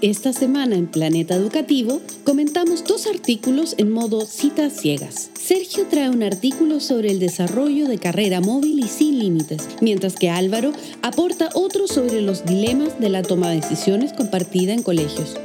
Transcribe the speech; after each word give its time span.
Esta 0.00 0.32
semana 0.32 0.76
en 0.76 0.86
Planeta 0.86 1.34
Educativo 1.34 2.00
comentamos 2.22 2.84
dos 2.84 3.08
artículos 3.08 3.74
en 3.78 3.90
modo 3.90 4.20
citas 4.26 4.74
ciegas. 4.74 5.30
Sergio 5.34 5.86
trae 5.90 6.08
un 6.08 6.22
artículo 6.22 6.78
sobre 6.78 7.10
el 7.10 7.18
desarrollo 7.18 7.88
de 7.88 7.98
carrera 7.98 8.40
móvil 8.40 8.78
y 8.78 8.86
sin 8.86 9.18
límites, 9.18 9.68
mientras 9.80 10.14
que 10.14 10.30
Álvaro 10.30 10.72
aporta 11.02 11.48
otro 11.54 11.88
sobre 11.88 12.22
los 12.22 12.44
dilemas 12.44 13.00
de 13.00 13.08
la 13.08 13.22
toma 13.22 13.50
de 13.50 13.56
decisiones 13.56 14.12
compartida 14.12 14.72
en 14.72 14.84
colegios. 14.84 15.36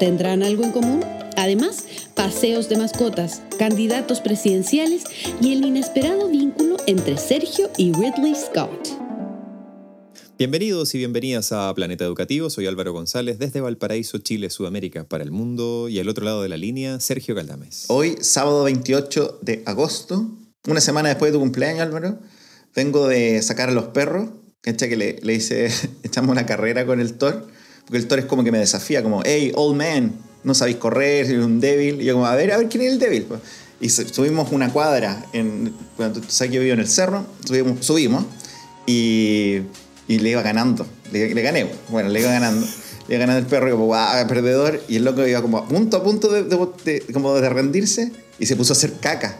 ¿Tendrán 0.00 0.42
algo 0.42 0.64
en 0.64 0.72
común? 0.72 1.04
Además, 1.36 1.84
paseos 2.14 2.68
de 2.68 2.78
mascotas, 2.78 3.42
candidatos 3.60 4.20
presidenciales 4.20 5.04
y 5.40 5.52
el 5.52 5.64
inesperado 5.64 6.28
vínculo 6.28 6.78
entre 6.88 7.16
Sergio 7.16 7.70
y 7.76 7.92
Ridley 7.92 8.34
Scott. 8.34 9.09
Bienvenidos 10.40 10.94
y 10.94 10.96
bienvenidas 10.96 11.52
a 11.52 11.74
Planeta 11.74 12.06
Educativo. 12.06 12.48
Soy 12.48 12.66
Álvaro 12.66 12.94
González 12.94 13.38
desde 13.38 13.60
Valparaíso, 13.60 14.16
Chile, 14.16 14.48
Sudamérica, 14.48 15.04
para 15.04 15.22
el 15.22 15.32
mundo. 15.32 15.90
Y 15.90 15.98
al 15.98 16.08
otro 16.08 16.24
lado 16.24 16.42
de 16.42 16.48
la 16.48 16.56
línea, 16.56 16.98
Sergio 16.98 17.34
Galdames. 17.34 17.84
Hoy, 17.88 18.16
sábado 18.22 18.64
28 18.64 19.40
de 19.42 19.62
agosto, 19.66 20.30
una 20.66 20.80
semana 20.80 21.10
después 21.10 21.30
de 21.30 21.36
tu 21.36 21.40
cumpleaños, 21.40 21.82
Álvaro, 21.82 22.20
vengo 22.74 23.06
de 23.06 23.42
sacar 23.42 23.68
a 23.68 23.72
los 23.72 23.88
perros. 23.88 24.30
Que 24.62 24.96
le, 24.96 25.18
le 25.20 25.34
hice, 25.34 25.70
echamos 26.04 26.30
una 26.30 26.46
carrera 26.46 26.86
con 26.86 27.00
el 27.00 27.18
Thor, 27.18 27.46
porque 27.84 27.98
el 27.98 28.08
Thor 28.08 28.20
es 28.20 28.24
como 28.24 28.42
que 28.42 28.50
me 28.50 28.60
desafía, 28.60 29.02
como, 29.02 29.20
hey, 29.26 29.52
old 29.56 29.76
man, 29.76 30.14
no 30.42 30.54
sabéis 30.54 30.78
correr, 30.78 31.26
soy 31.26 31.36
un 31.36 31.60
débil. 31.60 32.00
Y 32.00 32.06
yo 32.06 32.14
como, 32.14 32.24
a 32.24 32.34
ver, 32.34 32.50
a 32.52 32.56
ver 32.56 32.70
quién 32.70 32.84
es 32.84 32.94
el 32.94 32.98
débil. 32.98 33.26
Y 33.78 33.90
subimos 33.90 34.52
una 34.52 34.72
cuadra, 34.72 35.22
cuando 35.98 36.22
tú 36.22 36.30
sabes 36.30 36.50
que 36.50 36.56
yo 36.56 36.62
vivo 36.62 36.72
en 36.72 36.80
el 36.80 36.88
cerro, 36.88 37.26
subimos 37.44 38.24
y 38.86 39.60
y 40.10 40.18
le 40.18 40.30
iba 40.30 40.42
ganando. 40.42 40.84
Le, 41.12 41.28
gané, 41.40 41.70
bueno, 41.88 42.08
le 42.08 42.18
iba 42.18 42.32
ganando. 42.32 42.66
Le 43.06 43.14
iba 43.14 43.20
ganando 43.20 43.38
el 43.38 43.46
perro, 43.46 43.70
como, 43.70 43.84
guau, 43.84 44.26
perdedor. 44.26 44.82
Y 44.88 44.96
el 44.96 45.04
loco 45.04 45.24
iba 45.24 45.40
como 45.40 45.58
a 45.58 45.68
punto 45.68 45.98
a 45.98 46.02
punto 46.02 46.28
de, 46.28 47.04
como 47.12 47.32
de 47.36 47.48
rendirse 47.48 48.10
y 48.40 48.46
se 48.46 48.56
puso 48.56 48.72
a 48.72 48.76
hacer 48.76 48.94
caca. 48.94 49.38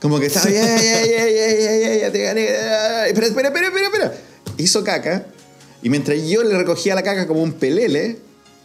Como 0.00 0.20
que 0.20 0.26
estaba, 0.26 0.48
ya, 0.48 0.62
ya, 0.64 1.04
ya, 1.04 1.26
ya, 1.26 1.76
ya, 1.76 1.94
ya, 2.02 2.12
te 2.12 2.22
gané. 2.22 2.44
Espera, 3.08 3.26
espera, 3.26 3.48
espera, 3.48 3.66
espera, 3.66 3.86
espera. 3.86 4.14
Hizo 4.58 4.84
caca. 4.84 5.26
Y 5.82 5.90
mientras 5.90 6.22
yo 6.24 6.44
le 6.44 6.56
recogía 6.56 6.94
la 6.94 7.02
caca 7.02 7.26
como 7.26 7.42
un 7.42 7.54
pelele, 7.54 8.18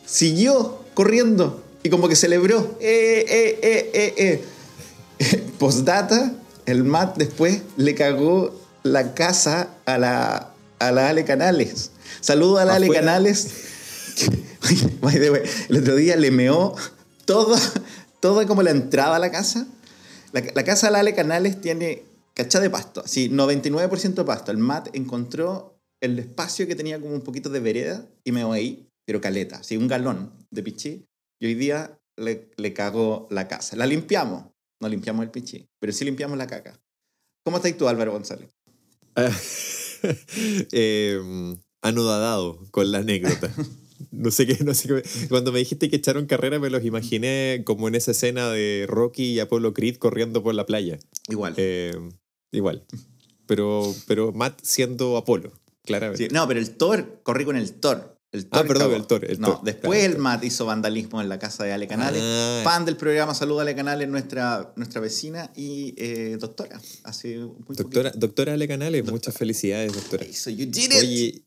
siguió 0.05 0.83
corriendo. 0.93 1.63
Y 1.81 1.89
como 1.89 2.07
que 2.07 2.15
celebró. 2.15 2.77
Eh, 2.79 3.25
eh, 3.27 3.59
eh, 3.63 3.91
eh, 3.95 4.43
eh. 5.19 5.41
Postdata, 5.57 6.33
el 6.67 6.83
Matt 6.83 7.17
después 7.17 7.61
le 7.77 7.95
cagó 7.95 8.53
la 8.83 9.15
casa 9.15 9.69
a 9.85 9.97
la, 9.97 10.54
a 10.79 10.91
la 10.91 11.09
Ale 11.09 11.25
Canales. 11.25 11.91
Saludo 12.21 12.57
a 12.57 12.65
la 12.65 12.75
Ale 12.75 12.89
Canales. 12.89 13.49
el 15.69 15.77
otro 15.77 15.95
día 15.95 16.15
le 16.15 16.31
meó 16.31 16.75
toda, 17.25 17.59
toda 18.19 18.45
como 18.47 18.63
la 18.63 18.71
entrada 18.71 19.15
a 19.15 19.19
la 19.19 19.31
casa. 19.31 19.67
La, 20.31 20.63
casa 20.63 20.87
de 20.87 20.93
la 20.93 20.99
Ale 20.99 21.15
Canales 21.15 21.61
tiene 21.61 22.03
cachá 22.33 22.59
de 22.59 22.69
pasto, 22.69 23.01
así 23.05 23.29
99% 23.29 24.13
de 24.13 24.23
pasto. 24.25 24.51
El 24.51 24.57
Matt 24.57 24.89
encontró 24.93 25.79
el 26.01 26.19
espacio 26.19 26.67
que 26.67 26.75
tenía 26.75 26.99
como 26.99 27.13
un 27.13 27.21
poquito 27.21 27.49
de 27.49 27.61
vereda 27.61 28.05
y 28.25 28.31
me 28.33 28.43
ahí, 28.43 28.89
pero 29.05 29.21
caleta, 29.21 29.57
así 29.57 29.77
un 29.77 29.87
galón 29.87 30.33
de 30.51 30.63
pichí. 30.63 31.05
Y 31.39 31.47
hoy 31.47 31.53
día 31.53 31.97
le, 32.17 32.51
le 32.57 32.73
cagó 32.73 33.27
la 33.29 33.47
casa. 33.47 33.77
La 33.77 33.85
limpiamos, 33.85 34.45
no 34.81 34.89
limpiamos 34.89 35.23
el 35.23 35.31
pichí, 35.31 35.69
pero 35.79 35.93
sí 35.93 36.03
limpiamos 36.03 36.37
la 36.37 36.47
caca. 36.47 36.77
¿Cómo 37.45 37.57
estás 37.57 37.77
tú, 37.77 37.87
Álvaro 37.87 38.11
González? 38.11 38.49
eh, 40.71 41.19
anudadado 41.81 42.59
con 42.71 42.91
la 42.91 42.99
anécdota. 42.99 43.53
No 44.11 44.29
sé 44.29 44.45
qué, 44.45 44.61
no 44.63 44.73
sé 44.73 44.89
qué. 44.89 45.27
Cuando 45.29 45.51
me 45.51 45.59
dijiste 45.59 45.89
que 45.89 45.95
echaron 45.95 46.25
carrera, 46.25 46.59
me 46.59 46.69
los 46.69 46.83
imaginé 46.83 47.63
como 47.65 47.87
en 47.87 47.95
esa 47.95 48.11
escena 48.11 48.49
de 48.49 48.85
Rocky 48.87 49.33
y 49.33 49.39
Apollo 49.39 49.73
Creed 49.73 49.97
corriendo 49.97 50.43
por 50.43 50.53
la 50.53 50.65
playa. 50.65 50.99
Igual. 51.29 51.53
Eh, 51.57 51.93
igual. 52.51 52.85
Pero, 53.45 53.93
pero 54.07 54.33
Matt 54.33 54.59
siendo 54.63 55.15
Apolo, 55.17 55.53
claramente. 55.85 56.27
no, 56.29 56.47
pero 56.47 56.59
el 56.59 56.75
Thor, 56.75 57.21
corrí 57.23 57.45
con 57.45 57.55
el 57.55 57.73
Thor. 57.73 58.14
El 58.35 58.47
ah, 58.51 58.63
perdón, 58.63 58.93
el 58.93 59.07
Thor. 59.07 59.39
no, 59.39 59.61
después 59.63 60.03
el 60.03 60.17
Matt 60.17 60.43
hizo 60.43 60.65
vandalismo 60.65 61.21
en 61.21 61.29
la 61.29 61.39
casa 61.39 61.63
de 61.63 61.71
Ale 61.71 61.87
Canales. 61.87 62.21
Ah, 62.23 62.61
Fan 62.63 62.85
del 62.85 62.97
programa, 62.97 63.33
saluda 63.33 63.59
a 63.59 63.61
Ale 63.61 63.75
Canales, 63.75 64.09
nuestra, 64.09 64.73
nuestra 64.75 64.99
vecina 64.99 65.51
y 65.55 65.93
eh, 65.97 66.37
doctora. 66.39 66.81
Hace 67.03 67.37
doctora, 67.69 68.11
doctora 68.11 68.53
Ale 68.53 68.67
Canales, 68.67 69.05
muchas 69.05 69.35
felicidades, 69.35 69.93
doctora. 69.93 70.25
So 70.33 70.49
you 70.49 70.65
did 70.65 70.91
it. 70.91 70.99
Oye, 70.99 71.45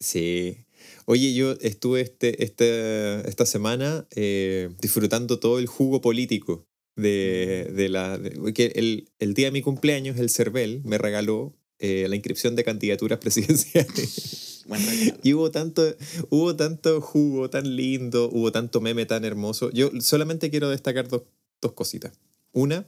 sí. 0.00 0.66
Oye, 1.06 1.34
yo 1.34 1.52
estuve 1.60 2.00
este, 2.00 2.42
este, 2.42 3.28
esta 3.28 3.46
semana 3.46 4.06
eh, 4.16 4.70
disfrutando 4.80 5.38
todo 5.38 5.58
el 5.58 5.66
jugo 5.66 6.00
político 6.00 6.66
de, 6.96 7.70
de 7.74 7.88
la... 7.88 8.20
que 8.54 8.72
el, 8.74 9.10
el, 9.18 9.34
día 9.34 9.46
de 9.46 9.52
mi 9.52 9.62
cumpleaños, 9.62 10.18
el 10.18 10.30
CERVEL 10.30 10.82
me 10.84 10.98
regaló 10.98 11.54
eh, 11.78 12.06
la 12.08 12.16
inscripción 12.16 12.56
de 12.56 12.64
candidaturas 12.64 13.18
presidenciales. 13.20 14.53
y 15.22 15.34
hubo 15.34 15.50
tanto, 15.50 15.82
hubo 16.30 16.56
tanto 16.56 17.00
jugo 17.00 17.50
tan 17.50 17.76
lindo, 17.76 18.28
hubo 18.32 18.52
tanto 18.52 18.80
meme 18.80 19.06
tan 19.06 19.24
hermoso. 19.24 19.70
Yo 19.70 19.90
solamente 20.00 20.50
quiero 20.50 20.68
destacar 20.68 21.08
dos, 21.08 21.22
dos 21.60 21.72
cositas. 21.72 22.12
Una, 22.52 22.86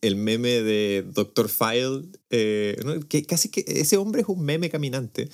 el 0.00 0.16
meme 0.16 0.62
de 0.62 1.04
Dr. 1.12 1.48
File, 1.48 2.02
eh, 2.30 2.76
que 3.08 3.24
casi 3.24 3.48
que 3.48 3.64
ese 3.66 3.96
hombre 3.96 4.22
es 4.22 4.28
un 4.28 4.42
meme 4.44 4.70
caminante. 4.70 5.28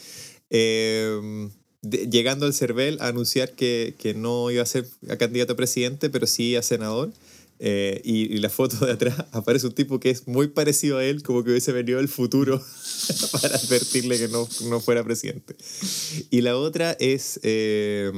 Eh, 0.50 1.48
llegando 1.82 2.46
al 2.46 2.54
CERVEL 2.54 2.98
a 3.00 3.08
anunciar 3.08 3.52
que, 3.52 3.94
que, 3.98 4.14
no 4.14 4.50
iba 4.50 4.62
a 4.62 4.66
ser 4.66 4.86
a 5.08 5.16
candidato 5.16 5.52
a 5.52 5.56
presidente, 5.56 6.10
pero 6.10 6.26
sí 6.26 6.56
a 6.56 6.62
senador. 6.62 7.12
Eh, 7.60 8.00
y, 8.04 8.38
la 8.38 8.50
foto 8.50 8.86
de 8.86 8.92
atrás 8.92 9.24
aparece 9.32 9.66
un 9.66 9.72
tipo 9.72 9.98
que 9.98 10.10
es 10.10 10.28
muy 10.28 10.48
parecido 10.48 10.98
a 10.98 11.04
él, 11.04 11.22
como 11.22 11.42
que 11.42 11.50
hubiese 11.50 11.72
venido 11.72 11.98
del 11.98 12.08
futuro 12.08 12.62
para 13.32 13.56
advertirle 13.56 14.18
que 14.18 14.28
no, 14.28 14.48
no, 14.68 14.80
fuera 14.80 15.02
presidente. 15.02 15.56
Y 16.30 16.40
la 16.42 16.56
otra 16.56 16.92
es, 17.00 17.40
eh, 17.42 18.12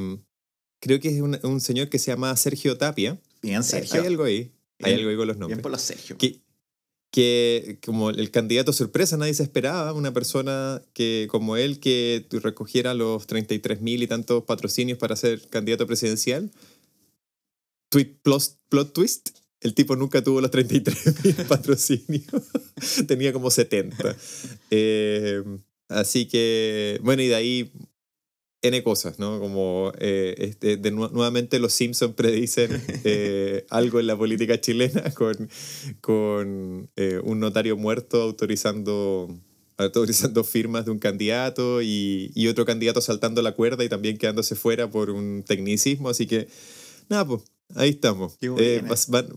creo 0.80 1.00
que 1.00 1.08
es 1.08 1.20
un, 1.22 1.38
un, 1.42 1.60
señor 1.60 1.88
que 1.88 1.98
se 1.98 2.10
llama 2.10 2.36
Sergio 2.36 2.76
Tapia. 2.76 3.18
Bien, 3.42 3.64
Sergio. 3.64 4.00
Hay 4.00 4.06
algo 4.06 4.24
ahí. 4.24 4.52
Hay 4.82 4.94
algo 4.94 5.10
ahí 5.10 5.16
con 5.16 5.26
los 5.26 5.36
nombres. 5.36 5.56
Bien 5.56 5.62
por 5.62 5.70
los 5.70 5.80
Sergio. 5.80 6.18
Que, 6.18 6.40
que 7.10 7.78
como 7.84 8.10
el 8.10 8.30
candidato 8.30 8.72
sorpresa 8.72 9.16
nadie 9.16 9.34
se 9.34 9.42
esperaba, 9.42 9.92
una 9.94 10.12
persona 10.12 10.82
que 10.92 11.28
como 11.30 11.56
él 11.56 11.80
que 11.80 12.26
recogiera 12.30 12.94
los 12.94 13.26
33 13.26 13.80
mil 13.80 14.02
y 14.02 14.06
tantos 14.06 14.44
patrocinios 14.44 14.98
para 14.98 15.16
ser 15.16 15.48
candidato 15.48 15.86
presidencial, 15.86 16.50
tweet 17.90 18.16
plot 18.22 18.92
twist, 18.94 19.30
el 19.60 19.74
tipo 19.74 19.94
nunca 19.94 20.22
tuvo 20.24 20.40
los 20.40 20.50
33 20.50 21.24
mil 21.24 21.34
patrocinios, 21.46 22.24
tenía 23.06 23.32
como 23.32 23.50
70. 23.50 24.16
Eh, 24.70 25.42
así 25.88 26.26
que, 26.26 26.98
bueno, 27.02 27.22
y 27.22 27.28
de 27.28 27.34
ahí 27.34 27.72
N 28.62 28.82
cosas, 28.82 29.18
¿no? 29.18 29.38
Como 29.40 29.92
eh, 29.98 30.34
este, 30.38 30.76
de, 30.76 30.90
nuevamente 30.90 31.58
los 31.58 31.72
Simpsons 31.72 32.14
predicen 32.14 32.82
eh, 33.04 33.66
algo 33.70 34.00
en 34.00 34.06
la 34.06 34.16
política 34.16 34.60
chilena 34.60 35.10
con, 35.14 35.50
con 36.00 36.90
un 37.24 37.40
notario 37.40 37.76
muerto 37.76 38.22
autorizando 38.22 39.28
autorizando 39.78 40.44
firmas 40.44 40.84
de 40.84 40.90
un 40.90 40.98
candidato 40.98 41.80
y, 41.80 42.30
y, 42.34 42.48
otro 42.48 42.66
candidato 42.66 43.00
saltando 43.00 43.40
la 43.40 43.52
cuerda 43.52 43.82
y 43.82 43.88
también 43.88 44.18
quedándose 44.18 44.54
fuera 44.54 44.90
por 44.90 45.08
un 45.08 45.42
tecnicismo. 45.42 46.10
Así 46.10 46.26
que, 46.26 46.48
nada, 47.08 47.26
pues 47.26 47.40
Ahí 47.74 47.90
estamos. 47.90 48.36
Eh, 48.40 48.82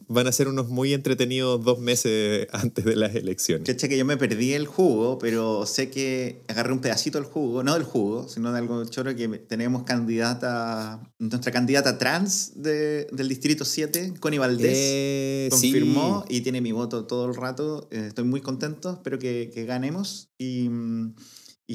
van, 0.07 0.27
a 0.27 0.31
ser 0.31 0.47
unos 0.47 0.69
muy 0.69 0.93
entretenidos 0.93 1.63
dos 1.63 1.79
meses 1.79 2.47
antes 2.53 2.85
de 2.85 2.95
las 2.95 3.15
elecciones. 3.15 3.65
Che, 3.75 3.89
que 3.89 3.97
yo 3.97 4.05
me 4.05 4.17
perdí 4.17 4.53
el 4.53 4.67
jugo, 4.67 5.17
pero 5.19 5.65
sé 5.65 5.89
que 5.89 6.41
agarré 6.47 6.73
un 6.73 6.79
pedacito 6.79 7.19
del 7.19 7.27
jugo, 7.27 7.63
no 7.63 7.73
del 7.73 7.83
jugo, 7.83 8.27
sino 8.27 8.51
de 8.51 8.59
algo 8.59 8.83
choro 8.85 9.15
que 9.15 9.27
tenemos 9.27 9.83
candidata, 9.83 11.01
nuestra 11.19 11.51
candidata 11.51 11.97
trans 11.97 12.53
de, 12.55 13.07
del 13.11 13.29
Distrito 13.29 13.65
7, 13.65 14.15
Connie 14.19 14.39
Valdés, 14.39 14.77
eh, 14.77 15.47
confirmó 15.51 16.25
y 16.29 16.41
tiene 16.41 16.61
mi 16.61 16.71
voto 16.71 17.05
todo 17.05 17.25
el 17.27 17.35
rato. 17.35 17.87
Eh, 17.91 18.05
estoy 18.07 18.25
muy 18.25 18.41
contento, 18.41 18.93
espero 18.93 19.19
que, 19.19 19.51
que 19.53 19.65
ganemos 19.65 20.29
y... 20.37 20.69
Mm, 20.69 21.15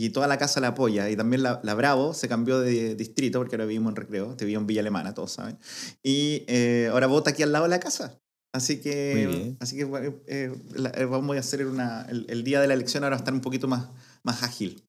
y 0.04 0.10
toda 0.10 0.26
la 0.26 0.38
casa 0.38 0.60
la 0.60 0.68
apoya. 0.68 1.10
Y 1.10 1.16
también 1.16 1.42
la, 1.42 1.60
la, 1.62 1.74
Bravo 1.74 2.14
se 2.14 2.28
cambió 2.28 2.60
de 2.60 2.94
distrito, 2.94 3.38
porque 3.38 3.56
ahora 3.56 3.66
vivimos 3.66 3.90
en 3.90 3.96
Recreo, 3.96 4.36
te 4.36 4.44
vivo 4.44 4.60
en 4.60 4.66
Villa 4.66 4.80
Alemana, 4.80 5.14
todos 5.14 5.32
saben. 5.32 5.58
Y 6.02 6.44
eh, 6.46 6.88
ahora 6.92 7.06
vota 7.06 7.30
aquí 7.30 7.42
al 7.42 7.52
lado 7.52 7.64
de 7.64 7.70
la 7.70 7.80
casa. 7.80 8.20
Así 8.52 8.80
que, 8.80 9.56
así 9.60 9.76
que 9.76 9.82
eh, 10.26 10.52
eh, 10.96 11.04
vamos 11.04 11.36
a 11.36 11.40
hacer 11.40 11.66
una, 11.66 12.06
el, 12.08 12.44
día 12.44 12.60
de 12.60 12.66
la 12.66 12.74
elección 12.74 13.04
ahora 13.04 13.16
va 13.16 13.18
a 13.18 13.22
estar 13.22 13.34
un 13.34 13.42
poquito 13.42 13.68
más, 13.68 13.88
más 14.22 14.42
ágil. 14.42 14.82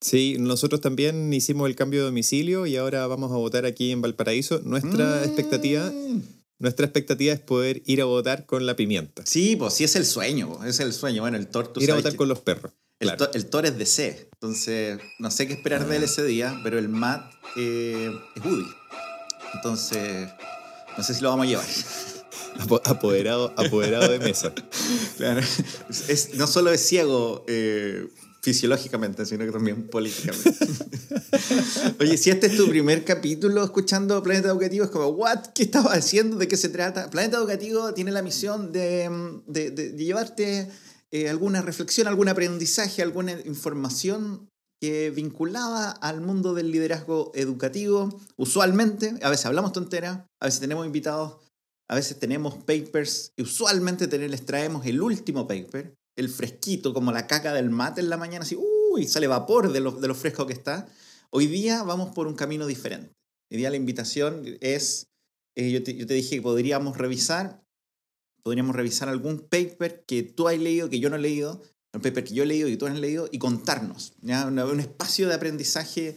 Sí, 0.00 0.36
nosotros 0.38 0.80
también 0.80 1.32
hicimos 1.32 1.68
el 1.68 1.76
cambio 1.76 2.00
de 2.00 2.06
domicilio 2.06 2.66
y 2.66 2.76
ahora 2.76 3.06
vamos 3.06 3.32
a 3.32 3.36
votar 3.36 3.66
aquí 3.66 3.92
en 3.92 4.02
Valparaíso. 4.02 4.60
Nuestra 4.64 5.20
mm. 5.20 5.24
expectativa... 5.24 5.92
Nuestra 6.58 6.86
expectativa 6.86 7.34
es 7.34 7.40
poder 7.40 7.82
ir 7.84 8.00
a 8.00 8.06
votar 8.06 8.46
con 8.46 8.64
la 8.64 8.76
pimienta. 8.76 9.22
Sí, 9.26 9.56
pues 9.56 9.74
sí 9.74 9.84
es 9.84 9.94
el 9.94 10.06
sueño, 10.06 10.64
es 10.64 10.80
el 10.80 10.94
sueño. 10.94 11.20
Bueno, 11.20 11.36
el 11.36 11.48
torto. 11.48 11.82
Ir 11.82 11.90
a 11.90 11.96
votar 11.96 12.16
con 12.16 12.28
los 12.28 12.40
perros. 12.40 12.72
El, 12.98 13.46
Thor 13.46 13.66
es 13.66 13.76
de 13.76 13.84
C, 13.84 14.30
entonces 14.32 14.98
no 15.18 15.30
sé 15.30 15.46
qué 15.46 15.52
esperar 15.52 15.86
de 15.86 15.96
él 15.96 16.04
ese 16.04 16.24
día, 16.24 16.58
pero 16.62 16.78
el 16.78 16.88
Matt 16.88 17.30
eh, 17.56 18.10
es 18.34 18.44
Woody. 18.44 18.66
Entonces, 19.52 20.30
no 20.96 21.04
sé 21.04 21.12
si 21.12 21.20
lo 21.20 21.28
vamos 21.28 21.44
a 21.46 21.48
llevar. 21.48 21.66
Apoderado, 22.84 23.52
apoderado 23.56 24.10
de 24.10 24.18
mesa. 24.18 24.52
Claro. 25.18 25.42
Es, 26.08 26.34
no 26.34 26.46
solo 26.46 26.70
es 26.70 26.80
ciego 26.80 27.44
eh, 27.48 28.06
fisiológicamente, 28.40 29.26
sino 29.26 29.44
que 29.44 29.52
también 29.52 29.88
políticamente. 29.88 30.54
Oye, 32.00 32.16
si 32.16 32.30
este 32.30 32.46
es 32.46 32.56
tu 32.56 32.68
primer 32.68 33.04
capítulo 33.04 33.62
escuchando 33.62 34.22
Planeta 34.22 34.48
Educativo, 34.48 34.86
es 34.86 34.90
como, 34.90 35.08
¿what? 35.08 35.48
¿Qué 35.54 35.64
estaba 35.64 35.92
haciendo? 35.92 36.36
¿De 36.36 36.48
qué 36.48 36.56
se 36.56 36.70
trata? 36.70 37.10
Planeta 37.10 37.36
Educativo 37.36 37.92
tiene 37.92 38.10
la 38.10 38.22
misión 38.22 38.72
de, 38.72 39.10
de, 39.46 39.70
de 39.70 40.04
llevarte 40.04 40.70
eh, 41.16 41.30
alguna 41.30 41.62
reflexión, 41.62 42.08
algún 42.08 42.28
aprendizaje, 42.28 43.00
alguna 43.00 43.32
información 43.46 44.50
que 44.78 45.10
vinculada 45.10 45.90
al 45.90 46.20
mundo 46.20 46.52
del 46.52 46.70
liderazgo 46.70 47.32
educativo. 47.34 48.20
Usualmente, 48.36 49.14
a 49.22 49.30
veces 49.30 49.46
hablamos 49.46 49.72
tontera, 49.72 50.26
a 50.42 50.44
veces 50.44 50.60
tenemos 50.60 50.84
invitados, 50.84 51.38
a 51.88 51.94
veces 51.94 52.18
tenemos 52.18 52.56
papers, 52.56 53.32
y 53.34 53.44
usualmente 53.44 54.06
les 54.28 54.44
traemos 54.44 54.84
el 54.84 55.00
último 55.00 55.48
paper, 55.48 55.94
el 56.18 56.28
fresquito, 56.28 56.92
como 56.92 57.12
la 57.12 57.26
caca 57.26 57.54
del 57.54 57.70
mate 57.70 58.02
en 58.02 58.10
la 58.10 58.18
mañana, 58.18 58.44
así, 58.44 58.58
uy, 58.58 59.06
sale 59.06 59.26
vapor 59.26 59.72
de 59.72 59.80
lo, 59.80 59.92
de 59.92 60.08
lo 60.08 60.14
fresco 60.14 60.46
que 60.46 60.52
está. 60.52 60.86
Hoy 61.30 61.46
día 61.46 61.82
vamos 61.82 62.12
por 62.14 62.26
un 62.26 62.34
camino 62.34 62.66
diferente. 62.66 63.14
Hoy 63.50 63.56
día 63.56 63.70
la 63.70 63.76
invitación 63.76 64.58
es, 64.60 65.06
eh, 65.56 65.70
yo, 65.70 65.78
yo 65.80 66.06
te 66.06 66.12
dije 66.12 66.36
que 66.36 66.42
podríamos 66.42 66.98
revisar 66.98 67.62
podríamos 68.46 68.76
revisar 68.76 69.08
algún 69.08 69.40
paper 69.40 70.04
que 70.06 70.22
tú 70.22 70.46
has 70.46 70.56
leído, 70.56 70.88
que 70.88 71.00
yo 71.00 71.10
no 71.10 71.16
he 71.16 71.18
leído, 71.18 71.60
un 71.92 72.00
paper 72.00 72.22
que 72.22 72.32
yo 72.32 72.44
he 72.44 72.46
leído 72.46 72.68
y 72.68 72.76
tú 72.76 72.86
has 72.86 72.96
leído, 72.96 73.28
y 73.32 73.40
contarnos. 73.40 74.12
¿ya? 74.22 74.46
Un, 74.46 74.78
espacio 74.78 75.26
de 75.26 75.34
aprendizaje 75.34 76.14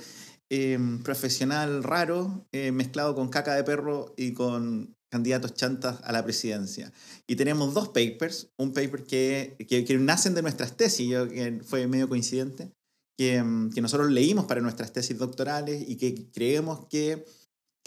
em, 0.47 1.01
profesional 1.01 1.83
raro, 1.83 2.45
eh, 2.51 2.71
mezclado 2.71 3.15
con 3.15 3.29
caca 3.29 3.55
de 3.55 3.63
perro 3.63 4.13
y 4.15 4.33
con 4.33 4.95
candidatos 5.09 5.55
chantas 5.55 6.01
a 6.03 6.11
la 6.11 6.23
presidencia. 6.23 6.93
Y 7.25 7.35
tenemos 7.35 7.73
dos 7.73 7.87
papers, 7.87 8.51
un 8.57 8.73
paper 8.73 9.05
que, 9.05 9.55
que, 9.67 9.97
nacen 9.97 10.35
de 10.35 10.43
nuestras 10.43 10.77
tesis, 10.77 11.09
yo, 11.09 11.27
que 11.27 11.61
fue 11.65 11.87
medio 11.87 12.07
coincidente, 12.07 12.71
que, 13.17 13.43
que 13.73 13.81
nosotros 13.81 14.11
leímos 14.11 14.45
para 14.45 14.61
nuestras 14.61 14.93
tesis 14.93 15.17
doctorales 15.17 15.83
y 15.87 15.95
que 15.95 16.29
creemos 16.29 16.85
que 16.91 17.25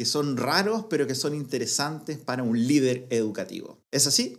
que 0.02 0.06
son 0.06 0.36
raros, 0.36 0.86
pero 0.90 1.06
que 1.06 1.14
son 1.14 1.32
interesantes 1.32 2.18
para 2.18 2.42
un 2.42 2.66
líder 2.66 3.06
educativo. 3.10 3.78
¿Es 3.92 4.08
así? 4.08 4.36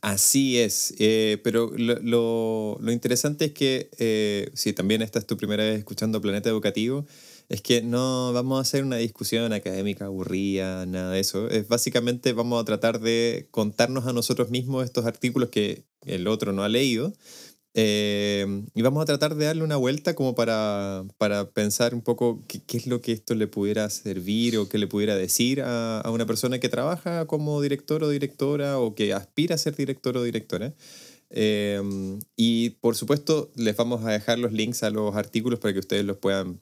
Así 0.00 0.58
es, 0.58 0.92
eh, 0.98 1.38
pero 1.44 1.70
lo, 1.76 2.76
lo, 2.80 2.90
interesante 2.90 3.44
es 3.44 3.52
que, 3.52 3.90
eh, 3.98 4.50
si 4.54 4.72
también 4.72 5.02
esta 5.02 5.20
es 5.20 5.26
tu 5.26 5.36
primera 5.36 5.62
vez 5.62 5.78
escuchando 5.78 6.20
Planeta 6.20 6.48
Educativo, 6.50 7.06
es 7.48 7.62
que 7.62 7.80
no 7.80 8.32
vamos 8.32 8.58
a 8.58 8.62
hacer 8.62 8.82
una 8.82 8.96
discusión 8.96 9.52
académica 9.52 10.06
aburrida, 10.06 10.84
nada 10.84 11.12
de 11.12 11.20
eso. 11.20 11.48
Es 11.48 11.68
básicamente 11.68 12.32
vamos 12.32 12.60
a 12.60 12.64
tratar 12.64 12.98
de 12.98 13.46
contarnos 13.52 14.08
a 14.08 14.12
nosotros 14.12 14.50
mismos 14.50 14.84
estos 14.84 15.06
artículos 15.06 15.50
que 15.50 15.84
el 16.06 16.26
otro 16.26 16.52
no 16.52 16.64
ha 16.64 16.68
leído 16.68 17.12
eh, 17.74 18.64
y 18.74 18.82
vamos 18.82 19.02
a 19.02 19.06
tratar 19.06 19.36
de 19.36 19.46
darle 19.46 19.62
una 19.62 19.76
vuelta 19.76 20.14
como 20.14 20.34
para, 20.34 21.04
para 21.18 21.50
pensar 21.50 21.94
un 21.94 22.02
poco 22.02 22.42
qué, 22.48 22.62
qué, 22.64 22.76
es 22.78 22.86
lo 22.86 23.00
que 23.00 23.12
esto 23.12 23.34
le 23.34 23.46
pudiera 23.46 23.88
servir 23.90 24.58
o 24.58 24.68
qué 24.68 24.78
le 24.78 24.88
pudiera 24.88 25.16
decir 25.16 25.62
a, 25.62 26.00
a, 26.00 26.10
una 26.10 26.26
persona 26.26 26.58
que 26.58 26.68
trabaja 26.68 27.26
como 27.26 27.60
director 27.60 28.02
o 28.02 28.08
directora 28.08 28.78
o 28.78 28.94
que 28.94 29.12
aspira 29.12 29.54
a 29.54 29.58
ser 29.58 29.76
director 29.76 30.16
o 30.16 30.22
directora. 30.22 30.74
Eh, 31.30 31.80
y 32.36 32.70
por 32.80 32.96
supuesto 32.96 33.52
les 33.54 33.76
vamos 33.76 34.04
a 34.04 34.10
dejar 34.10 34.38
los 34.40 34.52
links 34.52 34.82
a 34.82 34.90
los 34.90 35.14
artículos 35.14 35.60
para 35.60 35.72
que 35.72 35.78
ustedes 35.78 36.04
los 36.04 36.16
puedan 36.16 36.60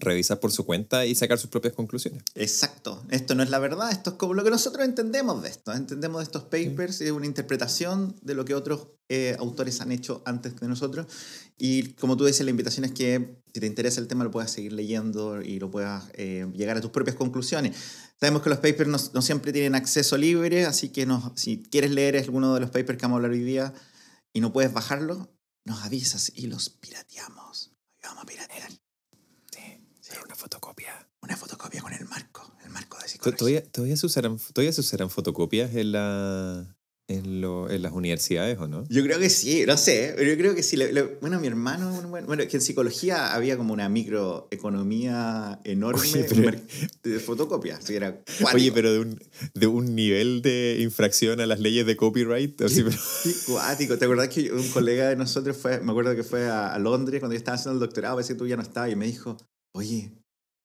revisar 0.00 0.40
por 0.40 0.52
su 0.52 0.64
cuenta 0.64 1.06
y 1.06 1.14
sacar 1.14 1.38
sus 1.38 1.50
propias 1.50 1.74
conclusiones. 1.74 2.22
Exacto. 2.34 3.02
Esto 3.10 3.34
no 3.34 3.42
es 3.42 3.50
la 3.50 3.58
verdad, 3.58 3.90
esto 3.90 4.10
es 4.10 4.16
como 4.16 4.34
lo 4.34 4.44
que 4.44 4.50
nosotros 4.50 4.84
entendemos 4.84 5.42
de 5.42 5.48
esto. 5.48 5.72
Entendemos 5.72 6.20
de 6.20 6.24
estos 6.24 6.44
papers, 6.44 7.00
es 7.00 7.10
una 7.10 7.26
interpretación 7.26 8.16
de 8.22 8.34
lo 8.34 8.44
que 8.44 8.54
otros 8.54 8.88
eh, 9.08 9.36
autores 9.38 9.80
han 9.80 9.92
hecho 9.92 10.22
antes 10.24 10.56
de 10.56 10.68
nosotros. 10.68 11.06
Y 11.58 11.92
como 11.94 12.16
tú 12.16 12.24
dices, 12.24 12.44
la 12.44 12.50
invitación 12.50 12.84
es 12.84 12.92
que 12.92 13.40
si 13.52 13.60
te 13.60 13.66
interesa 13.66 14.00
el 14.00 14.08
tema 14.08 14.24
lo 14.24 14.30
puedas 14.30 14.50
seguir 14.50 14.72
leyendo 14.72 15.40
y 15.40 15.58
lo 15.58 15.70
puedas 15.70 16.04
eh, 16.14 16.46
llegar 16.54 16.76
a 16.76 16.80
tus 16.80 16.90
propias 16.90 17.16
conclusiones. 17.16 17.76
Sabemos 18.20 18.42
que 18.42 18.50
los 18.50 18.58
papers 18.58 18.88
no, 18.88 18.98
no 19.14 19.22
siempre 19.22 19.52
tienen 19.52 19.74
acceso 19.74 20.16
libre, 20.16 20.64
así 20.64 20.88
que 20.88 21.06
si 21.34 21.62
quieres 21.62 21.90
leer 21.90 22.16
alguno 22.16 22.54
de 22.54 22.60
los 22.60 22.70
papers 22.70 22.98
que 22.98 23.02
vamos 23.02 23.16
a 23.16 23.18
hablar 23.18 23.30
hoy 23.32 23.44
día 23.44 23.74
y 24.32 24.40
no 24.40 24.52
puedes 24.52 24.72
bajarlo, 24.72 25.32
nos 25.64 25.82
avisas 25.82 26.32
y 26.34 26.46
los 26.46 26.70
pirateamos. 26.70 27.72
Vamos 28.02 28.22
a 28.22 28.26
piratear 28.26 28.85
una 30.24 30.34
fotocopia. 30.34 31.08
Una 31.22 31.36
fotocopia 31.36 31.82
con 31.82 31.92
el 31.92 32.04
marco, 32.06 32.52
el 32.64 32.70
marco 32.70 32.98
de 33.02 33.08
psicología. 33.08 33.36
¿Todavía, 33.36 33.62
todavía, 33.64 33.96
se, 33.96 34.06
usarán, 34.06 34.38
¿todavía 34.52 34.72
se 34.72 34.80
usarán 34.80 35.10
fotocopias 35.10 35.74
en, 35.74 35.92
la, 35.92 36.76
en, 37.08 37.40
lo, 37.40 37.68
en 37.68 37.82
las 37.82 37.92
universidades 37.92 38.58
o 38.58 38.68
no? 38.68 38.84
Yo 38.88 39.02
creo 39.02 39.18
que 39.18 39.28
sí, 39.28 39.64
no 39.66 39.76
sé, 39.76 40.12
pero 40.16 40.30
yo 40.30 40.36
creo 40.36 40.54
que 40.54 40.62
sí. 40.62 40.78
bueno, 41.20 41.40
mi 41.40 41.46
hermano, 41.48 42.00
bueno, 42.08 42.46
que 42.46 42.56
en 42.56 42.60
psicología 42.60 43.34
había 43.34 43.56
como 43.56 43.72
una 43.72 43.88
microeconomía 43.88 45.60
enorme 45.64 46.26
de 47.02 47.18
fotocopias. 47.18 47.88
era 47.90 48.22
Oye, 48.54 48.70
pero 48.70 48.92
de 48.92 49.00
un, 49.00 49.20
de 49.54 49.66
un 49.66 49.94
nivel 49.94 50.42
de 50.42 50.78
infracción 50.80 51.40
a 51.40 51.46
las 51.46 51.58
leyes 51.58 51.86
de 51.86 51.96
copyright. 51.96 52.62
Así, 52.62 52.84
pero... 52.84 52.96
cuático. 53.46 53.98
¿Te 53.98 54.04
acordás 54.04 54.28
que 54.28 54.52
un 54.52 54.68
colega 54.68 55.08
de 55.08 55.16
nosotros 55.16 55.56
fue, 55.56 55.80
me 55.80 55.90
acuerdo 55.90 56.14
que 56.14 56.22
fue 56.22 56.48
a, 56.48 56.72
a 56.72 56.78
Londres 56.78 57.20
cuando 57.20 57.34
yo 57.34 57.38
estaba 57.38 57.56
haciendo 57.56 57.74
el 57.74 57.80
doctorado, 57.80 58.14
a 58.14 58.18
veces 58.18 58.36
tú 58.36 58.46
ya 58.46 58.56
no 58.56 58.62
estabas, 58.62 58.92
y 58.92 58.96
me 58.96 59.06
dijo, 59.06 59.36
oye, 59.76 60.10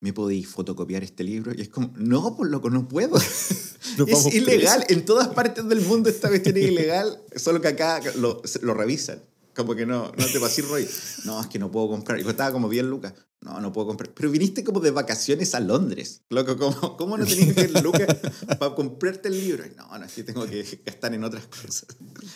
¿me 0.00 0.12
podéis 0.12 0.48
fotocopiar 0.48 1.04
este 1.04 1.22
libro? 1.22 1.52
Y 1.54 1.60
es 1.60 1.68
como, 1.68 1.92
no, 1.96 2.34
por 2.36 2.48
loco, 2.48 2.70
no 2.70 2.88
puedo. 2.88 3.16
es 4.06 4.34
ilegal. 4.34 4.84
En 4.88 5.04
todas 5.04 5.28
partes 5.28 5.68
del 5.68 5.82
mundo 5.82 6.08
esta 6.08 6.28
cuestión 6.28 6.56
es 6.56 6.64
ilegal, 6.64 7.22
solo 7.36 7.60
que 7.60 7.68
acá 7.68 8.00
lo, 8.16 8.42
lo 8.62 8.74
revisan. 8.74 9.20
Como 9.54 9.74
que 9.74 9.84
no, 9.84 10.10
no 10.16 10.26
te 10.26 10.40
pasé 10.40 10.62
Roy. 10.62 10.88
No, 11.24 11.38
es 11.38 11.46
que 11.46 11.58
no 11.58 11.70
puedo 11.70 11.88
comprar. 11.88 12.18
Y 12.18 12.24
costaba 12.24 12.52
como 12.52 12.70
10 12.70 12.84
lucas. 12.86 13.12
No, 13.42 13.60
no 13.60 13.72
puedo 13.72 13.88
comprar. 13.88 14.12
Pero 14.14 14.30
viniste 14.30 14.62
como 14.62 14.78
de 14.78 14.92
vacaciones 14.92 15.56
a 15.56 15.60
Londres. 15.60 16.22
Loco, 16.30 16.56
¿cómo, 16.56 16.96
cómo 16.96 17.18
no 17.18 17.26
tenías 17.26 17.54
que 17.54 17.68
lucas 17.82 18.06
para 18.58 18.74
comprarte 18.76 19.28
el 19.28 19.40
libro? 19.40 19.64
No, 19.76 19.98
no, 19.98 20.04
es 20.04 20.12
que 20.12 20.22
tengo 20.22 20.46
que 20.46 20.64
gastar 20.86 21.12
en 21.12 21.24
otras 21.24 21.46
cosas. 21.46 21.86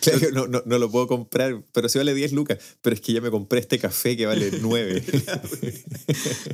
Claro, 0.01 0.31
no, 0.33 0.47
no, 0.47 0.63
no, 0.65 0.77
lo 0.77 0.91
puedo 0.91 1.07
comprar, 1.07 1.63
pero 1.71 1.87
sí 1.87 1.97
vale 1.97 2.13
10 2.13 2.33
lucas. 2.33 2.57
Pero 2.81 2.93
es 2.93 3.01
que 3.01 3.13
ya 3.13 3.21
me 3.21 3.31
compré 3.31 3.61
este 3.61 3.79
café 3.79 4.17
que 4.17 4.25
vale 4.25 4.51
9. 4.61 5.03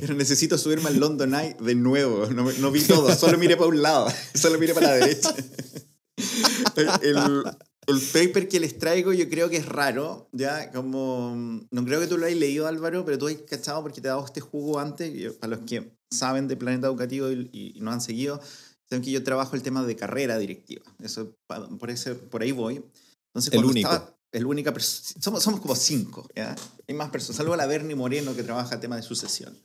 pero 0.00 0.14
necesito 0.14 0.56
subirme 0.56 0.88
al 0.88 1.00
London 1.00 1.34
Eye 1.34 1.56
de 1.58 1.74
nuevo. 1.74 2.28
No, 2.28 2.50
no 2.52 2.70
vi 2.70 2.80
todo, 2.82 3.12
solo 3.16 3.36
miré 3.38 3.56
para 3.56 3.68
un 3.68 3.82
lado. 3.82 4.06
Solo 4.34 4.60
miré 4.60 4.72
para 4.72 4.86
la 4.86 4.94
derecha. 4.94 5.34
El, 7.02 7.44
el 7.86 8.00
paper 8.00 8.48
que 8.48 8.60
les 8.60 8.78
traigo 8.78 9.12
yo 9.12 9.28
creo 9.28 9.48
que 9.50 9.56
es 9.56 9.66
raro, 9.66 10.28
ya, 10.32 10.70
como, 10.72 11.34
no 11.70 11.84
creo 11.84 12.00
que 12.00 12.06
tú 12.06 12.18
lo 12.18 12.26
hayas 12.26 12.38
leído 12.38 12.66
Álvaro, 12.66 13.04
pero 13.04 13.18
tú 13.18 13.28
has 13.28 13.34
cachado 13.34 13.82
porque 13.82 14.00
te 14.00 14.08
he 14.08 14.10
dado 14.10 14.24
este 14.24 14.40
jugo 14.40 14.78
antes, 14.78 15.32
para 15.34 15.56
los 15.56 15.66
que 15.66 15.96
saben 16.10 16.48
de 16.48 16.56
Planeta 16.56 16.86
Educativo 16.86 17.30
y, 17.30 17.76
no 17.80 17.90
han 17.90 18.00
seguido, 18.00 18.40
saben 18.88 19.02
que 19.02 19.10
yo 19.10 19.22
trabajo 19.22 19.56
el 19.56 19.62
tema 19.62 19.84
de 19.84 19.96
carrera 19.96 20.38
directiva, 20.38 20.84
eso, 21.02 21.36
por, 21.78 21.90
ese, 21.90 22.14
por 22.14 22.42
ahí 22.42 22.52
voy. 22.52 22.84
Entonces, 23.28 23.52
el 23.52 23.64
único. 23.64 23.90
Estaba, 23.90 24.14
el 24.32 24.46
única 24.46 24.74
somos, 24.80 25.44
somos 25.44 25.60
como 25.60 25.76
cinco, 25.76 26.28
¿ya? 26.34 26.56
Hay 26.88 26.94
más 26.94 27.10
personas, 27.10 27.36
salvo 27.36 27.54
la 27.54 27.66
Bernie 27.66 27.94
Moreno 27.94 28.34
que 28.34 28.42
trabaja 28.42 28.74
el 28.74 28.80
tema 28.80 28.96
de 28.96 29.02
sucesión, 29.02 29.56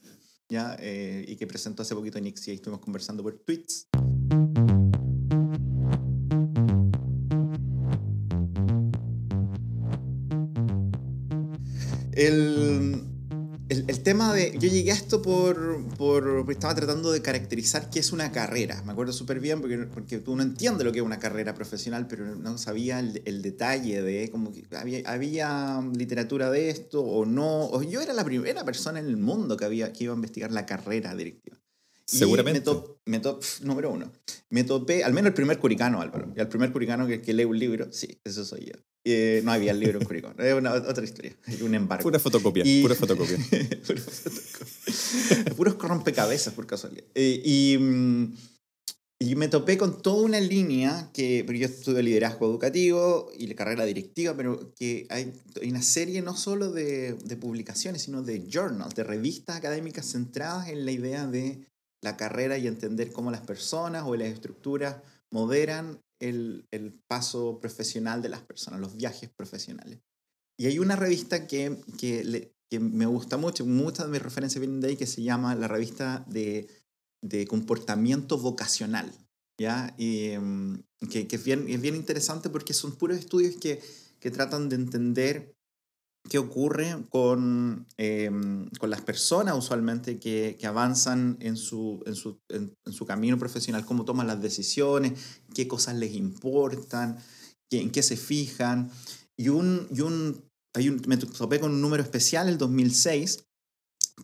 ¿ya? 0.48 0.76
Eh, 0.78 1.24
y 1.26 1.36
que 1.36 1.46
presentó 1.46 1.82
hace 1.82 1.94
poquito 1.94 2.18
en 2.18 2.26
Ixia 2.26 2.52
y 2.52 2.56
estuvimos 2.56 2.80
conversando 2.80 3.22
por 3.22 3.34
tweets. 3.38 3.88
El, 12.20 13.02
el, 13.70 14.02
tema 14.02 14.34
de. 14.34 14.52
Yo 14.58 14.68
llegué 14.68 14.90
a 14.90 14.94
esto 14.94 15.22
por, 15.22 15.86
por. 15.96 16.44
Estaba 16.50 16.74
tratando 16.74 17.12
de 17.12 17.22
caracterizar 17.22 17.88
qué 17.88 18.00
es 18.00 18.12
una 18.12 18.30
carrera. 18.30 18.82
Me 18.84 18.92
acuerdo 18.92 19.14
súper 19.14 19.40
bien 19.40 19.62
porque, 19.62 19.78
porque 19.78 20.18
tú 20.18 20.36
no 20.36 20.42
entiendes 20.42 20.84
lo 20.84 20.92
que 20.92 20.98
es 20.98 21.04
una 21.04 21.18
carrera 21.18 21.54
profesional, 21.54 22.06
pero 22.08 22.36
no 22.36 22.58
sabía 22.58 23.00
el, 23.00 23.22
el 23.24 23.40
detalle 23.40 24.02
de. 24.02 24.30
Como 24.30 24.52
que 24.52 24.66
había, 24.76 25.00
había, 25.10 25.82
literatura 25.96 26.50
de 26.50 26.68
esto 26.68 27.00
o 27.02 27.24
no. 27.24 27.68
O 27.68 27.82
yo 27.82 28.02
era 28.02 28.12
la 28.12 28.24
primera 28.24 28.66
persona 28.66 29.00
en 29.00 29.06
el 29.06 29.16
mundo 29.16 29.56
que, 29.56 29.64
había, 29.64 29.90
que 29.90 30.04
iba 30.04 30.12
a 30.12 30.16
investigar 30.16 30.52
la 30.52 30.66
carrera 30.66 31.14
directiva. 31.14 31.59
Seguramente. 32.18 32.60
me 33.06 33.20
topé, 33.20 33.46
número 33.62 33.90
uno, 33.90 34.12
me 34.50 34.64
topé, 34.64 35.04
al 35.04 35.12
menos 35.12 35.28
el 35.28 35.34
primer 35.34 35.58
curicano, 35.58 36.00
Álvaro. 36.00 36.32
Y 36.36 36.40
el 36.40 36.48
primer 36.48 36.72
curicano 36.72 37.06
que, 37.06 37.22
que 37.22 37.32
lee 37.32 37.44
un 37.44 37.58
libro, 37.58 37.92
sí, 37.92 38.18
eso 38.24 38.44
soy 38.44 38.66
yo. 38.66 38.74
Eh, 39.04 39.40
no 39.44 39.52
había 39.52 39.72
el 39.72 39.80
libro 39.80 39.98
en 39.98 40.04
curicano. 40.04 40.34
Es 40.42 40.54
una, 40.54 40.74
otra 40.74 41.04
historia. 41.04 41.34
Un 41.62 41.74
embargo. 41.74 42.02
Pura 42.02 42.18
fotocopia. 42.18 42.64
Y... 42.66 42.82
Pura 42.82 42.94
fotocopia. 42.94 43.36
pura 43.86 44.00
fotocopia. 44.00 45.54
Puros 45.56 45.78
rompecabezas, 45.78 46.52
por 46.52 46.66
casualidad. 46.66 47.04
Eh, 47.14 47.40
y, 47.44 47.78
mm, 47.78 48.36
y 49.20 49.34
me 49.36 49.48
topé 49.48 49.78
con 49.78 50.02
toda 50.02 50.22
una 50.24 50.40
línea 50.40 51.10
que. 51.14 51.46
Yo 51.48 51.66
estudio 51.66 52.02
liderazgo 52.02 52.46
educativo 52.46 53.30
y 53.38 53.46
la 53.46 53.54
carrera 53.54 53.86
directiva, 53.86 54.36
pero 54.36 54.74
que 54.74 55.06
hay, 55.08 55.32
hay 55.62 55.70
una 55.70 55.82
serie 55.82 56.20
no 56.20 56.36
solo 56.36 56.70
de, 56.70 57.14
de 57.14 57.36
publicaciones, 57.36 58.02
sino 58.02 58.22
de 58.22 58.48
journals, 58.50 58.94
de 58.94 59.04
revistas 59.04 59.56
académicas 59.56 60.10
centradas 60.10 60.68
en 60.68 60.84
la 60.84 60.92
idea 60.92 61.26
de 61.26 61.69
la 62.02 62.16
carrera 62.16 62.58
y 62.58 62.66
entender 62.66 63.12
cómo 63.12 63.30
las 63.30 63.42
personas 63.42 64.04
o 64.06 64.16
las 64.16 64.28
estructuras 64.28 64.96
moderan 65.30 66.00
el, 66.20 66.66
el 66.70 66.92
paso 67.06 67.60
profesional 67.60 68.22
de 68.22 68.28
las 68.28 68.42
personas, 68.42 68.80
los 68.80 68.96
viajes 68.96 69.30
profesionales. 69.30 70.00
Y 70.58 70.66
hay 70.66 70.78
una 70.78 70.96
revista 70.96 71.46
que, 71.46 71.76
que, 71.98 72.24
le- 72.24 72.54
que 72.68 72.80
me 72.80 73.06
gusta 73.06 73.36
mucho, 73.36 73.64
muchas 73.66 74.06
de 74.06 74.12
mis 74.12 74.22
referencias 74.22 74.60
vienen 74.60 74.80
de 74.80 74.88
ahí, 74.88 74.96
que 74.96 75.06
se 75.06 75.22
llama 75.22 75.54
la 75.54 75.68
revista 75.68 76.24
de, 76.28 76.68
de 77.22 77.46
comportamiento 77.46 78.38
vocacional. 78.38 79.10
¿ya? 79.58 79.94
Y, 79.98 80.36
mm, 80.38 80.82
que, 81.10 81.26
que 81.26 81.36
es, 81.36 81.44
bien, 81.44 81.66
es 81.68 81.80
bien 81.80 81.96
interesante 81.96 82.50
porque 82.50 82.74
son 82.74 82.96
puros 82.96 83.18
estudios 83.18 83.56
que, 83.56 83.80
que 84.18 84.30
tratan 84.30 84.68
de 84.68 84.76
entender 84.76 85.54
qué 86.28 86.38
ocurre 86.38 87.04
con, 87.08 87.86
eh, 87.96 88.30
con 88.78 88.90
las 88.90 89.00
personas 89.00 89.56
usualmente 89.56 90.18
que, 90.18 90.56
que 90.60 90.66
avanzan 90.66 91.38
en 91.40 91.56
su, 91.56 92.02
en, 92.06 92.14
su, 92.14 92.40
en, 92.48 92.74
en 92.84 92.92
su 92.92 93.06
camino 93.06 93.38
profesional, 93.38 93.84
cómo 93.84 94.04
toman 94.04 94.26
las 94.26 94.40
decisiones, 94.42 95.18
qué 95.54 95.66
cosas 95.66 95.96
les 95.96 96.14
importan, 96.14 97.18
qué- 97.70 97.80
en 97.80 97.90
qué 97.90 98.02
se 98.02 98.16
fijan. 98.16 98.90
Y, 99.36 99.48
un, 99.48 99.88
y 99.90 100.02
un, 100.02 100.44
hay 100.74 100.88
un, 100.90 101.00
me 101.06 101.16
topé 101.16 101.58
con 101.58 101.72
un 101.72 101.80
número 101.80 102.02
especial, 102.02 102.48
el 102.48 102.58
2006, 102.58 103.44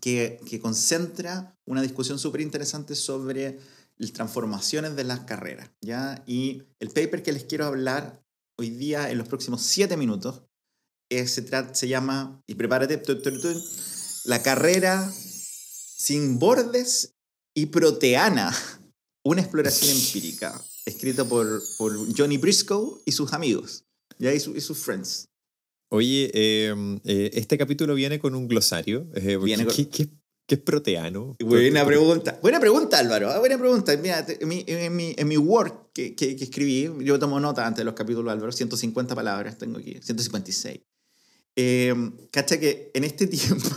que, 0.01 0.39
que 0.47 0.61
concentra 0.61 1.57
una 1.67 1.83
discusión 1.83 2.19
súper 2.19 2.43
interesante 2.43 2.95
sobre 2.95 3.59
las 3.97 4.13
transformaciones 4.13 4.95
de 4.95 5.05
las 5.05 5.21
carreras. 5.21 5.71
¿ya? 5.81 6.23
Y 6.27 6.63
el 6.81 6.91
paper 6.91 7.23
que 7.23 7.33
les 7.33 7.45
quiero 7.45 7.65
hablar 7.65 8.23
hoy 8.59 8.71
día, 8.71 9.11
en 9.11 9.17
los 9.19 9.29
próximos 9.29 9.63
siete 9.63 9.97
minutos, 9.97 10.43
eh, 11.11 11.27
se, 11.27 11.47
se 11.73 11.89
llama, 11.89 12.43
y 12.47 12.55
prepárate, 12.55 12.97
tu, 12.99 13.21
tu, 13.21 13.41
tu, 13.41 13.49
la 14.25 14.43
carrera 14.43 15.11
sin 15.13 16.39
bordes 16.39 17.13
y 17.55 17.67
proteana, 17.67 18.55
una 19.25 19.41
exploración 19.41 19.97
empírica, 19.97 20.61
escrito 20.85 21.27
por, 21.29 21.63
por 21.79 21.97
Johnny 22.17 22.37
Briscoe 22.39 23.01
y 23.05 23.13
sus 23.13 23.33
amigos, 23.33 23.85
¿ya? 24.19 24.33
Y, 24.33 24.41
su- 24.41 24.55
y 24.57 24.61
sus 24.61 24.79
friends. 24.79 25.27
Oye, 25.91 26.31
eh, 26.35 26.75
eh, 27.05 27.31
este 27.35 27.57
capítulo 27.57 27.95
viene 27.95 28.19
con 28.19 28.35
un 28.35 28.49
glosario. 28.49 29.07
eh, 29.15 29.37
Viene 29.37 29.67
¿qué, 29.67 29.85
con- 29.85 29.93
qué- 29.93 30.09
qué 30.49 30.55
es 30.57 30.61
proteano? 30.61 31.37
Buena 31.41 31.87
pregunta. 31.87 32.39
Buena 32.43 32.59
pregunta, 32.61 32.99
Álvaro. 32.99 33.31
ah, 33.31 33.39
Buena 33.39 33.57
pregunta. 33.57 33.97
Mira, 33.97 34.25
en 34.29 34.49
mi, 34.49 34.65
en 34.67 34.95
mi, 34.97 35.15
en 35.17 35.29
mi 35.29 35.37
Word 35.37 35.73
que, 35.95 36.15
que, 36.17 36.35
que 36.37 36.45
escribí, 36.45 36.91
yo 37.05 37.19
tomo 37.21 37.39
nota 37.41 37.65
antes 37.67 37.79
de 37.79 37.85
los 37.85 37.95
capítulos, 37.95 38.33
Álvaro, 38.33 38.51
150 38.53 39.15
palabras 39.15 39.59
tengo 39.59 39.79
aquí, 39.79 39.99
156. 40.03 40.81
Eh, 41.57 41.95
cacha 42.31 42.61
que 42.61 42.91
en 42.95 43.05
este 43.05 43.27
tiempo, 43.27 43.69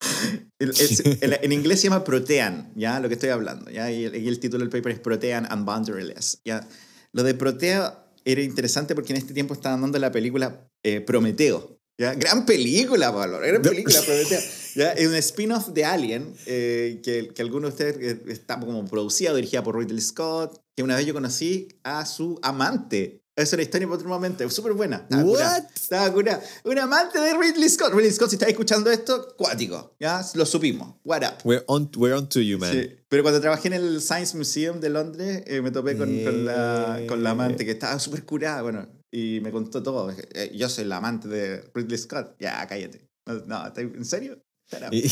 el- 0.58 1.38
en 1.42 1.52
inglés 1.52 1.80
se 1.80 1.88
llama 1.88 2.04
Protean, 2.04 2.72
¿ya? 2.76 3.00
Lo 3.00 3.08
que 3.08 3.14
estoy 3.14 3.30
hablando, 3.30 3.70
¿ya? 3.70 3.90
Y 3.90 4.04
el, 4.04 4.16
y 4.16 4.28
el 4.28 4.38
título 4.38 4.60
del 4.64 4.70
paper 4.70 4.92
es 4.92 4.98
Protean 5.00 5.46
and 5.50 5.64
Boundaryless, 5.64 6.40
¿ya? 6.44 6.66
Lo 7.12 7.22
de 7.22 7.34
Protea 7.34 8.06
era 8.24 8.42
interesante 8.42 8.94
porque 8.94 9.12
en 9.12 9.18
este 9.18 9.34
tiempo 9.34 9.54
estaban 9.54 9.80
dando 9.80 9.98
la 9.98 10.12
película 10.12 10.68
eh, 10.82 11.00
Prometeo, 11.00 11.78
¿ya? 11.98 12.14
Gran 12.14 12.46
película, 12.46 13.12
Pablo, 13.12 13.38
gran 13.40 13.62
película 13.62 14.00
Prometeo. 14.06 14.40
¿ya? 14.76 14.92
Es 14.92 15.06
un 15.08 15.14
spin-off 15.16 15.68
de 15.68 15.84
Alien 15.84 16.34
eh, 16.46 17.00
que, 17.02 17.28
que 17.28 17.42
algunos 17.42 17.76
de 17.76 17.84
ustedes 17.90 18.12
eh, 18.16 18.22
está 18.28 18.60
como 18.60 18.84
producida, 18.86 19.34
dirigida 19.34 19.62
por 19.62 19.76
Ridley 19.78 20.00
Scott, 20.00 20.60
que 20.76 20.82
una 20.82 20.96
vez 20.96 21.06
yo 21.06 21.14
conocí 21.14 21.68
a 21.82 22.06
su 22.06 22.38
amante. 22.42 23.21
Es 23.34 23.50
una 23.54 23.62
historia 23.62 23.86
para 23.86 23.96
otro 23.96 24.08
momento, 24.10 24.44
es 24.44 24.52
súper 24.52 24.74
buena. 24.74 24.96
Estaba 24.98 25.22
curada, 25.24 25.58
What? 25.58 25.70
Estaba 25.74 26.12
curada. 26.12 26.42
Un 26.64 26.78
amante 26.78 27.18
de 27.18 27.32
Ridley 27.32 27.68
Scott. 27.70 27.94
Ridley 27.94 28.10
Scott, 28.12 28.28
si 28.28 28.36
estás 28.36 28.50
escuchando 28.50 28.90
esto, 28.90 29.34
cuático. 29.38 29.96
Ya 29.98 30.22
lo 30.34 30.44
supimos. 30.44 30.96
What 31.02 31.22
up? 31.22 31.34
We're 31.44 31.64
on, 31.66 31.90
we're 31.96 32.14
on 32.14 32.28
to 32.28 32.40
you, 32.40 32.58
man. 32.58 32.72
Sí, 32.72 32.90
Pero 33.08 33.22
cuando 33.22 33.40
trabajé 33.40 33.68
en 33.68 33.74
el 33.74 34.02
Science 34.02 34.36
Museum 34.36 34.80
de 34.80 34.90
Londres, 34.90 35.44
eh, 35.46 35.62
me 35.62 35.70
topé 35.70 35.96
con, 35.96 36.08
con 36.22 36.44
la, 36.44 37.00
con 37.08 37.22
la 37.22 37.30
amante 37.30 37.64
que 37.64 37.70
estaba 37.70 37.98
súper 37.98 38.24
curada, 38.26 38.60
bueno, 38.60 38.86
y 39.10 39.40
me 39.40 39.50
contó 39.50 39.82
todo. 39.82 40.10
Eh, 40.34 40.52
yo 40.54 40.68
soy 40.68 40.84
la 40.84 40.98
amante 40.98 41.26
de 41.28 41.64
Ridley 41.74 41.96
Scott. 41.96 42.36
Ya, 42.38 42.66
cállate. 42.66 43.08
No, 43.26 43.34
no, 43.46 43.66
¿estás- 43.66 43.78
¿en 43.84 44.04
serio? 44.04 44.42
Y, 44.90 45.02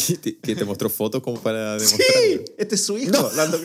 que 0.42 0.56
te 0.56 0.64
mostró 0.64 0.88
fotos 0.90 1.22
como 1.22 1.40
para 1.42 1.78
Sí, 1.80 1.96
demostrarlo. 1.96 2.44
este 2.58 2.74
es 2.74 2.84
su 2.84 2.98
hijo. 2.98 3.12
No. 3.12 3.18
hablando- 3.28 3.58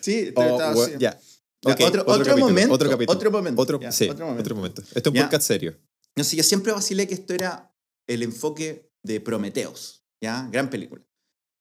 Sí, 0.00 0.32
Oh, 0.36 0.42
estaba 0.42 0.74
we- 0.74 0.82
así. 0.84 0.92
ya. 0.98 0.98
Ya, 0.98 1.20
Otro- 1.62 1.84
otro 2.06 2.24
capítulo, 2.24 2.38
momento, 2.48 2.74
Otro 2.74 2.90
capítulo. 2.90 3.16
otro 3.18 3.30
momento, 3.30 3.62
Otro, 3.62 3.80
ya, 3.80 3.92
sí, 3.92 4.08
otro 4.08 4.24
momento. 4.26 4.40
otro 4.42 4.56
momento. 4.56 4.82
Esto 4.82 5.10
es 5.10 5.14
un 5.16 5.22
podcast 5.22 5.46
serio. 5.46 5.76
No 6.16 6.24
sé, 6.24 6.36
yo 6.36 6.42
siempre 6.42 6.72
vacilé 6.72 7.06
que 7.06 7.14
esto 7.14 7.34
era 7.34 7.72
el 8.08 8.22
enfoque 8.22 8.90
de 9.04 9.20
Prometeos, 9.20 10.02
¿ya? 10.22 10.48
Gran 10.50 10.70
película. 10.70 11.02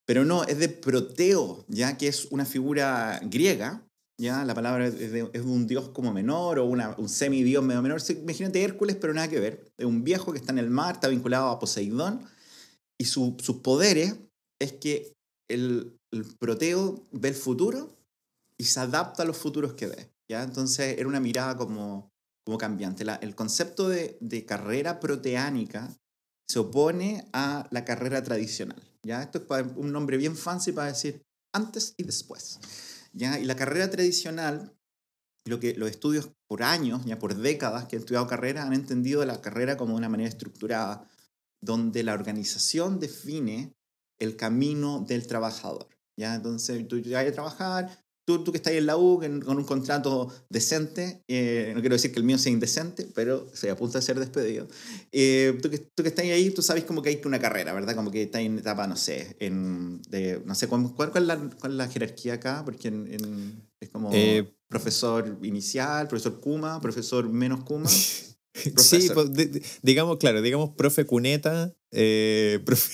Pero 0.07 0.25
no, 0.25 0.43
es 0.45 0.57
de 0.57 0.69
Proteo, 0.69 1.65
¿ya? 1.67 1.97
Que 1.97 2.07
es 2.07 2.25
una 2.31 2.45
figura 2.45 3.19
griega, 3.23 3.85
¿ya? 4.19 4.43
La 4.45 4.55
palabra 4.55 4.87
es 4.87 4.97
de, 4.97 5.05
es 5.05 5.11
de 5.33 5.41
un 5.41 5.67
dios 5.67 5.89
como 5.89 6.11
menor 6.13 6.59
o 6.59 6.65
una, 6.65 6.95
un 6.97 7.09
semidios 7.09 7.63
medio 7.63 7.81
menor. 7.81 8.01
Imagínate 8.09 8.63
Hércules, 8.63 8.95
pero 8.99 9.13
nada 9.13 9.27
que 9.27 9.39
ver. 9.39 9.65
Es 9.77 9.85
un 9.85 10.03
viejo 10.03 10.31
que 10.31 10.39
está 10.39 10.51
en 10.53 10.59
el 10.59 10.69
mar, 10.69 10.95
está 10.95 11.09
vinculado 11.09 11.49
a 11.49 11.59
Poseidón, 11.59 12.21
y 12.99 13.05
su- 13.05 13.35
sus 13.41 13.57
poderes 13.57 14.15
es 14.61 14.73
que 14.73 15.13
el, 15.49 15.95
el 16.11 16.25
Proteo 16.39 17.03
ve 17.11 17.29
el 17.29 17.35
futuro 17.35 17.95
y 18.59 18.65
se 18.65 18.79
adapta 18.79 19.23
a 19.23 19.25
los 19.25 19.37
futuros 19.37 19.73
que 19.73 19.87
ve, 19.87 20.13
¿ya? 20.29 20.43
Entonces 20.43 20.97
era 20.97 21.07
una 21.07 21.19
mirada 21.19 21.55
como 21.57 22.11
como 22.49 22.57
cambiante. 22.57 23.05
La- 23.05 23.15
el 23.17 23.35
concepto 23.35 23.89
de, 23.89 24.17
de 24.21 24.43
carrera 24.43 24.99
proteánica 24.99 25.95
se 26.47 26.57
opone 26.57 27.29
a 27.31 27.67
la 27.69 27.85
carrera 27.85 28.23
tradicional. 28.23 28.81
¿ya? 29.03 29.21
Esto 29.21 29.37
es 29.55 29.65
un 29.75 29.91
nombre 29.91 30.17
bien 30.17 30.35
fancy 30.35 30.71
para 30.71 30.87
decir 30.87 31.21
antes 31.53 31.93
y 31.95 32.03
después. 32.03 32.59
¿ya? 33.13 33.37
Y 33.39 33.45
la 33.45 33.55
carrera 33.55 33.91
tradicional, 33.91 34.75
lo 35.45 35.59
que 35.59 35.75
los 35.75 35.91
estudios 35.91 36.31
por 36.47 36.63
años, 36.63 37.05
ya 37.05 37.19
por 37.19 37.35
décadas 37.35 37.85
que 37.85 37.97
han 37.97 38.01
estudiado 38.01 38.25
carrera, 38.25 38.63
han 38.63 38.73
entendido 38.73 39.23
la 39.25 39.41
carrera 39.41 39.77
como 39.77 39.95
una 39.95 40.09
manera 40.09 40.29
estructurada, 40.29 41.07
donde 41.61 42.01
la 42.01 42.15
organización 42.15 42.99
define 42.99 43.75
el 44.17 44.35
camino 44.37 45.01
del 45.07 45.27
trabajador. 45.27 45.87
¿ya? 46.17 46.33
Entonces, 46.33 46.87
tú 46.87 46.99
vas 47.11 47.27
a 47.27 47.31
trabajar, 47.31 48.03
tú, 48.29 48.43
tú 48.43 48.51
que 48.51 48.57
estás 48.59 48.73
en 48.73 48.85
la 48.85 48.95
U 48.95 49.23
en- 49.23 49.41
con 49.41 49.57
un 49.57 49.63
contrato 49.63 50.31
decente, 50.49 51.23
eh, 51.27 51.71
no 51.73 51.81
quiero 51.81 51.95
decir 51.95 52.11
que 52.11 52.19
el 52.19 52.25
mío 52.25 52.37
sea 52.37 52.51
indecente, 52.51 53.07
pero 53.15 53.47
se 53.53 53.71
apunta 53.71 53.97
a 53.97 54.01
ser 54.03 54.19
despedido. 54.19 54.67
Eh, 55.11 55.57
tú, 55.61 55.69
que, 55.71 55.79
tú 55.79 56.03
que 56.03 56.09
estás 56.09 56.25
ahí, 56.25 56.51
tú 56.51 56.61
sabes 56.61 56.83
como 56.83 57.01
que 57.01 57.09
hay 57.09 57.19
una 57.25 57.39
carrera, 57.39 57.73
¿verdad? 57.73 57.95
Como 57.95 58.11
que 58.11 58.21
estás 58.23 58.41
en 58.41 58.59
etapa, 58.59 58.85
no 58.85 58.95
sé, 58.95 59.35
en, 59.39 60.01
de, 60.09 60.41
no 60.45 60.53
sé, 60.53 60.67
¿cuál, 60.67 60.93
cuál, 60.95 61.09
cuál 61.11 61.23
es, 61.23 61.27
la, 61.27 61.37
cuál 61.59 61.71
es 61.71 61.77
la 61.79 61.87
jerarquía 61.87 62.35
acá? 62.35 62.61
Porque 62.63 62.89
en, 62.89 63.11
en- 63.11 63.67
es 63.79 63.89
como 63.89 64.11
Eh, 64.13 64.43
profesor 64.67 65.37
inicial, 65.41 66.07
profesor 66.07 66.39
Kuma, 66.39 66.79
profesor 66.79 67.27
menos 67.29 67.63
Kuma. 67.63 67.89
Sí, 68.77 69.09
pues, 69.13 69.33
de- 69.33 69.45
de- 69.47 69.63
digamos, 69.81 70.17
claro, 70.17 70.41
digamos 70.41 70.71
profe 70.75 71.05
cuneta, 71.05 71.73
eh, 71.91 72.59
profe, 72.65 72.89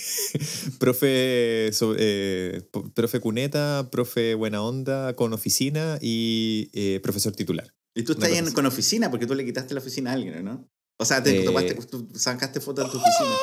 profe, 0.79 1.69
so- 1.73 1.95
eh, 1.97 2.61
profe 2.93 3.19
cuneta, 3.19 3.89
profe 3.91 4.35
buena 4.35 4.61
onda 4.63 5.15
con 5.15 5.33
oficina 5.33 5.97
y 6.01 6.69
eh, 6.73 6.99
profesor 7.01 7.33
titular. 7.35 7.73
Y 7.95 8.03
tú 8.03 8.13
estás 8.13 8.29
en, 8.29 8.51
con 8.51 8.65
oficina 8.65 9.09
porque 9.09 9.25
tú 9.25 9.35
le 9.35 9.45
quitaste 9.45 9.73
la 9.73 9.79
oficina 9.79 10.11
a 10.11 10.13
alguien, 10.13 10.43
¿no? 10.43 10.69
O 10.97 11.05
sea, 11.05 11.21
te 11.23 11.41
Eh, 11.41 11.43
tomaste, 11.45 11.75
tú 11.89 12.09
sacaste 12.15 12.59
fotos 12.61 12.85
de 12.85 12.91
tu 12.91 12.97
oficina. 12.97 13.35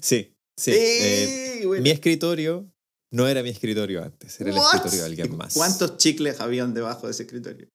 Sí, 0.00 0.36
sí. 0.56 0.70
eh, 0.72 1.60
¡Eh! 1.62 1.66
Bueno. 1.66 1.82
mi 1.82 1.90
escritorio 1.90 2.72
no 3.12 3.26
era 3.28 3.42
mi 3.42 3.50
escritorio 3.50 4.02
antes, 4.02 4.40
era 4.40 4.50
el 4.50 4.56
What? 4.56 4.66
escritorio 4.66 5.00
de 5.00 5.06
alguien 5.06 5.36
más. 5.36 5.54
¿Cuántos 5.54 5.96
chicles 5.98 6.40
habían 6.40 6.72
debajo 6.74 7.06
de 7.06 7.12
ese 7.12 7.24
escritorio? 7.24 7.68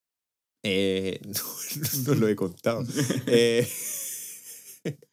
Eh, 0.68 1.20
no, 2.04 2.14
no 2.14 2.14
lo 2.16 2.28
he 2.28 2.34
contado. 2.34 2.84
Eh, 3.28 3.66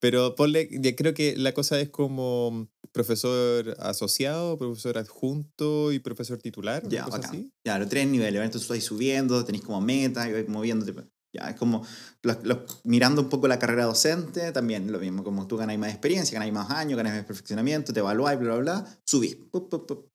pero 0.00 0.34
ponle, 0.34 0.68
ya 0.72 0.94
creo 0.96 1.14
que 1.14 1.36
la 1.36 1.52
cosa 1.52 1.80
es 1.80 1.88
como 1.90 2.68
profesor 2.92 3.76
asociado, 3.80 4.58
profesor 4.58 4.98
adjunto 4.98 5.92
y 5.92 5.98
profesor 6.00 6.38
titular. 6.38 6.82
Ya, 6.88 7.04
bacán. 7.06 7.24
así. 7.24 7.52
Ya, 7.64 7.78
los 7.78 7.88
tres 7.88 8.06
niveles. 8.06 8.42
Entonces 8.42 8.66
tú 8.68 8.74
vas 8.74 8.82
subiendo, 8.84 9.44
tenés 9.44 9.62
como 9.62 9.80
meta 9.80 10.28
y 10.28 10.32
vas 10.32 10.48
moviéndote. 10.48 10.94
Ya, 11.34 11.48
es 11.48 11.56
como 11.56 11.86
los- 12.22 12.44
los- 12.44 12.80
mirando 12.84 13.22
un 13.22 13.28
poco 13.30 13.48
la 13.48 13.58
carrera 13.58 13.84
docente, 13.84 14.52
también 14.52 14.92
lo 14.92 14.98
mismo, 14.98 15.24
como 15.24 15.46
tú 15.46 15.56
ganas 15.56 15.78
más 15.78 15.90
experiencia, 15.90 16.38
ganas 16.38 16.52
más 16.52 16.70
años, 16.70 16.96
ganas 16.98 17.14
más 17.14 17.24
perfeccionamiento, 17.24 17.92
te 17.94 18.00
evaluás, 18.00 18.38
bla, 18.38 18.56
bla, 18.56 18.60
bla, 18.82 18.98
subís. 19.06 19.36
Pup, 19.50 19.70
pup, 19.70 19.86
pup. 19.86 20.11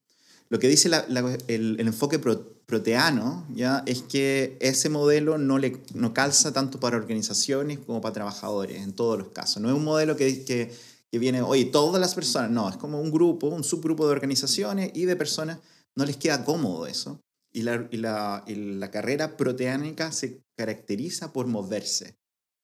Lo 0.50 0.58
que 0.58 0.68
dice 0.68 0.88
la- 0.88 1.04
la- 1.08 1.36
el, 1.48 1.78
el 1.78 1.86
enfoque 1.86 2.18
pro- 2.18 2.56
proteano 2.66 3.46
ya 3.54 3.82
es 3.86 4.02
que 4.02 4.56
ese 4.60 4.88
modelo 4.88 5.38
no, 5.38 5.58
le, 5.58 5.82
no 5.94 6.12
calza 6.14 6.52
tanto 6.52 6.78
para 6.80 6.96
organizaciones 6.96 7.78
como 7.78 8.00
para 8.00 8.14
trabajadores, 8.14 8.82
en 8.82 8.92
todos 8.92 9.18
los 9.18 9.28
casos. 9.28 9.62
No 9.62 9.68
es 9.68 9.74
un 9.74 9.84
modelo 9.84 10.16
que, 10.16 10.44
que, 10.44 10.72
que 11.10 11.18
viene, 11.18 11.42
oye, 11.42 11.66
todas 11.66 12.00
las 12.00 12.14
personas, 12.14 12.50
no, 12.50 12.68
es 12.68 12.76
como 12.76 13.00
un 13.00 13.10
grupo, 13.10 13.48
un 13.48 13.64
subgrupo 13.64 14.06
de 14.06 14.12
organizaciones 14.12 14.90
y 14.94 15.04
de 15.04 15.16
personas, 15.16 15.58
no 15.96 16.04
les 16.04 16.16
queda 16.16 16.44
cómodo 16.44 16.86
eso. 16.86 17.20
Y 17.50 17.62
la, 17.62 17.88
y 17.90 17.96
la, 17.96 18.44
y 18.46 18.54
la 18.54 18.90
carrera 18.90 19.36
proteánica 19.38 20.12
se 20.12 20.42
caracteriza 20.56 21.32
por 21.32 21.46
moverse, 21.46 22.18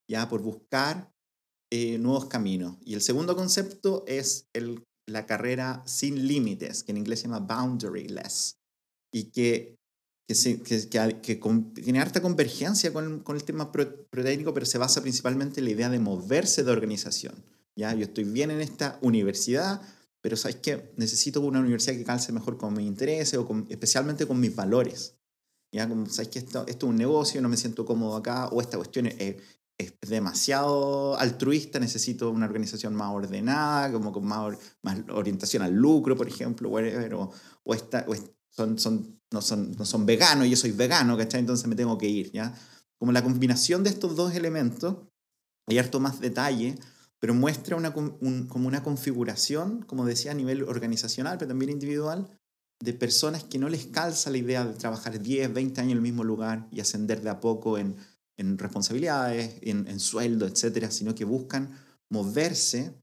ya 0.08 0.28
por 0.28 0.42
buscar 0.42 1.10
eh, 1.72 1.96
nuevos 1.98 2.26
caminos. 2.26 2.76
Y 2.84 2.92
el 2.94 3.00
segundo 3.00 3.34
concepto 3.34 4.04
es 4.06 4.46
el, 4.52 4.84
la 5.06 5.26
carrera 5.26 5.82
sin 5.86 6.26
límites, 6.26 6.82
que 6.82 6.92
en 6.92 6.98
inglés 6.98 7.20
se 7.20 7.28
llama 7.28 7.40
boundaryless. 7.40 8.56
y 9.12 9.24
que, 9.24 9.76
que, 10.26 10.34
se, 10.34 10.60
que, 10.62 10.88
que, 11.20 11.40
tiene 11.74 12.00
harta 12.00 12.20
convergencia 12.20 12.92
con, 12.92 13.20
con 13.20 13.36
el 13.36 13.44
tema 13.44 13.70
proteínico, 13.70 14.52
pero 14.54 14.66
se 14.66 14.78
basa 14.78 15.02
principalmente 15.02 15.60
en 15.60 15.66
la 15.66 15.70
idea 15.72 15.88
de 15.88 15.98
moverse 15.98 16.64
de 16.64 16.72
organización. 16.72 17.34
¿ya? 17.76 17.94
Yo 17.94 18.04
estoy 18.04 18.24
bien 18.24 18.50
en 18.50 18.60
esta 18.60 18.98
universidad, 19.02 19.80
pero 20.20 20.36
¿sabes 20.36 20.56
qué? 20.56 20.92
Necesito 20.96 21.40
una 21.42 21.60
universidad 21.60 21.96
que 21.96 22.04
calce 22.04 22.32
mejor 22.32 22.56
con 22.56 22.74
mis 22.74 22.86
intereses 22.86 23.38
o 23.38 23.46
con, 23.46 23.66
especialmente 23.68 24.26
con 24.26 24.40
mis 24.40 24.56
valores. 24.56 25.14
¿ya? 25.70 25.88
Como, 25.88 26.06
¿sabes 26.06 26.28
que 26.28 26.38
esto, 26.38 26.64
esto, 26.66 26.86
es 26.86 26.90
un 26.90 26.96
negocio, 26.96 27.40
no 27.40 27.48
me 27.48 27.56
siento 27.56 27.84
cómodo 27.84 28.16
acá, 28.16 28.48
o 28.48 28.60
esta 28.60 28.78
cuestión 28.78 29.06
es, 29.06 29.36
es 29.78 29.94
demasiado 30.08 31.18
altruista, 31.18 31.80
necesito 31.80 32.30
una 32.30 32.46
organización 32.46 32.94
más 32.94 33.10
ordenada, 33.12 33.92
como 33.92 34.12
con 34.12 34.24
más, 34.24 34.56
más 34.82 34.98
orientación 35.10 35.62
al 35.62 35.74
lucro, 35.74 36.16
por 36.16 36.28
ejemplo, 36.28 36.70
o, 36.70 37.30
o, 37.64 37.74
esta, 37.74 38.06
son, 38.50 38.78
son, 38.78 39.20
no, 39.32 39.42
son, 39.42 39.72
no 39.76 39.84
son 39.84 40.06
veganos, 40.06 40.48
yo 40.48 40.56
soy 40.56 40.70
vegano, 40.70 41.16
¿cachai? 41.16 41.40
Entonces 41.40 41.66
me 41.66 41.74
tengo 41.74 41.98
que 41.98 42.08
ir, 42.08 42.30
¿ya? 42.30 42.54
Como 42.98 43.10
la 43.10 43.22
combinación 43.22 43.82
de 43.82 43.90
estos 43.90 44.14
dos 44.14 44.34
elementos, 44.34 44.96
hay 45.66 45.78
harto 45.78 45.98
más 45.98 46.20
detalle, 46.20 46.76
pero 47.18 47.34
muestra 47.34 47.76
una, 47.76 47.92
como 47.92 48.68
una 48.68 48.82
configuración, 48.82 49.82
como 49.82 50.04
decía, 50.04 50.30
a 50.30 50.34
nivel 50.34 50.62
organizacional, 50.62 51.38
pero 51.38 51.48
también 51.48 51.70
individual, 51.70 52.28
de 52.80 52.92
personas 52.92 53.44
que 53.44 53.58
no 53.58 53.68
les 53.68 53.86
calza 53.86 54.30
la 54.30 54.38
idea 54.38 54.64
de 54.64 54.74
trabajar 54.74 55.20
10, 55.20 55.52
20 55.52 55.80
años 55.80 55.92
en 55.92 55.96
el 55.96 56.02
mismo 56.02 56.22
lugar 56.22 56.68
y 56.70 56.80
ascender 56.80 57.22
de 57.22 57.30
a 57.30 57.40
poco 57.40 57.78
en 57.78 57.96
en 58.38 58.58
responsabilidades, 58.58 59.58
en, 59.62 59.86
en 59.86 60.00
sueldo, 60.00 60.46
etcétera, 60.46 60.90
sino 60.90 61.14
que 61.14 61.24
buscan 61.24 61.78
moverse 62.10 62.94